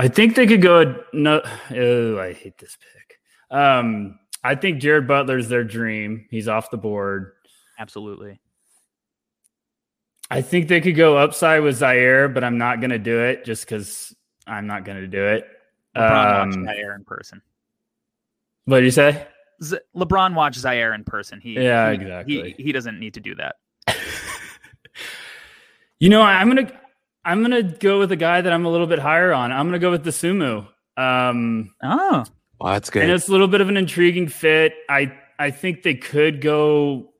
[0.00, 1.42] I think they could go no
[1.76, 3.56] oh, I hate this pick.
[3.56, 6.26] Um I think Jared Butler's their dream.
[6.30, 7.32] He's off the board.
[7.78, 8.40] Absolutely.
[10.30, 13.44] I think they could go upside with Ziaire, but I'm not going to do it
[13.44, 14.14] just because
[14.46, 15.46] I'm not going to do it.
[15.96, 17.42] LeBron watched Um, Ziaire in person.
[18.66, 19.26] what did you say?
[19.62, 21.40] Z- LeBron watched Ziaire in person.
[21.40, 22.54] He Yeah, he- exactly.
[22.56, 23.56] He, he doesn't need to do that.
[25.98, 26.72] You know, I'm gonna
[27.24, 29.52] I'm gonna go with a guy that I'm a little bit higher on.
[29.52, 30.66] I'm gonna go with Dosunmu.
[30.96, 32.24] Um, Oh,
[32.60, 33.10] Well, that's and good.
[33.10, 34.74] it's a little bit of an intriguing fit.
[34.88, 37.12] I I think they could go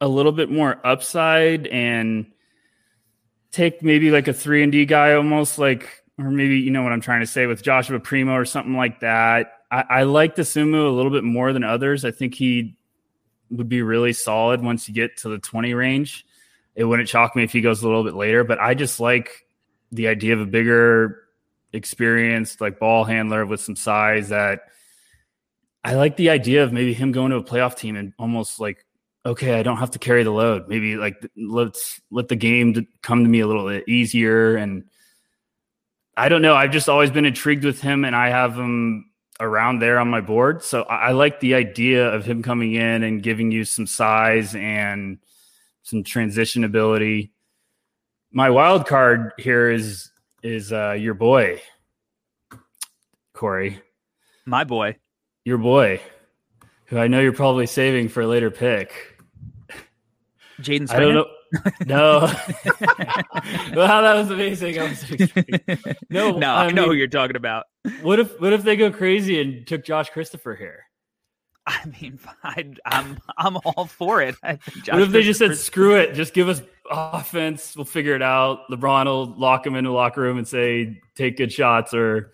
[0.00, 2.26] a little bit more upside and
[3.52, 6.92] take maybe like a three and D guy, almost like, or maybe you know what
[6.92, 9.52] I'm trying to say with Joshua Primo or something like that.
[9.70, 12.04] I, I like Dosunmu a little bit more than others.
[12.04, 12.76] I think he
[13.50, 16.24] would be really solid once you get to the 20 range.
[16.74, 19.46] It wouldn't shock me if he goes a little bit later, but I just like
[19.92, 21.24] the idea of a bigger,
[21.72, 24.62] experienced like ball handler with some size that
[25.84, 28.84] I like the idea of maybe him going to a playoff team and almost like,
[29.24, 30.68] okay, I don't have to carry the load.
[30.68, 34.56] Maybe like let's let the game come to me a little bit easier.
[34.56, 34.84] And
[36.16, 36.54] I don't know.
[36.54, 40.20] I've just always been intrigued with him, and I have him around there on my
[40.20, 40.62] board.
[40.62, 44.54] So I, I like the idea of him coming in and giving you some size
[44.54, 45.18] and
[45.90, 47.32] some transition ability.
[48.32, 50.10] My wild card here is
[50.42, 51.60] is uh, your boy,
[53.34, 53.82] Corey.
[54.46, 54.96] My boy.
[55.44, 56.00] Your boy,
[56.86, 58.92] who I know you're probably saving for a later pick.
[60.60, 61.26] Jaden I don't know.
[61.86, 62.20] No.
[63.74, 64.78] wow, that was amazing.
[64.78, 65.04] I was
[66.10, 67.64] no, no, I, I know mean, who you're talking about.
[68.02, 70.84] What if what if they go crazy and took Josh Christopher here?
[71.66, 74.36] I mean, I, am I'm all for it.
[74.42, 77.76] what if they just said, "Screw it, just give us offense.
[77.76, 81.36] We'll figure it out." LeBron will lock him in the locker room and say, "Take
[81.36, 82.32] good shots," or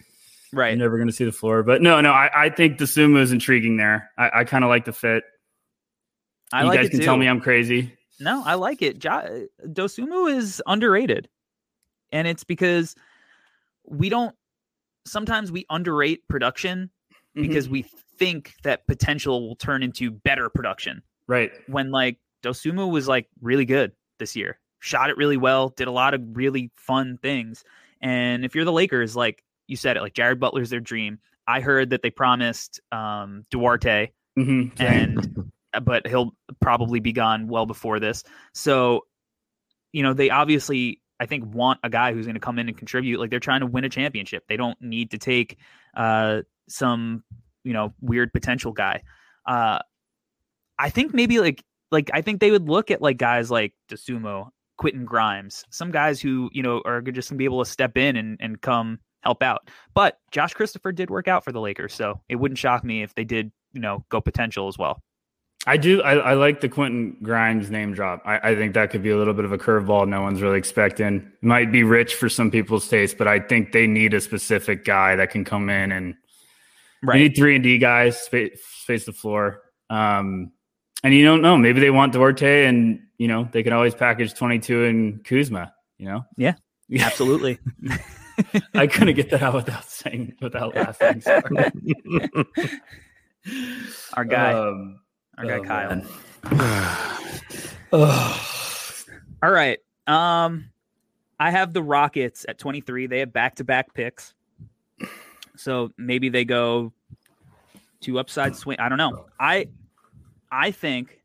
[0.53, 1.63] right, you're never going to see the floor.
[1.63, 4.11] But no, no, I, I think Dosunmu is intriguing there.
[4.17, 5.25] I, I kind of like the fit.
[6.53, 7.05] I you like guys can too.
[7.05, 7.93] tell me I'm crazy.
[8.21, 9.01] No, I like it.
[9.01, 11.29] Dosunmu is underrated,
[12.13, 12.95] and it's because
[13.85, 14.35] we don't.
[15.05, 16.91] Sometimes we underrate production
[17.37, 17.47] mm-hmm.
[17.47, 17.85] because we
[18.19, 21.03] think that potential will turn into better production.
[21.27, 21.51] Right.
[21.67, 25.93] When like Dosunmu was like really good this year, shot it really well, did a
[25.93, 27.65] lot of really fun things.
[28.01, 31.19] And if you're the Lakers, like you said it, like Jared Butler's their dream.
[31.49, 34.83] I heard that they promised um, Duarte, mm-hmm.
[34.83, 35.53] and
[35.83, 38.25] but he'll probably be gone well before this.
[38.53, 39.07] So,
[39.93, 42.77] you know, they obviously I think want a guy who's going to come in and
[42.77, 43.21] contribute.
[43.21, 44.45] Like they're trying to win a championship.
[44.49, 45.59] They don't need to take
[45.97, 47.23] uh, some
[47.67, 49.03] you know weird potential guy.
[49.47, 49.81] Uh,
[50.79, 54.49] I think maybe like like I think they would look at like guys like Dosunmu,
[54.79, 58.17] Quentin Grimes, some guys who you know are just gonna be able to step in
[58.17, 59.69] and and come help out.
[59.95, 63.15] But Josh Christopher did work out for the Lakers, so it wouldn't shock me if
[63.15, 65.03] they did you know go potential as well.
[65.69, 66.01] I do.
[66.03, 68.23] I, I, like the Quentin Grimes name drop.
[68.25, 70.59] I, I, think that could be a little bit of a curveball no one's really
[70.59, 71.29] expecting.
[71.43, 75.17] Might be rich for some people's taste, but I think they need a specific guy
[75.17, 76.15] that can come in and
[77.07, 77.19] right.
[77.19, 79.63] need three and D guys space, space the floor.
[79.91, 80.53] Um,
[81.03, 81.57] and you don't know.
[81.57, 85.73] Maybe they want Duarte, and you know they can always package twenty two and Kuzma.
[85.99, 86.25] You know.
[86.37, 86.55] Yeah.
[86.99, 87.59] Absolutely.
[88.75, 91.23] I couldn't get that out without saying without laughing.
[94.15, 94.53] Our guy.
[94.53, 95.01] Um,
[95.39, 96.03] our guy oh,
[97.93, 98.41] Kyle.
[99.43, 99.79] All right.
[100.07, 100.71] Um,
[101.39, 103.07] I have the Rockets at 23.
[103.07, 104.35] They have back to back picks.
[105.57, 106.93] So maybe they go
[108.01, 108.79] two upside swing.
[108.81, 109.27] I don't know.
[109.39, 109.69] I
[110.51, 111.21] I think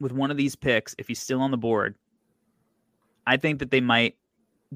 [0.00, 1.96] with one of these picks, if he's still on the board,
[3.26, 4.16] I think that they might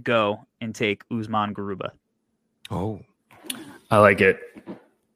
[0.02, 1.90] go and take Usman Garuba.
[2.70, 3.00] Oh.
[3.90, 4.40] I like it.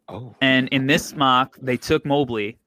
[0.08, 0.34] Oh.
[0.40, 2.58] And in this mock, they took Mobley.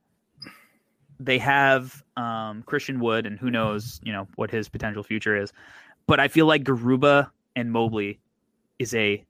[1.20, 5.54] They have um, Christian Wood, and who knows, you know, what his potential future is.
[6.08, 8.20] But I feel like Garuba and Mobley
[8.80, 9.24] is a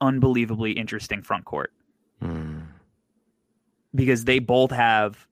[0.00, 1.72] unbelievably interesting front court.
[3.94, 5.26] Because they both have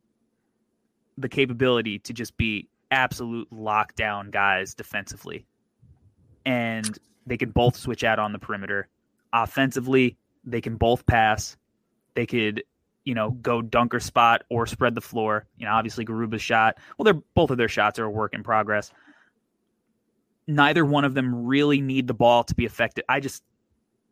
[1.19, 5.47] the capability to just be absolute lockdown guys defensively,
[6.45, 8.89] and they can both switch out on the perimeter.
[9.33, 11.57] Offensively, they can both pass
[12.15, 12.63] they could,
[13.05, 15.47] you know, go dunker spot or spread the floor.
[15.57, 16.79] You know, obviously Garuba's shot.
[16.97, 18.93] Well, they're both of their shots are a work in progress.
[20.47, 23.05] Neither one of them really need the ball to be effective.
[23.09, 23.43] I just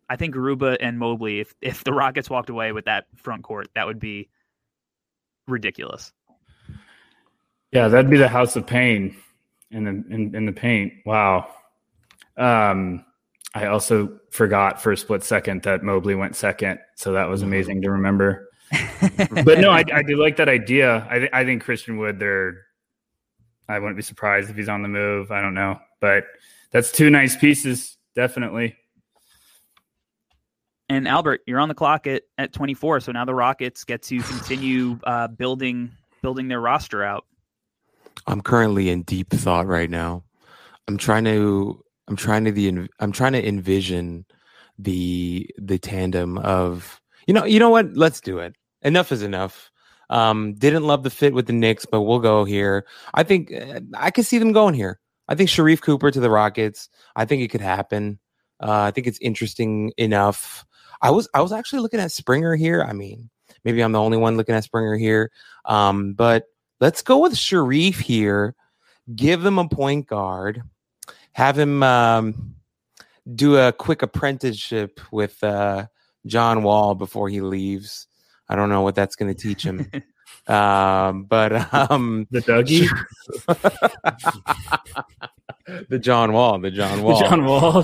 [0.09, 3.68] I think Garuba and Mobley, if if the Rockets walked away with that front court,
[3.74, 4.28] that would be
[5.51, 6.12] ridiculous.
[7.72, 9.16] Yeah, that'd be the house of pain
[9.70, 10.93] in the in, in the paint.
[11.05, 11.51] Wow.
[12.36, 13.05] Um
[13.55, 17.82] I also forgot for a split second that Mobley went second, so that was amazing
[17.82, 18.48] to remember.
[19.44, 21.05] but no, I, I, do like that idea.
[21.10, 22.20] I, th- I think Christian Wood.
[22.20, 22.66] There,
[23.68, 25.32] I wouldn't be surprised if he's on the move.
[25.32, 26.27] I don't know, but
[26.70, 28.77] that's two nice pieces, definitely.
[30.91, 34.21] And Albert, you're on the clock at, at 24, so now the Rockets get to
[34.23, 37.25] continue uh, building building their roster out.
[38.27, 40.25] I'm currently in deep thought right now.
[40.89, 44.27] I'm trying to I'm trying to the I'm trying to envision
[44.81, 47.97] the the tandem of you know you know what?
[47.97, 48.57] Let's do it.
[48.83, 49.71] Enough is enough.
[50.11, 52.85] Um didn't love the fit with the Knicks but we'll go here.
[53.15, 54.99] I think uh, I could see them going here.
[55.29, 58.19] I think Sharife Cooper to the Rockets I think it could happen.
[58.61, 60.67] Uh, I think it's interesting enough
[61.02, 62.82] I was I was actually looking at Springer here.
[62.82, 63.31] I mean,
[63.64, 65.31] maybe I'm the only one looking at Springer here.
[65.64, 66.44] Um, but
[66.81, 68.55] let's go with Sharife here.
[69.14, 70.62] Give him a point guard.
[71.32, 72.56] Have him um,
[73.35, 75.86] do a quick apprenticeship with uh,
[76.27, 78.06] John Wall before he leaves.
[78.48, 79.90] I don't know what that's going to teach him.
[80.47, 82.89] um, but um, The Dougie,
[85.89, 87.83] the John Wall, the John Wall, the John Wall.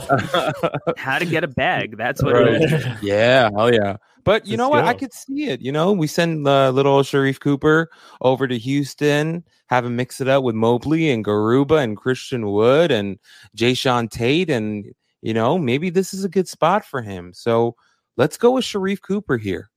[0.97, 1.97] How to get a bag?
[1.97, 2.73] That's what it is.
[2.73, 3.03] Right.
[3.03, 3.97] Yeah, hell yeah.
[4.27, 4.85] But you Let's know what?
[4.85, 5.61] I could see it.
[5.61, 7.89] You know, we send uh, little Sharife Cooper
[8.21, 12.91] over to Houston, have him mix it up with Mobley and Garuba and Christian Wood
[12.91, 13.21] and
[13.57, 14.51] Jae'Sean Tate.
[14.51, 14.93] And,
[15.23, 17.33] you know, maybe this is a good spot for him.
[17.35, 17.77] So
[18.17, 19.71] let's go with Sharife Cooper here.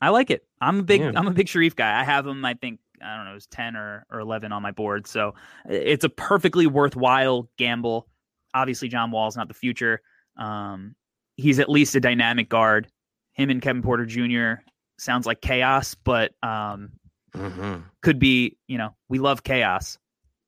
[0.00, 0.44] I like it.
[0.60, 1.12] I'm a big Yeah.
[1.14, 1.98] I'm a big Sharife guy.
[1.98, 2.44] I have him.
[2.44, 5.06] I think I don't know, it's ten or or eleven on my board.
[5.06, 5.34] So
[5.68, 8.06] it's a perfectly worthwhile gamble.
[8.54, 10.00] Obviously, John Wall's not the future.
[10.36, 10.94] Um,
[11.36, 12.86] he's at least a dynamic guard.
[13.32, 14.62] Him and Kevin Porter Jr.
[14.98, 16.92] sounds like chaos, but um,
[17.36, 17.80] Mm-hmm.
[18.00, 18.56] could be.
[18.68, 19.98] You know, we love chaos.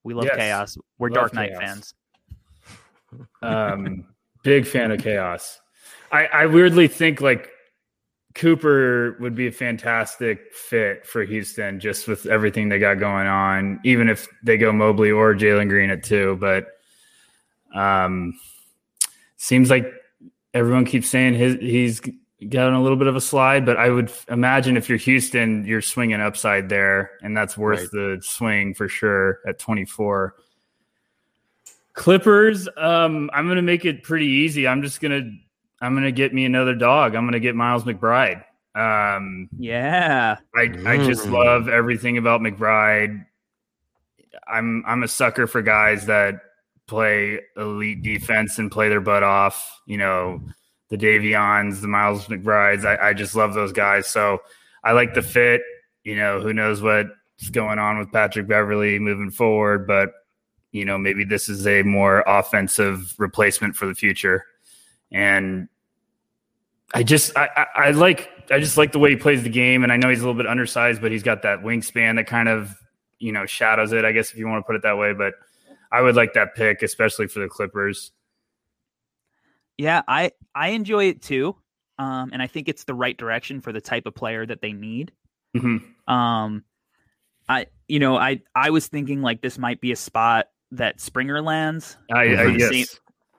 [0.05, 0.37] We love Yes.
[0.37, 0.79] chaos.
[0.99, 1.63] We're Love Dark Knight chaos.
[1.63, 1.95] fans.
[3.43, 4.07] um,
[4.43, 5.61] big fan of chaos.
[6.13, 7.51] I, I weirdly think like
[8.37, 13.81] Cooper would be a fantastic fit for Houston, just with everything they got going on.
[13.83, 16.69] Even if they go Mobley or Jalen Green at two, but
[17.75, 18.39] um,
[19.39, 19.91] seems like
[20.55, 22.01] everyone keeps saying his he's
[22.51, 23.65] got a little bit of a slide.
[23.65, 27.91] But I would imagine if you're Houston, you're swinging upside there, and that's worth Right.
[27.93, 30.35] the swing for sure at 24.
[31.95, 34.69] Clippers, um, I'm gonna make it pretty easy.
[34.69, 35.31] I'm just gonna
[35.81, 37.15] I'm gonna get me another dog.
[37.15, 38.43] I'm gonna get Miles McBride.
[38.75, 41.33] Um, Yeah, I I just Mm.
[41.33, 43.25] love everything about McBride.
[44.47, 46.41] I'm I'm a sucker for guys that
[46.87, 49.81] play elite defense and play their butt off.
[49.87, 50.41] You know,
[50.89, 52.85] the Davions, the Miles McBrides.
[52.85, 54.07] I, I just love those guys.
[54.07, 54.41] So
[54.85, 55.63] I like the fit.
[56.05, 60.13] You know, who knows what's going on with Patrick Beverley moving forward, but
[60.71, 64.45] you know, maybe this is a more offensive replacement for the future.
[65.13, 65.69] And
[66.95, 69.83] I just I, I, I like I just like the way he plays the game,
[69.83, 72.49] and I know he's a little bit undersized, but he's got that wingspan that kind
[72.49, 72.75] of
[73.19, 75.13] you know shadows it, I guess if you want to put it that way.
[75.13, 75.35] But
[75.93, 78.13] I would like that pick, especially for the Clippers.
[79.79, 80.03] yeah.
[80.09, 81.57] I I enjoy it too,
[81.99, 84.73] um, and I think it's the right direction for the type of player that they
[84.73, 85.13] need.
[85.57, 85.83] Mhm.
[86.09, 86.65] Um,
[87.49, 91.41] I you know I I was thinking like this might be a spot that Springer
[91.41, 92.87] lands I, I For the yes, same-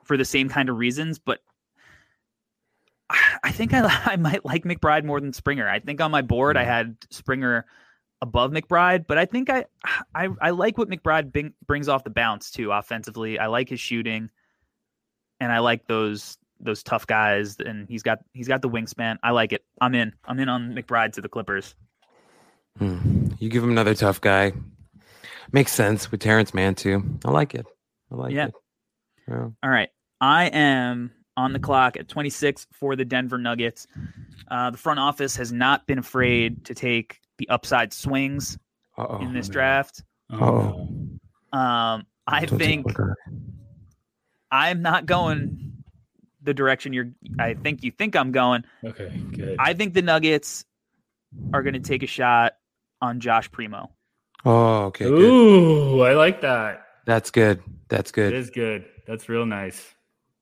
[0.05, 1.39] for the same kind of reasons, but
[3.43, 5.67] I- think I I might like McBride more than Springer.
[5.67, 7.65] I think on my board I had Springer
[8.21, 9.65] above McBride, but I think I
[10.15, 13.39] I, I like what McBride bring, brings off the bounce too offensively.
[13.39, 14.29] I like his shooting,
[15.39, 19.17] and I like those those tough guys, and he's got he's got the wingspan.
[19.23, 19.63] I like it.
[19.79, 20.13] I'm in.
[20.25, 21.75] I'm in on McBride to the Clippers.
[22.77, 23.27] Hmm.
[23.39, 24.53] You give him another tough guy.
[25.51, 27.03] Makes sense with Terance Mann too.
[27.23, 27.65] I like it.
[28.11, 28.47] I like Yeah.
[28.47, 28.53] it.
[29.27, 29.47] Yeah.
[29.63, 29.89] All right.
[30.19, 33.87] I am on the clock at 26 for the Denver Nuggets.
[34.49, 38.57] Uh, the front office has not been afraid to take the upside swings
[38.97, 39.19] Uh-oh.
[39.19, 39.53] in this no.
[39.53, 40.03] draft.
[40.31, 40.89] Oh.
[41.53, 42.87] Um, I Don't think.
[44.51, 45.83] I'm not going
[46.41, 47.09] the direction you're.
[47.39, 48.63] I think you think I'm going.
[48.83, 49.57] Okay, good.
[49.59, 50.65] I think the Nuggets
[51.53, 52.53] are going to take a shot
[53.01, 53.91] on Josh Primo.
[54.45, 55.05] Oh, okay.
[55.05, 55.21] Good.
[55.21, 56.85] Ooh, I like that.
[57.05, 57.61] That's good.
[57.89, 58.33] That's good.
[58.33, 58.85] is good.
[59.05, 59.93] That's real nice.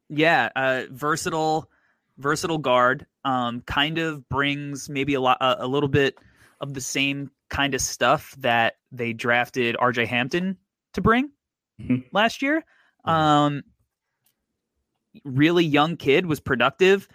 [0.10, 1.70] Yeah, uh, versatile,
[2.18, 3.06] versatile guard.
[3.24, 6.18] Um, kind of brings maybe a lot, a, a little bit
[6.62, 10.06] of the same kind of stuff that they drafted R.J.
[10.06, 10.58] Hampton
[10.94, 11.32] to bring
[11.82, 12.06] Mhm.
[12.12, 12.64] last year.
[13.04, 13.64] Um,
[15.24, 17.08] really young kid was productive.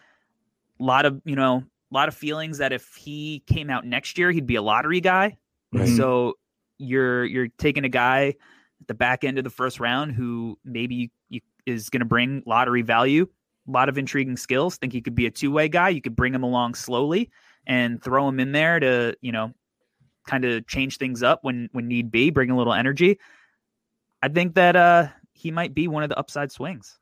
[0.81, 4.19] A lot of you know, a lot of feelings that if he came out next
[4.19, 5.37] year, he'd be a lottery guy.
[5.73, 5.89] Right.
[5.89, 6.35] So
[6.79, 8.35] you're you're taking a guy
[8.81, 12.43] at the back end of the first round who maybe you, is going to bring
[12.47, 13.27] lottery value,
[13.69, 14.77] a lot of intriguing skills.
[14.77, 15.89] Think he could be a two way guy.
[15.91, 17.31] You could bring him along slowly
[17.67, 19.53] and throw him in there to you know
[20.27, 23.19] kind of change things up when when need be, bring a little energy.
[24.23, 26.99] I think that uh he might be one of the upside swings.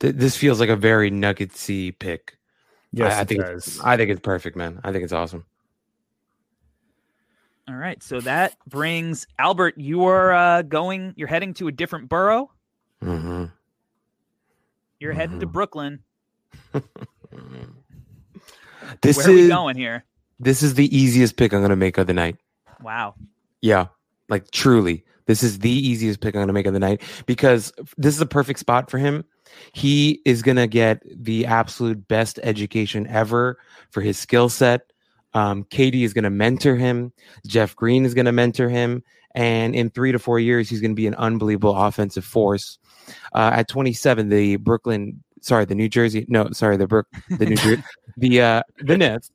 [0.00, 2.38] Th- this feels like a very nuggetsy pick.
[2.92, 3.80] Yes, I, I it think does.
[3.82, 4.80] I think it's perfect, man.
[4.84, 5.44] I think it's awesome.
[7.68, 9.78] All right, so that brings Albert.
[9.78, 11.14] You are uh, going.
[11.16, 12.50] You're heading to a different borough.
[13.02, 13.44] Hmm
[15.00, 15.52] You're heading to Mhm.
[15.52, 16.00] Brooklyn.
[19.00, 20.04] This Where are we is going here?
[20.38, 22.36] this is the easiest pick I'm gonna make of the night.
[22.82, 23.14] Wow.
[23.60, 23.86] Yeah,
[24.28, 28.14] like truly, this is the easiest pick I'm gonna make of the night because this
[28.14, 29.24] is a perfect spot for him.
[29.72, 33.58] He is going to get the absolute best education ever
[33.90, 34.91] for his skill set.
[35.34, 37.12] Um, KD is going to mentor him.
[37.46, 39.02] Jeff Green is going to mentor him.
[39.34, 42.78] And in three to four years, he's going to be an unbelievable offensive force.
[43.34, 47.06] Uh, at 27, the Brooklyn, sorry, the New Jersey, no, sorry, the Brook,
[47.38, 47.82] the New Jersey,
[48.18, 49.30] the uh, the Nets,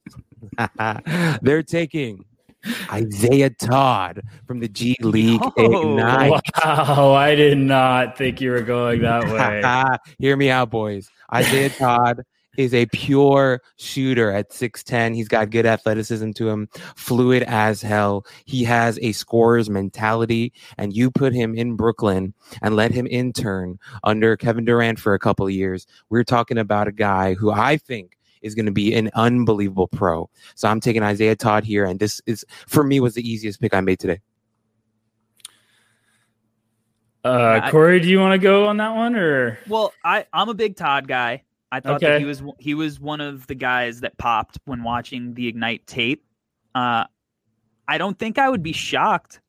[1.42, 2.24] they're taking
[2.92, 5.82] Isaiah Todd from the G League No.
[5.92, 6.42] Ignite.
[6.64, 9.98] Wow, I did not think you were going that way.
[10.20, 11.10] Hear me out, boys.
[11.34, 12.22] Isaiah Todd
[12.58, 15.16] is a pure shooter at 6'10.
[15.16, 18.26] He's got good athleticism to him, fluid as hell.
[18.46, 23.80] He has a scorer's mentality, and you put him in Brooklyn and let him intern
[24.04, 25.88] under Kevin Durant for a couple of years.
[26.10, 30.30] We're talking about a guy who I think is going to be an unbelievable pro.
[30.56, 33.74] So I'm taking Isaiah Todd here, and this is for me was the easiest pick
[33.74, 34.20] I made today.
[37.24, 39.60] Uh, Corey, do you want to go on that one or?
[39.68, 41.44] Well, I I'm a big Todd guy.
[41.72, 42.12] I thought Okay.
[42.14, 45.86] that he was he was one of the guys that popped when watching the Ignite
[45.88, 46.24] tape.
[46.74, 47.06] Uh,
[47.88, 49.42] I don't think I would be shocked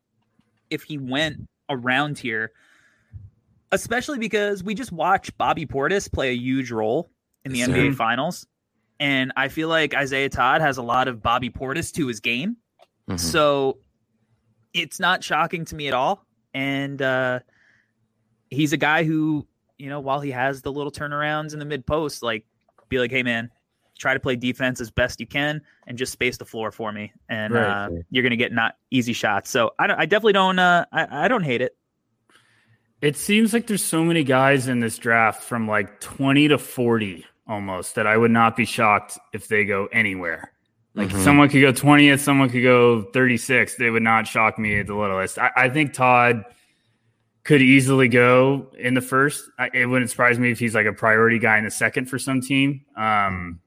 [0.70, 2.52] if he went around here,
[3.72, 7.10] especially because we just watched Bobby Portis play a huge role
[7.44, 7.94] in the Yes, NBA.
[7.94, 8.46] Finals,
[9.00, 12.56] and I feel like Isaiah Todd has a lot of Bobby Portis to his game.
[13.08, 13.18] Mhm.
[13.20, 13.78] So
[14.74, 16.26] it's not shocking to me at all.
[16.54, 17.40] And uh,
[18.50, 19.46] he's a guy who,
[19.78, 22.44] you know, while he has the little turnarounds in the mid post, like
[22.88, 23.50] be like, hey man,
[23.98, 27.12] try to play defense as best you can and just space the floor for me,
[27.28, 27.86] and Right.
[27.86, 29.50] uh, you're gonna get not easy shots.
[29.50, 31.76] So I, don't, I definitely don't, uh, I, I don't hate it.
[33.00, 37.24] It seems like there's so many guys in this draft from like 20 to 40
[37.46, 40.52] almost that I would not be shocked if they go anywhere.
[40.94, 41.22] Like Mhm.
[41.22, 43.76] someone could go 20th, someone could go 36.
[43.76, 45.38] They would not shock me at the littlest.
[45.38, 46.44] I, I think Todd
[47.48, 49.50] could easily go in the first.
[49.58, 52.18] I, it wouldn't surprise me if he's like a priority guy in the second for
[52.18, 52.84] some team.
[52.94, 53.60] Um,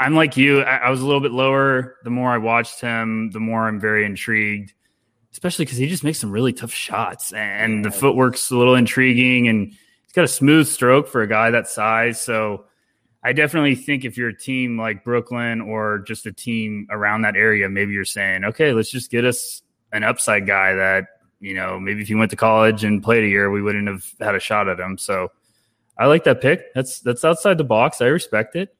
[0.00, 0.62] I'm like you.
[0.62, 1.96] I, I was a little bit lower.
[2.04, 4.72] The more I watched him, the more I'm very intrigued
[5.34, 9.48] especially because he just makes some really tough shots and the footwork's a little intriguing
[9.48, 12.22] and he's got a smooth stroke for a guy that size.
[12.22, 12.66] So
[13.20, 17.34] I definitely think if you're a team like Brooklyn or just a team around that
[17.34, 21.06] area, maybe you're saying, okay, let's just get us an upside guy that,
[21.44, 24.06] you know, maybe if he went to college and played a year, we wouldn't have
[24.18, 24.96] had a shot at him.
[24.96, 25.30] So
[25.98, 26.72] I like that pick.
[26.74, 28.00] That's that's outside the box.
[28.00, 28.74] I respect it.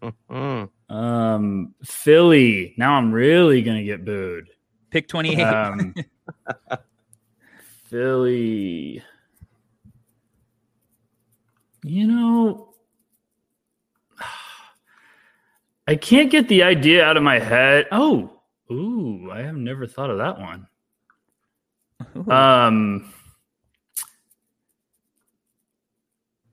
[0.92, 2.74] Um, Philly.
[2.76, 4.50] Now I'm really gonna get booed.
[4.90, 5.40] Pick 28.
[5.40, 5.94] Um,
[7.88, 9.02] Philly.
[11.82, 12.74] You know,
[15.88, 17.86] I can't get the idea out of my head.
[17.90, 18.40] Oh,
[18.70, 20.66] ooh, I have never thought of that one.
[22.28, 23.12] Um,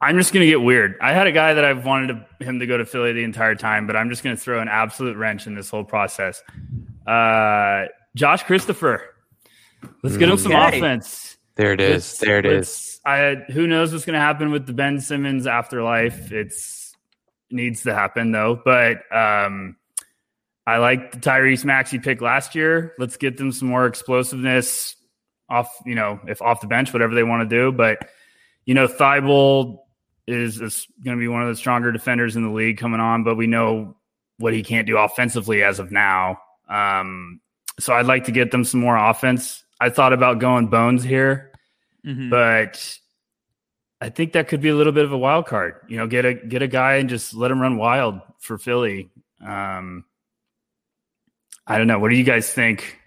[0.02, 0.96] I'm just gonna get weird.
[1.02, 3.56] I had a guy that I've wanted to, him to go to Philly the entire
[3.56, 6.42] time, but I'm just gonna throw an absolute wrench in this whole process.
[7.06, 7.86] Uh,
[8.16, 9.04] Josh Christopher.
[10.04, 10.78] Let's get him some Okay.
[10.78, 11.38] offense.
[11.56, 11.92] There it is.
[11.92, 13.02] Let's- there it is.
[13.06, 16.32] I who knows what's going to happen with the Ben Simmons afterlife.
[16.32, 16.94] It's
[17.50, 18.62] needs to happen though.
[18.64, 19.76] But um,
[20.68, 22.94] I like the Tyrese Maxey pick last year.
[23.00, 24.96] Let's get them some more explosiveness
[25.50, 25.74] off.
[25.86, 27.72] You know, if off the bench, whatever they want to do.
[27.72, 28.10] But
[28.66, 29.80] you know, Thybulle
[30.28, 33.24] is, is going to be one of the stronger defenders in the league coming on.
[33.24, 33.96] But we know
[34.38, 36.40] what he can't do offensively as of now.
[36.70, 37.42] Um,
[37.80, 39.64] so I'd like to get them some more offense.
[39.82, 41.52] I thought about going Bones here
[42.06, 42.30] Mhm.
[42.30, 42.98] but
[44.02, 45.76] I think that could be a little bit of a wild card.
[45.90, 49.10] You know, get a get a guy and just let him run wild for Philly.
[49.46, 50.06] Um,
[51.68, 52.00] I don't know.
[52.00, 52.99] What do you guys think?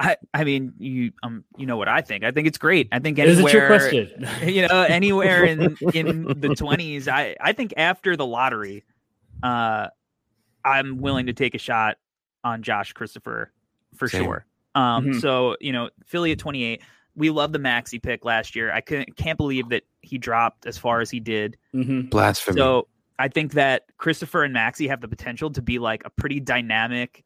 [0.00, 2.24] I, I mean, you um, you know what I think.
[2.24, 2.88] I think it's great.
[2.90, 4.28] I think Is anywhere, it your question?
[4.48, 8.84] you know, anywhere in in the twenties, I I think after the lottery,
[9.42, 9.88] uh,
[10.64, 11.98] I'm willing to take a shot
[12.44, 13.52] on Josh Christopher
[13.94, 14.24] for Same.
[14.24, 14.46] sure.
[14.74, 15.20] Um, Mhm.
[15.20, 16.80] so you know, Philly at 28.
[17.16, 18.72] We love the Maxey pick last year.
[18.72, 21.58] I couldn't can't believe that he dropped as far as he did.
[21.72, 22.56] hmm Blasphemy.
[22.56, 26.40] So I think that Christopher and Maxey have the potential to be like a pretty
[26.40, 27.22] dynamic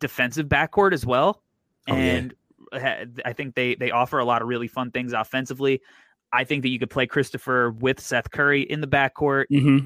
[0.00, 1.44] defensive backcourt as well.
[1.90, 2.14] Oh, yeah.
[2.14, 2.34] and
[3.24, 5.80] I think they they offer a lot of really fun things offensively.
[6.32, 9.46] I think that you could play Christopher with Seth Curry in the backcourt.
[9.50, 9.78] hmm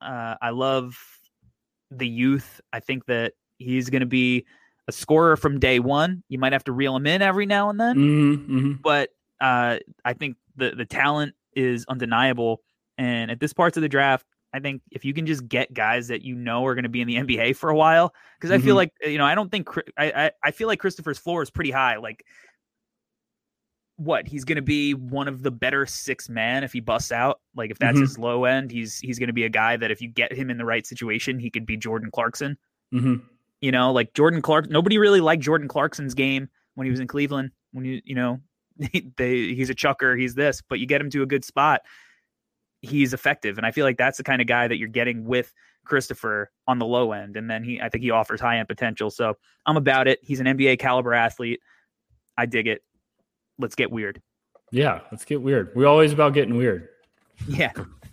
[0.00, 0.98] Uh, I love
[1.90, 2.60] the youth.
[2.72, 4.46] I think that he's going to be
[4.88, 6.22] a scorer from day one.
[6.28, 9.10] You might have to reel him in every now and then hmm hmm but
[9.40, 12.62] uh, I think the the talent is undeniable.
[12.98, 16.08] And at this parts of the draft, I think if you can just get guys
[16.08, 18.58] that you know are going to be in the NBA for a while, because I
[18.58, 18.78] feel Mhm.
[18.78, 21.70] like you know I don't think I, I I feel like Christopher's floor is pretty
[21.70, 21.96] high.
[21.96, 22.24] Like
[23.96, 27.40] what he's going to be one of the better six man if he busts out.
[27.54, 28.00] Like if that's Mhm.
[28.00, 30.50] his low end, he's he's going to be a guy that if you get him
[30.50, 32.56] in the right situation, he could be Jordan Clarkson.
[32.90, 33.16] hmm
[33.60, 34.70] You know, like Jordan Clark.
[34.70, 37.50] Nobody really liked Jordan Clarkson's game when he was in Cleveland.
[37.72, 38.40] When you you know,
[39.16, 41.82] they he's a chucker, he's this, but you get him to a good spot,
[42.82, 45.52] he's effective, and I feel like that's the kind of guy that you're getting with
[45.84, 49.10] Christopher on the low end, and then he I think he offers high end potential.
[49.10, 49.34] So
[49.66, 50.18] I'm about it.
[50.22, 51.60] He's an NBA caliber athlete.
[52.36, 52.82] I dig it.
[53.58, 54.20] Let's get weird.
[54.70, 55.72] Yeah, let's get weird.
[55.74, 56.88] We're always about getting weird.
[57.46, 57.72] Yeah.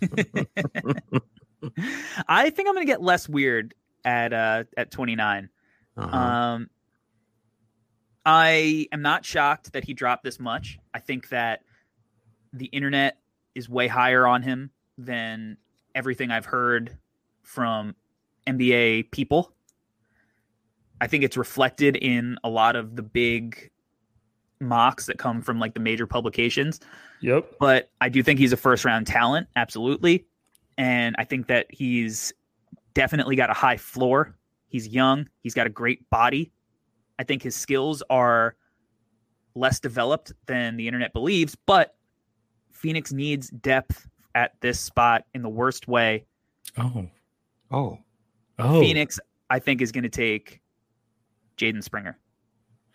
[2.28, 3.74] I think I'm going to get less weird
[4.04, 5.48] at uh at 29.
[5.96, 6.16] Uh-huh.
[6.16, 6.70] Um
[8.24, 10.78] I am not shocked that he dropped this much.
[10.92, 11.60] I think that
[12.52, 13.16] the internet
[13.54, 15.56] is way higher on him than
[15.94, 16.96] everything I've heard
[17.42, 17.94] from
[18.46, 19.52] NBA people.
[21.00, 23.70] I think it's reflected in a lot of the big
[24.60, 26.80] mocks that come from like the major publications
[27.22, 27.54] Yep.
[27.58, 30.26] but I do think he's a first round talent, absolutely.
[30.76, 32.32] And I think that he's
[32.92, 34.36] definitely got a high floor.
[34.68, 36.52] He's young, he's got a great body.
[37.18, 38.54] I think his skills are
[39.54, 41.94] less developed than the internet believes, but
[42.80, 46.24] Phoenix needs depth at this spot in the worst way.
[46.78, 47.06] Oh.
[47.70, 47.98] Oh,
[48.58, 48.80] Oh.
[48.80, 49.20] Phoenix,
[49.50, 50.60] I think, is going to take
[51.56, 52.18] Jaden Springer.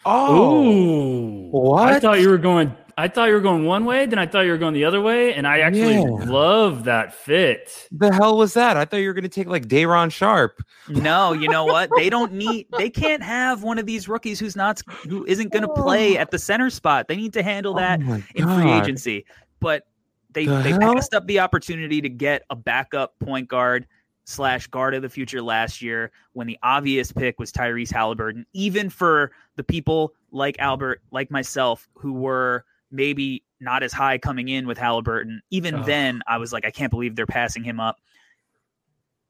[0.05, 1.49] oh, Ooh.
[1.51, 1.93] What?
[1.93, 4.41] I thought you were going I thought you were going one way, then I thought
[4.41, 6.03] you were going the other way, and I actually Yeah.
[6.31, 7.89] love that fit.
[7.91, 8.77] the hell was that?
[8.77, 10.61] I thought you were gonna take like Day'Ron Sharpe.
[10.87, 11.89] No, you know what?
[11.97, 12.67] They don't need.
[12.77, 15.73] They can't have one of these rookies who's not who isn't going to oh.
[15.83, 17.07] play at the center spot.
[17.09, 19.25] They need to handle oh that oh in free agency.
[19.65, 19.87] But
[20.29, 20.93] they The they hell?
[20.93, 23.87] passed up the opportunity to get a backup point guard
[24.25, 28.45] slash guard of the future last year when the obvious pick was Tyrese Halliburton.
[28.53, 34.49] Even for the people like Albert, like myself, who were maybe not as high coming
[34.49, 35.85] in with Halliburton, even Ugh.
[35.87, 37.97] then I was like, I can't believe they're passing him up.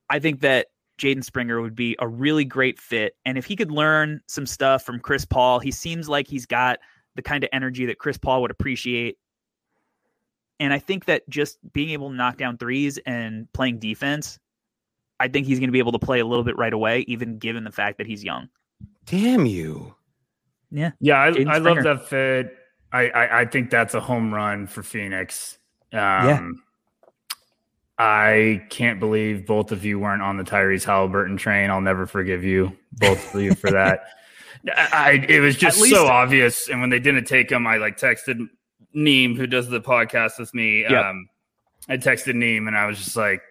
[0.09, 0.67] I think that
[0.99, 3.15] Jaden Springer would be a really great fit.
[3.23, 6.79] And if he could learn some stuff from Chris Paul, he seems like he's got
[7.15, 9.17] the kind of energy that Chris Paul would appreciate.
[10.59, 14.39] And I think that just being able to knock down threes and playing defense,
[15.19, 17.37] I think he's going to be able to play a little bit right away, even
[17.37, 18.47] given the fact that he's young.
[19.05, 19.95] Damn you!
[20.71, 20.91] Yeah.
[20.99, 22.55] Yeah, I, I love that fit.
[22.91, 25.57] I, I I think that's a home run for Phoenix.
[25.93, 26.49] Um, Yeah.
[27.97, 31.69] I can't believe both of you weren't on the Tyrese Halliburton train.
[31.69, 34.07] I'll never forgive you, both of you, for that.
[34.75, 37.77] I, I- it was just least- so obvious, and when they didn't take him, I
[37.77, 38.47] like texted
[38.95, 40.81] Neem, who does the podcast with me.
[40.81, 40.91] Yep.
[40.91, 41.29] Um,
[41.87, 43.41] I texted Neem, and I was just like,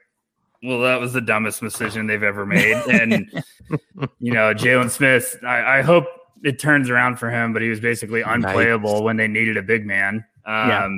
[0.62, 3.30] "Well, that was the dumbest decision they've ever made." And
[4.18, 6.06] you know, Jalen Smith, I, I hope
[6.42, 9.02] it turns around for him, but he was basically unplayable Nice.
[9.02, 10.24] when they needed a big man.
[10.44, 10.88] Um, Yeah.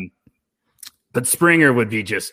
[1.12, 2.32] But Springer would be just,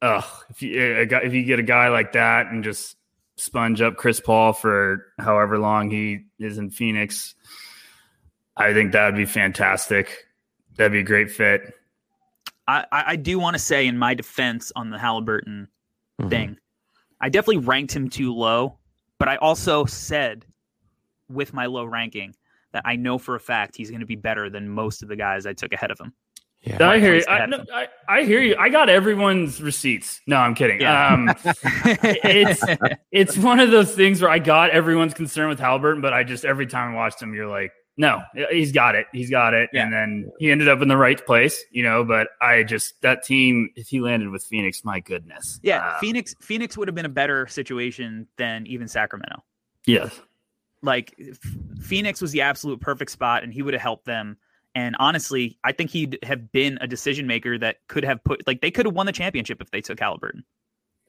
[0.00, 2.96] ugh, if you, a guy, if you get a guy like that and just
[3.36, 7.34] sponge up Chris Paul for however long he is in Phoenix,
[8.56, 10.26] I think that would be fantastic.
[10.82, 11.74] That'd be a great fit.
[12.66, 15.68] I, I I do want to say in my defense on the Halliburton
[16.20, 16.28] Mhm.
[16.30, 16.56] thing,
[17.20, 18.78] I definitely ranked him too low,
[19.18, 20.44] but I also said
[21.28, 22.34] with my low ranking
[22.72, 25.16] that I know for a fact he's going to be better than most of the
[25.16, 26.12] guys I took ahead of him.
[26.62, 26.88] Yeah.
[26.88, 27.24] I hear you.
[27.28, 28.54] I, ahead no, I, I hear you.
[28.58, 30.20] I got everyone's receipts.
[30.26, 30.80] No, I'm kidding.
[30.80, 31.12] Yeah.
[31.12, 32.62] Um, it's
[33.12, 36.44] it's one of those things where I got everyone's concern with Halliburton, but I just
[36.44, 37.72] every time I watched him, you're like,
[38.02, 38.20] no,
[38.50, 39.84] he's got it, he's got it, Yeah.
[39.84, 42.04] and then he ended up in the right place, you know.
[42.04, 46.34] But I just that team, if he landed with Phoenix, my goodness, yeah, Uh, Phoenix
[46.40, 49.44] Phoenix would have been a better situation than even Sacramento.
[49.86, 50.20] yes,
[50.82, 51.14] Like
[51.80, 54.36] Phoenix was the absolute perfect spot, and he would have helped them.
[54.74, 58.60] And honestly, I think he'd have been a decision maker that could have put like
[58.62, 60.44] they could have won the championship if they took Halliburton.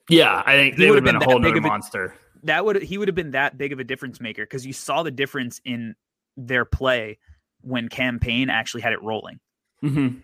[0.08, 2.14] yeah, I think He they would would've been, been a whole big of a- monster.
[2.44, 5.02] That would he would have been that big of a difference maker because you saw
[5.02, 5.96] the difference in
[6.36, 7.18] their play
[7.62, 9.40] when Cam Payne actually had it rolling.
[9.82, 10.22] Mhm.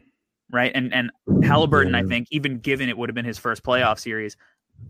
[0.51, 0.73] right?
[0.75, 1.11] And and
[1.45, 4.37] Halliburton, I think, even given it would have been his first playoff series,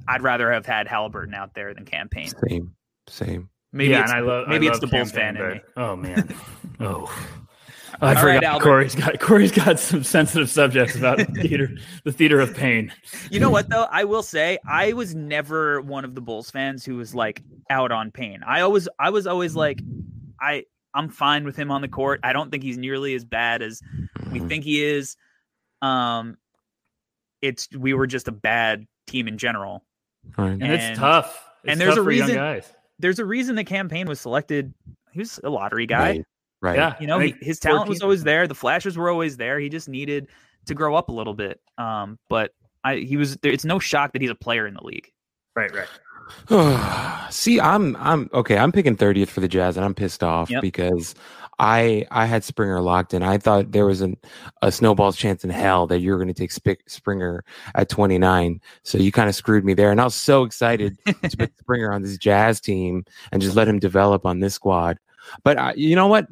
[0.09, 2.30] I'd rather have had Halliburton out there than Cam Payne.
[2.48, 2.74] Same,
[3.09, 3.51] same.
[3.72, 5.51] Maybe yeah, it's, and I love maybe I it's love the Bulls Cam Payne, fan
[5.51, 5.62] in me.
[5.76, 6.34] Oh man,
[6.80, 7.26] oh.
[8.02, 8.64] I All right, forgot Albert.
[8.64, 11.68] Corey's got Corey's got some sensitive subjects about the theater,
[12.05, 12.92] the theater of pain.
[13.30, 13.86] You know what though?
[13.90, 17.92] I will say I was never one of the Bulls fans who was like out
[17.92, 18.42] on Payne.
[18.47, 19.82] I always I was always like
[20.40, 20.64] I
[20.94, 22.20] I'm fine with him on the court.
[22.22, 23.80] I don't think he's nearly as bad as
[24.32, 24.48] we Mhm.
[24.48, 25.16] think he is.
[25.82, 26.36] Um
[27.42, 29.84] it's we were just a bad team in general.
[30.36, 30.50] Right.
[30.52, 31.46] and, And- it's tough.
[31.64, 32.72] It's and there's tough a for reason- guys.
[32.98, 34.74] There's a reason the Cam Payne was selected.
[35.12, 35.98] He was a lottery guy.
[36.10, 36.24] Right.
[36.62, 36.76] Right.
[36.76, 38.46] Yeah, You know, I he, his talent was always there.
[38.46, 39.58] The flashes were always there.
[39.58, 40.28] He just needed
[40.66, 41.58] to grow up a little bit.
[41.78, 42.52] Um, but
[42.84, 43.38] I, he was.
[43.38, 45.10] There, it's no shock that he's a player in the league.
[45.56, 45.88] Right, right.
[47.31, 48.59] See, I'm I'm okay.
[48.59, 50.62] I'm picking 30th for the Jazz, and I'm pissed off Yep.
[50.62, 51.15] because
[51.59, 53.23] I I had Springer locked in.
[53.23, 54.16] I thought there was an,
[54.62, 57.44] a snowball's chance in hell that you were going to take Sp- Springer
[57.74, 58.61] at 29.
[58.82, 61.93] So you kind of screwed me there, and I was so excited to put Springer
[61.93, 64.98] on this Jazz team and just let him develop on this squad.
[65.44, 66.27] But I, you know what?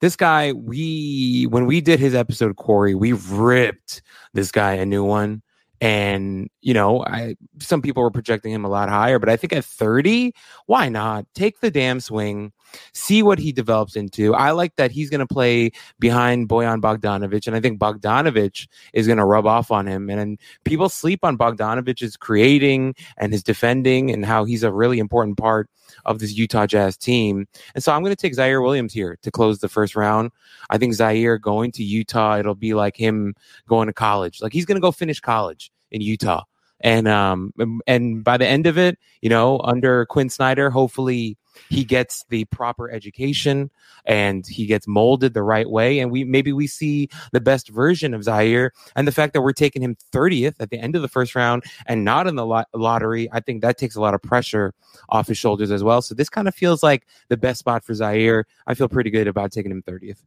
[0.00, 4.02] This guy, we when we did his episode, Corey, we ripped
[4.34, 5.42] this guy a new one.
[5.80, 9.52] And you know, I some people were projecting him a lot higher, but I think
[9.52, 10.34] at 30,
[10.66, 11.26] why not?
[11.34, 12.52] Take the damn swing,
[12.92, 14.34] see what he develops into.
[14.34, 19.06] I like that he's going to play behind Bojan Bogdanovic, and I think Bogdanovic is
[19.06, 20.10] going to rub off on him.
[20.10, 24.98] And, and people sleep on Bogdanovic's creating and his defending, and how he's a really
[24.98, 25.68] important part
[26.04, 27.46] of this Utah Jazz team.
[27.74, 30.30] And so I'm going to take Ziaire Williams here to close the first round.
[30.70, 33.34] I think Ziaire going to Utah, it'll be like him
[33.66, 34.40] going to college.
[34.42, 36.44] Like he's going to go finish college in Utah.
[36.80, 37.52] And um
[37.88, 41.36] and by the end of it, you know, under Quin Snyder, hopefully
[41.68, 43.70] he gets the proper education
[44.04, 45.98] and he gets molded the right way.
[45.98, 49.52] And we maybe we see the best version of Ziaire and the fact that we're
[49.52, 52.68] taking him 30th at the end of the first round and not in the lot-
[52.74, 54.74] lottery I think that takes a lot of pressure
[55.08, 56.02] off his shoulders as well.
[56.02, 58.44] So this kind of feels like the best spot for Ziaire.
[58.66, 60.22] I feel pretty good about taking him 30th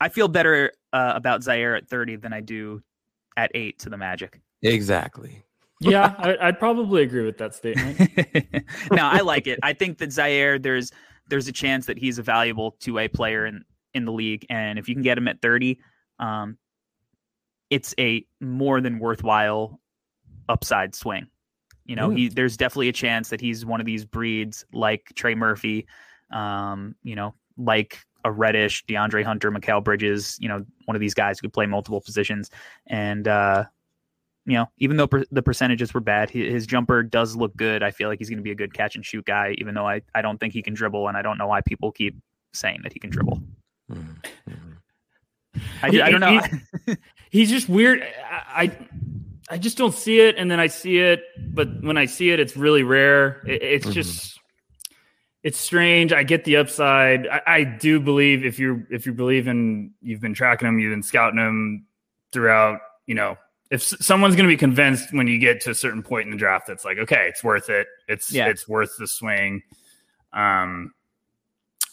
[0.00, 2.82] I feel better uh, about Ziaire at 30 than I do
[3.36, 4.40] at eight to the Magic.
[4.62, 5.42] exactly
[5.80, 7.98] Yeah, I, I'd probably agree with that statement.
[8.90, 9.58] no, I like it.
[9.62, 10.92] I think that Ziaire, there's
[11.28, 14.78] there's a chance that he's a valuable two way player in in the league, and
[14.78, 15.78] if you can get him at 30,
[16.18, 16.58] um,
[17.70, 19.80] it's a more than worthwhile
[20.48, 21.26] upside swing.
[21.84, 25.36] You know, he there's definitely a chance that he's one of these breeds like Trey
[25.36, 25.86] Murphy,
[26.32, 31.14] um, you know, like a Reddish, DeAndre Hunter, Mikal Bridges, you know, one of these
[31.14, 32.50] guys who could play multiple positions.
[32.88, 33.66] And uh,
[34.46, 37.82] you know, even though per- the percentages were bad, his, his jumper does look good.
[37.82, 39.86] I feel like he's going to be a good catch and shoot guy, even though
[39.88, 42.16] I, I don't think he can dribble, and I don't know why people keep
[42.54, 43.42] saying that he can dribble.
[45.82, 46.40] I, He- I don't know.
[46.86, 46.96] he-
[47.30, 48.02] He's just weird.
[48.30, 48.78] I, I
[49.50, 51.22] I just don't see it, and then I see it,
[51.54, 53.42] but when I see it, it's really rare.
[53.46, 53.92] It, it's Mhm.
[53.92, 54.40] just
[55.42, 56.12] it's strange.
[56.12, 57.26] I get the upside.
[57.28, 60.92] I, I do believe if you're if you believe in you've been tracking him, you've
[60.92, 61.86] been scouting him
[62.32, 62.80] throughout.
[63.06, 63.36] You know,
[63.70, 66.36] if someone's going to be convinced when you get to a certain point in the
[66.36, 67.86] draft, that's like okay, it's worth it.
[68.08, 68.46] It's Yeah.
[68.48, 69.62] it's worth the swing.
[70.32, 70.92] Um,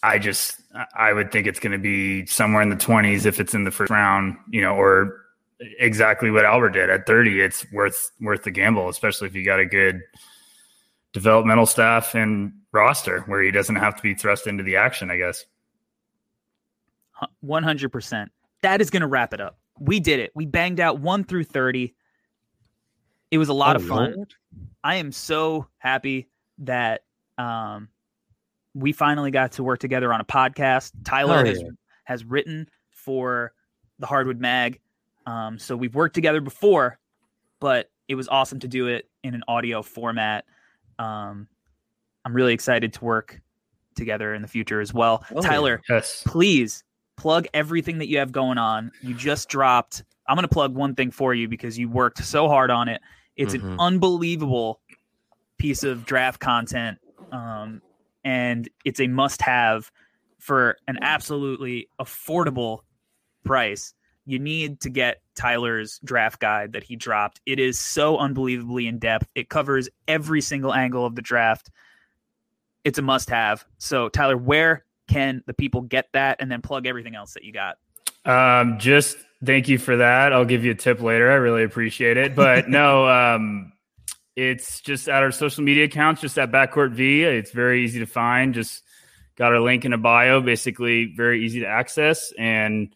[0.03, 3.39] I just I- I would think it's going to be somewhere in the twenties if
[3.39, 5.21] it's in the first round, you know, or
[5.79, 7.41] exactly what Albert did at thirty.
[7.41, 10.01] It's worth worth the gamble, especially if you got a good
[11.13, 15.09] developmental staff and roster where he doesn't have to be thrust into the action.
[15.09, 15.45] I guess.
[17.39, 18.31] One hundred percent.
[18.61, 19.57] That is going to wrap it up.
[19.79, 20.31] We did it.
[20.35, 21.95] We banged out one through thirty.
[23.31, 24.13] It was a lot Oh, of fun.
[24.15, 24.33] Lord.
[24.83, 26.29] I am so happy
[26.59, 27.03] that
[27.37, 27.89] um,
[28.75, 30.91] we finally got to work together on a podcast.
[31.03, 31.69] Tyler Hell has yeah.
[32.03, 33.53] has written for
[33.99, 34.79] the Hardwood Mag,
[35.25, 36.99] um, so we've worked together before,
[37.59, 40.45] but it was awesome to do it in an audio format.
[40.99, 41.47] Um,
[42.25, 43.41] I'm really excited to work
[43.95, 45.23] together in the future as well.
[45.33, 45.41] Oh.
[45.41, 46.23] Tyler, Yes.
[46.25, 46.83] please
[47.23, 48.91] plug everything that you have going on.
[49.01, 50.03] You just dropped.
[50.27, 53.01] I'm going to plug one thing for you because you worked so hard on it.
[53.37, 53.79] It's an Mhm.
[53.79, 54.81] unbelievable
[55.57, 56.99] piece of draft content,
[57.31, 57.81] um,
[58.25, 59.89] and it's a must-have
[60.37, 62.79] for an absolutely affordable
[63.45, 63.93] price.
[64.25, 67.39] You need to get Tyler's draft guide that he dropped.
[67.45, 69.29] It is so unbelievably in depth.
[69.33, 71.71] It covers every single angle of the draft.
[72.83, 73.63] It's a must-have.
[73.77, 74.83] So, Tyler, where
[75.13, 77.77] can the people get that, and then plug everything else that you got?
[78.25, 80.33] Um, just thank you for that.
[80.33, 81.31] I'll give you a tip later.
[81.31, 82.35] I really appreciate it.
[82.35, 83.73] But no, um,
[84.35, 87.23] it's just at our social media accounts, just at Backcourt V.
[87.23, 88.53] It's very easy to find.
[88.53, 88.83] Just
[89.35, 92.31] got our link in a bio, basically very easy to access.
[92.37, 92.95] And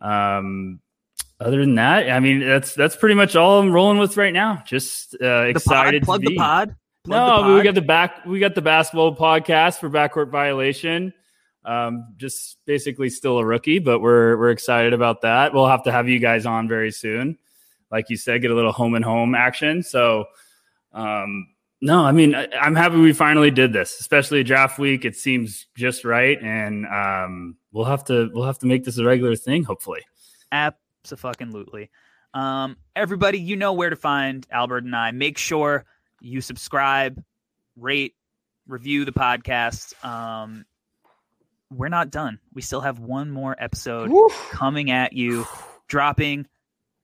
[0.00, 0.80] um,
[1.40, 4.62] other than that, I mean, that's that's pretty much all I'm rolling with right now.
[4.66, 6.76] Just uh, The excited pod, plug to the pod.
[7.04, 8.24] Plug No, the mean, we got the back.
[8.24, 11.12] We got the basketball podcast for backcourt violation.
[11.66, 15.52] Um, just basically still a rookie, but we're we're excited about that.
[15.52, 17.38] We'll have to have you guys on very soon.
[17.90, 19.82] Like you said, get a little home and home action.
[19.82, 20.26] So,
[20.92, 21.48] um,
[21.80, 25.04] no, I mean, I, I'm happy we finally did this, especially draft week.
[25.04, 29.04] It seems just right, and um, we'll have to we'll have to make this a
[29.04, 29.64] regular thing.
[29.64, 30.02] Hopefully,
[30.52, 31.90] Absolutely.
[32.32, 35.10] Um, everybody, you know where to find Albert and I.
[35.10, 35.84] Make sure
[36.20, 37.22] you subscribe,
[37.76, 38.14] rate,
[38.68, 40.04] review the podcast.
[40.04, 40.64] Um,
[41.70, 42.38] we're not done.
[42.54, 44.10] We still have one more episode
[44.50, 45.46] coming at you,
[45.88, 46.46] dropping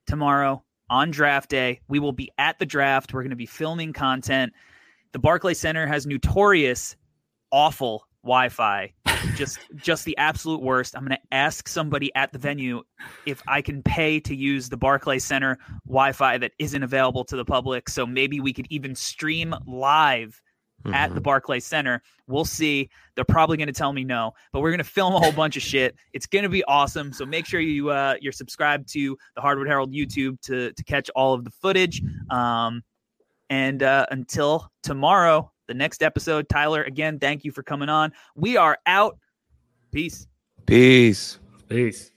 [0.06, 1.80] tomorrow on draft day.
[1.88, 3.12] We will be at the draft.
[3.12, 4.52] We're going to be filming content.
[5.12, 6.96] The Barclay Center has notorious
[7.50, 8.92] awful Wi-Fi.
[9.36, 10.96] just just the absolute worst.
[10.96, 12.82] I'm going to ask somebody at the venue
[13.26, 17.44] if I can pay to use the Barclay Center Wi-Fi that isn't available to the
[17.44, 17.88] public.
[17.88, 20.40] So maybe we could even stream live
[20.84, 20.94] mm-hmm.
[20.94, 21.22] at the mm-hmm.
[21.22, 22.02] Barclay Center.
[22.26, 22.90] We'll see.
[23.14, 25.56] They're probably going to tell me no, but we're going to film a whole bunch
[25.56, 25.96] of shit.
[26.12, 27.12] It's going to be awesome.
[27.12, 31.10] So make sure you uh, you're subscribed to the Hardwood Herald YouTube to to catch
[31.10, 32.02] all of the footage.
[32.30, 32.82] Um,
[33.50, 38.12] and uh, until tomorrow, the next episode, Tyler, again, thank you for coming on.
[38.34, 39.18] We are out.
[39.92, 40.26] Peace.
[40.64, 41.38] Peace.
[41.68, 42.11] Peace.